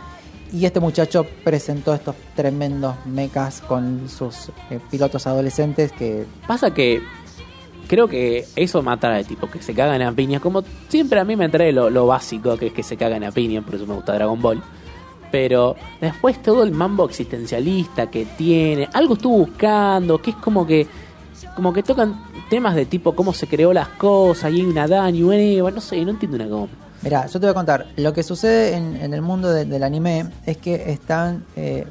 [0.54, 7.02] Y este muchacho presentó estos tremendos mechas con sus eh, pilotos adolescentes que Pasa que
[7.88, 10.40] creo que eso mata de tipo que se cagan a piña.
[10.40, 13.32] Como siempre a mí me trae lo, lo básico, que es que se cagan a
[13.32, 14.62] piña, por eso me gusta Dragon Ball.
[15.32, 20.88] Pero después todo el mambo existencialista que tiene, algo estuvo buscando, que es como que
[21.56, 25.16] como que tocan temas de tipo cómo se creó las cosas, y hay una Adán
[25.16, 26.68] y una Eva, no sé, no entiendo una goma.
[27.02, 27.88] Mira, yo te voy a contar.
[27.98, 31.86] Lo que sucede en, en el mundo de- del anime es que están eh,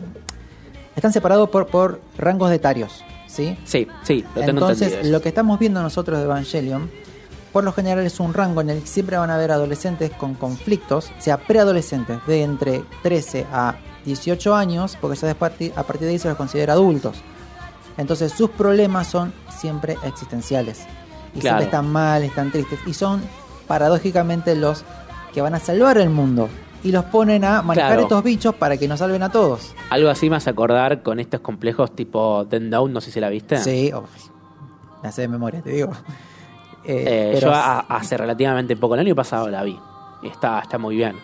[0.96, 3.56] están separados por, por rangos de etarios, ¿sí?
[3.64, 5.12] Sí, sí, lo tengo Entonces, entendido.
[5.18, 6.90] lo que estamos viendo nosotros de Evangelion,
[7.52, 10.34] por lo general es un rango en el que siempre van a haber adolescentes con
[10.34, 16.06] conflictos, o sea, preadolescentes de entre 13 a 18 años, porque ya después a partir
[16.06, 17.16] de ahí se los considera adultos.
[17.96, 20.80] Entonces, sus problemas son siempre existenciales.
[21.34, 21.58] Y Claro.
[21.58, 22.78] siempre están mal, están tristes.
[22.86, 23.20] Y son,
[23.66, 24.84] paradójicamente, los
[25.34, 26.48] que van a salvar el mundo.
[26.82, 28.02] Y los ponen a manejar Claro.
[28.02, 29.74] estos bichos para que nos salven a todos.
[29.90, 33.58] Algo así más acordar con estos complejos tipo Den Down, no sé si la viste.
[33.58, 34.04] Sí, oh,
[35.02, 35.90] la sé de memoria, te digo.
[36.84, 39.78] Eh, Eh, pero yo a- hace relativamente poco, el año pasado la vi.
[40.22, 41.16] Y está, está muy bien.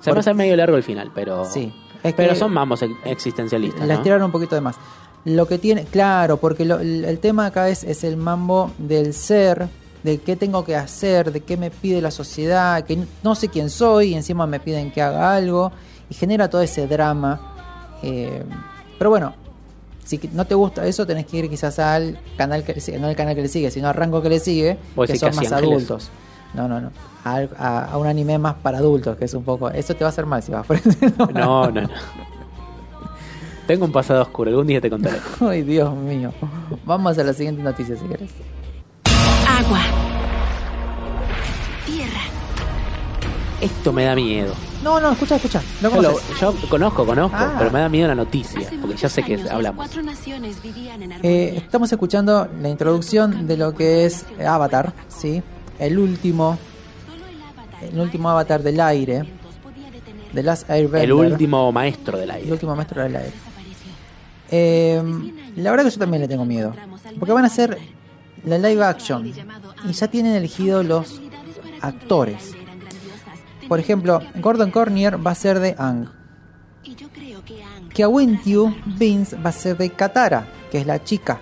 [0.00, 1.44] Se me Por- hace medio largo el final, pero.
[1.44, 1.72] Sí,
[2.02, 3.80] es pero que- son mamos ex- existencialistas.
[3.86, 4.00] La ¿no?
[4.00, 4.76] estiraron un poquito de más.
[5.24, 9.12] Lo que tiene, claro, porque lo- el, el tema acá es, es el mambo del
[9.12, 9.68] ser,
[10.04, 13.48] de qué tengo que hacer, de qué me pide la sociedad, que n- no sé
[13.48, 15.72] quién soy y encima me piden que haga algo
[16.08, 17.40] y genera todo ese drama.
[18.02, 18.44] eh,
[18.98, 19.34] pero bueno,
[20.06, 23.08] si no te gusta eso, tenés que ir quizás al canal que le sigue, no
[23.08, 25.52] al canal que le sigue, sino al rango que le sigue, que son más Ángeles.
[25.52, 26.10] adultos.
[26.54, 26.90] No, no, no.
[27.24, 29.68] A, a un anime más para adultos, que es un poco.
[29.68, 30.96] Eso te va a hacer mal si vas por ese.
[31.34, 31.88] No, no, no.
[33.66, 35.18] Tengo un pasado oscuro, algún día te contaré.
[35.40, 36.32] Ay, Dios mío.
[36.84, 38.30] Vamos a la siguiente noticia, si querés.
[39.48, 39.80] Agua.
[41.84, 42.20] Tierra.
[43.60, 44.54] Esto me da miedo.
[44.86, 45.60] No, no, escucha, escucha.
[45.82, 46.40] Lo Yo, lo- conoces.
[46.40, 47.56] yo conozco, conozco, Ah.
[47.58, 49.84] pero me da miedo la noticia, porque ya sé que Años, las hablamos.
[49.84, 55.42] cuatro naciones vivían en Eh, estamos escuchando la introducción de lo que es Avatar, ¿sí?
[55.80, 56.56] El último.
[57.82, 59.24] El último Avatar del aire.
[60.32, 61.02] The Last Airbender.
[61.04, 62.52] El último maestro del El aire.
[62.52, 63.32] último maestro del aire.
[64.52, 65.02] Eh,
[65.56, 66.72] la verdad que yo también le tengo miedo.
[67.18, 67.76] Porque van a hacer
[68.44, 69.26] la live action.
[69.88, 71.20] Y ya tienen elegido los
[71.80, 72.52] actores.
[73.68, 76.08] Por ejemplo, Gordon Cornier va a ser de Ang.
[77.92, 81.38] Que a Vince va a ser de Katara, que es la chica,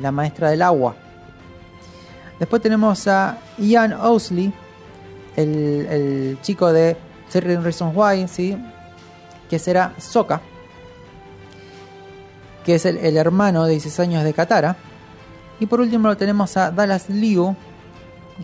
[0.00, 0.96] la maestra del agua.
[2.38, 4.52] Después tenemos a Ian Owsley,
[5.36, 6.96] el, chico de
[7.28, 8.26] Certain Reasons Why,
[9.50, 10.40] que será Sokka,
[12.64, 14.76] que es el, el hermano de 16 años de Katara.
[15.58, 17.56] Y por último lo tenemos a Dallas Liu,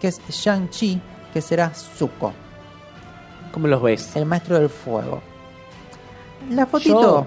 [0.01, 1.01] que es Shang-Chi,
[1.33, 2.33] que será Zuko,
[3.53, 4.17] ¿Cómo los ves?
[4.17, 5.21] el maestro del fuego.
[6.51, 7.01] La fotito.
[7.01, 7.27] Yo,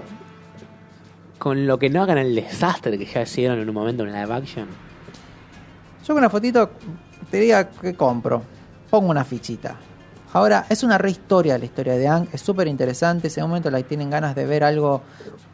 [1.38, 4.22] con lo que no hagan el desastre que ya hicieron en un momento en la
[4.24, 4.66] live action.
[6.06, 6.70] Yo con la fotito
[7.30, 8.42] te diría que compro.
[8.90, 9.76] Pongo una fichita.
[10.32, 12.28] Ahora, es una rehistoria la historia de Ang.
[12.32, 13.28] Es súper interesante.
[13.28, 15.02] Ese momento la tienen ganas de ver algo.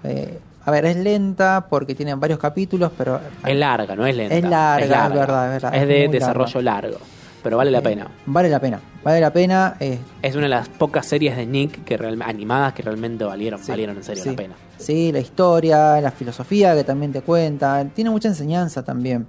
[0.02, 3.20] eh, a ver, es lenta porque tienen varios capítulos, pero.
[3.44, 4.34] Es larga, no es lenta.
[4.36, 6.98] Es larga, es verdad, es verdad, Es es de desarrollo largo,
[7.42, 8.08] pero vale la pena.
[8.26, 8.80] Vale la pena.
[9.02, 9.76] Vale la pena.
[9.80, 13.60] eh, Es una de las pocas series de Nick que real- animadas que realmente valieron,
[13.60, 14.30] Sí, valieron en serio sí.
[14.30, 14.54] la pena.
[14.78, 17.84] Sí, la historia, la filosofía que también te cuenta.
[17.94, 19.26] Tiene mucha enseñanza también.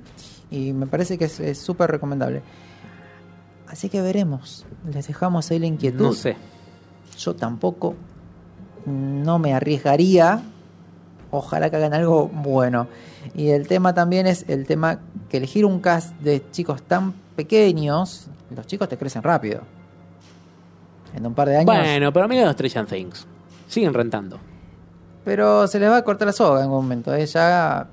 [0.52, 2.42] Y me parece que es es súper recomendable.
[3.68, 4.66] Así que veremos.
[4.92, 6.04] Les dejamos ahí la inquietud.
[6.06, 6.36] No sé.
[7.18, 7.96] Yo tampoco
[8.86, 10.42] no me arriesgaría.
[11.32, 12.88] Ojalá que hagan algo bueno.
[13.34, 15.00] Y el tema también es el tema
[15.30, 19.62] que elegir un cast de chicos tan pequeños, los chicos te crecen rápido.
[21.16, 21.66] En un par de años.
[21.66, 23.28] Bueno, pero mira los Stranger Things.
[23.68, 24.40] Siguen rentando.
[25.26, 27.14] Pero se les va a cortar la soga en algún momento.
[27.14, 27.26] ¿eh?
[27.26, 27.88] Ya-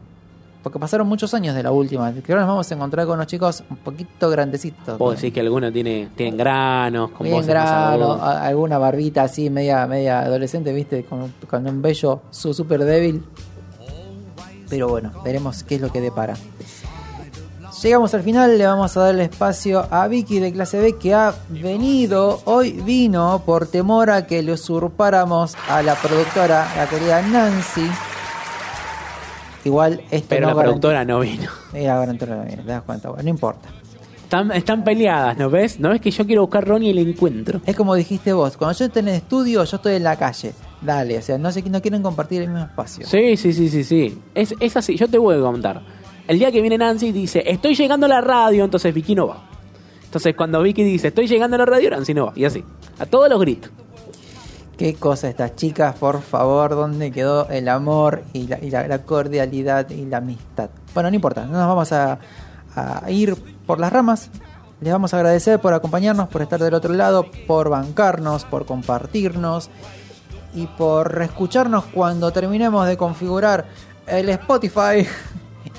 [0.62, 2.12] porque pasaron muchos años de la última.
[2.12, 4.98] Que ahora nos vamos a encontrar con unos chicos un poquito grandecitos.
[4.98, 8.20] Puedo decir que algunos tiene, tienen granos, con Bien voces más grano, agudas.
[8.22, 13.24] a- alguna barbita así, media, media adolescente, viste, con, con un bello su super débil.
[14.68, 16.34] Pero bueno, veremos qué es lo que depara.
[17.82, 21.15] Llegamos al final, le vamos a dar el espacio a Vicky de clase B que
[21.15, 27.23] ha venido, hoy vino por temor a que le usurpáramos a la productora, la querida
[27.23, 27.89] Nancy.
[29.65, 31.51] Igual esto Pero no la productora no vino.
[31.73, 33.70] Mira, ahora te das cuenta, bueno, no importa.
[34.24, 35.81] Están, están peleadas, ¿no ves?
[35.81, 37.62] ¿No ves que yo quiero buscar a Ronnie y el encuentro?
[37.65, 40.52] Es como dijiste vos, cuando yo estoy en el estudio, yo estoy en la calle.
[40.82, 43.07] Dale, o sea, no sé no quieren compartir el mismo espacio.
[43.07, 44.20] Sí, sí, sí, sí, sí.
[44.35, 45.82] Es, es así, yo te voy a contar.
[46.31, 49.43] El día que viene Nancy dice, estoy llegando a la radio, entonces Vicky no va.
[50.05, 52.32] Entonces cuando Vicky dice, estoy llegando a la radio, Nancy no va.
[52.36, 52.62] Y así.
[53.01, 53.73] A todos los gritos.
[54.78, 60.19] Qué cosa estas chicas, por favor, ¿dónde quedó el amor y la, cordialidad y la
[60.19, 60.70] amistad?
[60.94, 62.20] Bueno, no importa, no nos vamos a,
[62.77, 63.35] a ir
[63.66, 64.31] por las ramas.
[64.81, 69.69] Les vamos a agradecer por acompañarnos, por estar del otro lado, por bancarnos, por compartirnos
[70.55, 73.66] y por escucharnos cuando terminemos de configurar
[74.07, 75.09] el Spotify.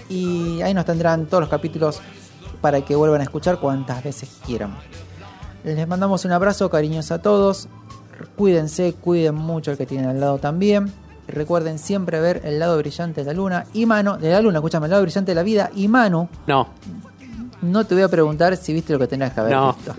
[0.09, 1.99] Y ahí nos tendrán todos los capítulos
[2.61, 4.75] para que vuelvan a escuchar cuantas veces quieran.
[5.63, 7.67] Les mandamos un abrazo cariñoso a todos.
[8.35, 10.91] Cuídense, cuiden mucho al que tienen al lado también.
[11.27, 14.87] Recuerden siempre ver el lado brillante de la luna y mano, de la luna, escúchame,
[14.87, 16.27] el lado brillante de la vida y Manu.
[16.47, 16.67] No,
[17.61, 19.73] No te voy a preguntar si viste lo que tenías que haber No.
[19.73, 19.95] visto.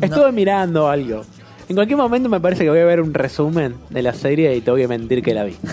[0.00, 1.22] estuve mirando algo.
[1.68, 4.60] En cualquier momento me parece que voy a ver un resumen de la serie y
[4.60, 5.56] te voy a mentir que la vi.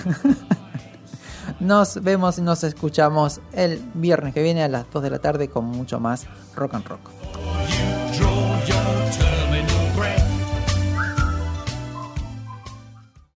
[1.59, 5.49] Nos vemos y nos escuchamos el viernes que viene a las 2 de la tarde
[5.49, 6.25] con mucho más
[6.55, 7.09] rock and rock.